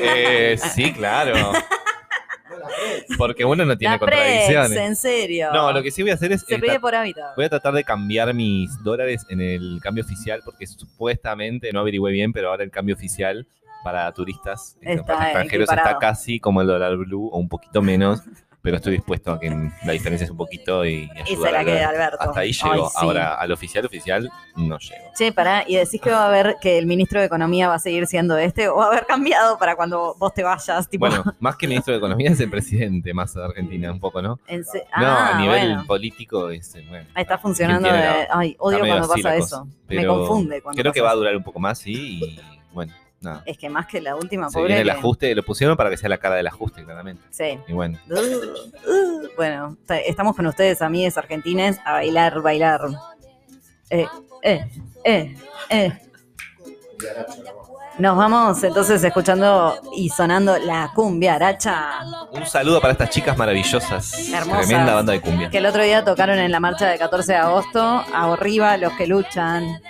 Eh, 0.00 0.58
sí, 0.58 0.92
claro. 0.92 1.52
Porque 3.18 3.44
uno 3.44 3.64
no 3.64 3.76
tiene 3.76 3.94
La 3.94 3.98
Prex, 3.98 4.16
contradicciones. 4.16 4.78
en 4.78 4.96
serio. 4.96 5.52
No, 5.52 5.72
lo 5.72 5.82
que 5.82 5.90
sí 5.90 6.02
voy 6.02 6.10
a 6.10 6.14
hacer 6.14 6.32
es. 6.32 6.42
Se 6.42 6.54
eh, 6.54 6.58
pide 6.58 6.80
por 6.80 6.94
hábito. 6.94 7.20
Voy 7.36 7.44
a 7.44 7.48
tratar 7.48 7.74
de 7.74 7.84
cambiar 7.84 8.32
mis 8.34 8.82
dólares 8.82 9.24
en 9.28 9.40
el 9.40 9.80
cambio 9.82 10.04
oficial, 10.04 10.40
porque 10.44 10.66
supuestamente, 10.66 11.70
no 11.72 11.80
averigüé 11.80 12.12
bien, 12.12 12.32
pero 12.32 12.50
ahora 12.50 12.64
el 12.64 12.70
cambio 12.70 12.94
oficial 12.94 13.46
para 13.82 14.12
turistas, 14.12 14.76
eh, 14.82 14.94
Está 14.94 15.14
para 15.14 15.24
extranjeros, 15.26 15.70
está 15.70 15.98
casi 15.98 16.40
como 16.40 16.60
el 16.60 16.66
dólar 16.66 16.96
blue 16.96 17.28
o 17.32 17.38
un 17.38 17.48
poquito 17.48 17.82
menos, 17.82 18.20
pero 18.62 18.76
estoy 18.76 18.92
dispuesto 18.92 19.32
a 19.32 19.40
que 19.40 19.48
la 19.84 19.92
diferencia 19.92 20.24
es 20.24 20.30
un 20.30 20.36
poquito 20.36 20.84
y, 20.84 21.08
y 21.16 21.20
ayudar 21.22 21.46
se 21.48 21.52
la 21.52 21.60
a- 21.60 21.64
quede 21.64 21.84
Alberto. 21.84 22.16
Hasta 22.20 22.40
ahí 22.40 22.48
Ay, 22.62 22.70
llego. 22.74 22.88
sí. 22.90 22.96
Ahora, 22.98 23.34
al 23.34 23.52
oficial 23.52 23.86
oficial, 23.86 24.30
no 24.56 24.78
llego. 24.78 25.04
Che, 25.16 25.32
pará, 25.32 25.64
y 25.66 25.76
decís 25.76 26.00
que 26.00 26.10
va 26.10 26.24
a 26.24 26.28
haber 26.28 26.56
que 26.60 26.76
el 26.78 26.86
ministro 26.86 27.20
de 27.20 27.26
Economía 27.26 27.68
va 27.68 27.74
a 27.76 27.78
seguir 27.78 28.06
siendo 28.06 28.36
este 28.38 28.68
o 28.68 28.76
va 28.76 28.84
a 28.84 28.88
haber 28.88 29.06
cambiado 29.06 29.58
para 29.58 29.76
cuando 29.76 30.14
vos 30.18 30.34
te 30.34 30.42
vayas, 30.42 30.88
tipo. 30.88 31.06
Bueno, 31.06 31.24
más 31.40 31.56
que 31.56 31.66
ministro 31.66 31.92
de 31.92 31.98
Economía 31.98 32.30
es 32.30 32.40
el 32.40 32.50
presidente 32.50 33.14
más 33.14 33.32
de 33.34 33.44
Argentina, 33.44 33.90
un 33.92 34.00
poco, 34.00 34.20
¿no? 34.20 34.38
en 34.46 34.64
se- 34.64 34.84
No, 34.98 35.06
Ah, 35.06 35.36
a 35.36 35.40
nivel 35.40 35.66
bueno. 35.68 35.86
político 35.86 36.50
es, 36.50 36.74
eh, 36.74 36.84
bueno. 36.88 37.06
Está 37.16 37.38
funcionando 37.38 37.88
¿quién 37.88 38.00
tiene 38.00 38.12
de- 38.18 38.22
la- 38.24 38.28
ay, 38.32 38.56
odio 38.58 38.78
cuando 38.80 39.08
pasa 39.08 39.36
eso. 39.36 39.60
cosa. 39.60 39.64
Me 39.88 40.06
confunde 40.06 40.62
cuando 40.62 40.80
Creo 40.80 40.92
que 40.92 41.00
va 41.00 41.10
a 41.10 41.14
durar 41.14 41.34
un 41.36 41.42
poco 41.42 41.58
más, 41.60 41.78
sí, 41.78 42.20
y 42.22 42.40
bueno, 42.72 42.92
Es 43.44 43.58
que 43.58 43.68
más 43.68 43.86
que 43.86 44.00
la 44.00 44.16
última, 44.16 44.48
Se 44.48 44.54
pobre. 44.54 44.68
viene 44.68 44.82
el 44.82 44.90
ajuste, 44.90 45.34
lo 45.34 45.42
pusieron 45.42 45.76
para 45.76 45.90
que 45.90 45.96
sea 45.96 46.08
la 46.08 46.18
cara 46.18 46.36
del 46.36 46.46
ajuste, 46.46 46.84
claramente. 46.84 47.22
Sí. 47.30 47.58
Y 47.68 47.72
bueno. 47.72 47.98
Uh, 48.08 48.14
uh, 48.14 49.28
bueno, 49.36 49.76
ta- 49.86 49.98
estamos 49.98 50.34
con 50.34 50.46
ustedes, 50.46 50.80
amigues 50.80 51.18
argentines, 51.18 51.78
a 51.84 51.92
bailar, 51.92 52.40
bailar. 52.40 52.80
Eh, 53.90 54.06
eh, 54.42 54.70
eh, 55.04 55.36
eh. 55.68 55.92
Nos 57.98 58.16
vamos 58.16 58.62
entonces 58.64 59.02
escuchando 59.04 59.78
y 59.94 60.08
sonando 60.08 60.56
la 60.58 60.90
cumbia 60.94 61.34
aracha, 61.34 62.00
Un 62.32 62.46
saludo 62.46 62.80
para 62.80 62.92
estas 62.92 63.10
chicas 63.10 63.36
maravillosas. 63.36 64.30
Hermosas. 64.32 64.66
Tremenda 64.66 64.94
banda 64.94 65.12
de 65.12 65.20
cumbia. 65.20 65.50
que 65.50 65.58
el 65.58 65.66
otro 65.66 65.82
día 65.82 66.02
tocaron 66.04 66.38
en 66.38 66.50
la 66.50 66.60
marcha 66.60 66.86
del 66.88 66.98
14 66.98 67.32
de 67.32 67.38
agosto, 67.38 67.80
arriba 68.14 68.76
los 68.78 68.92
que 68.94 69.06
luchan. 69.06 69.82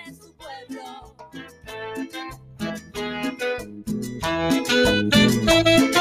Thank 4.49 5.95
you. 5.95 6.00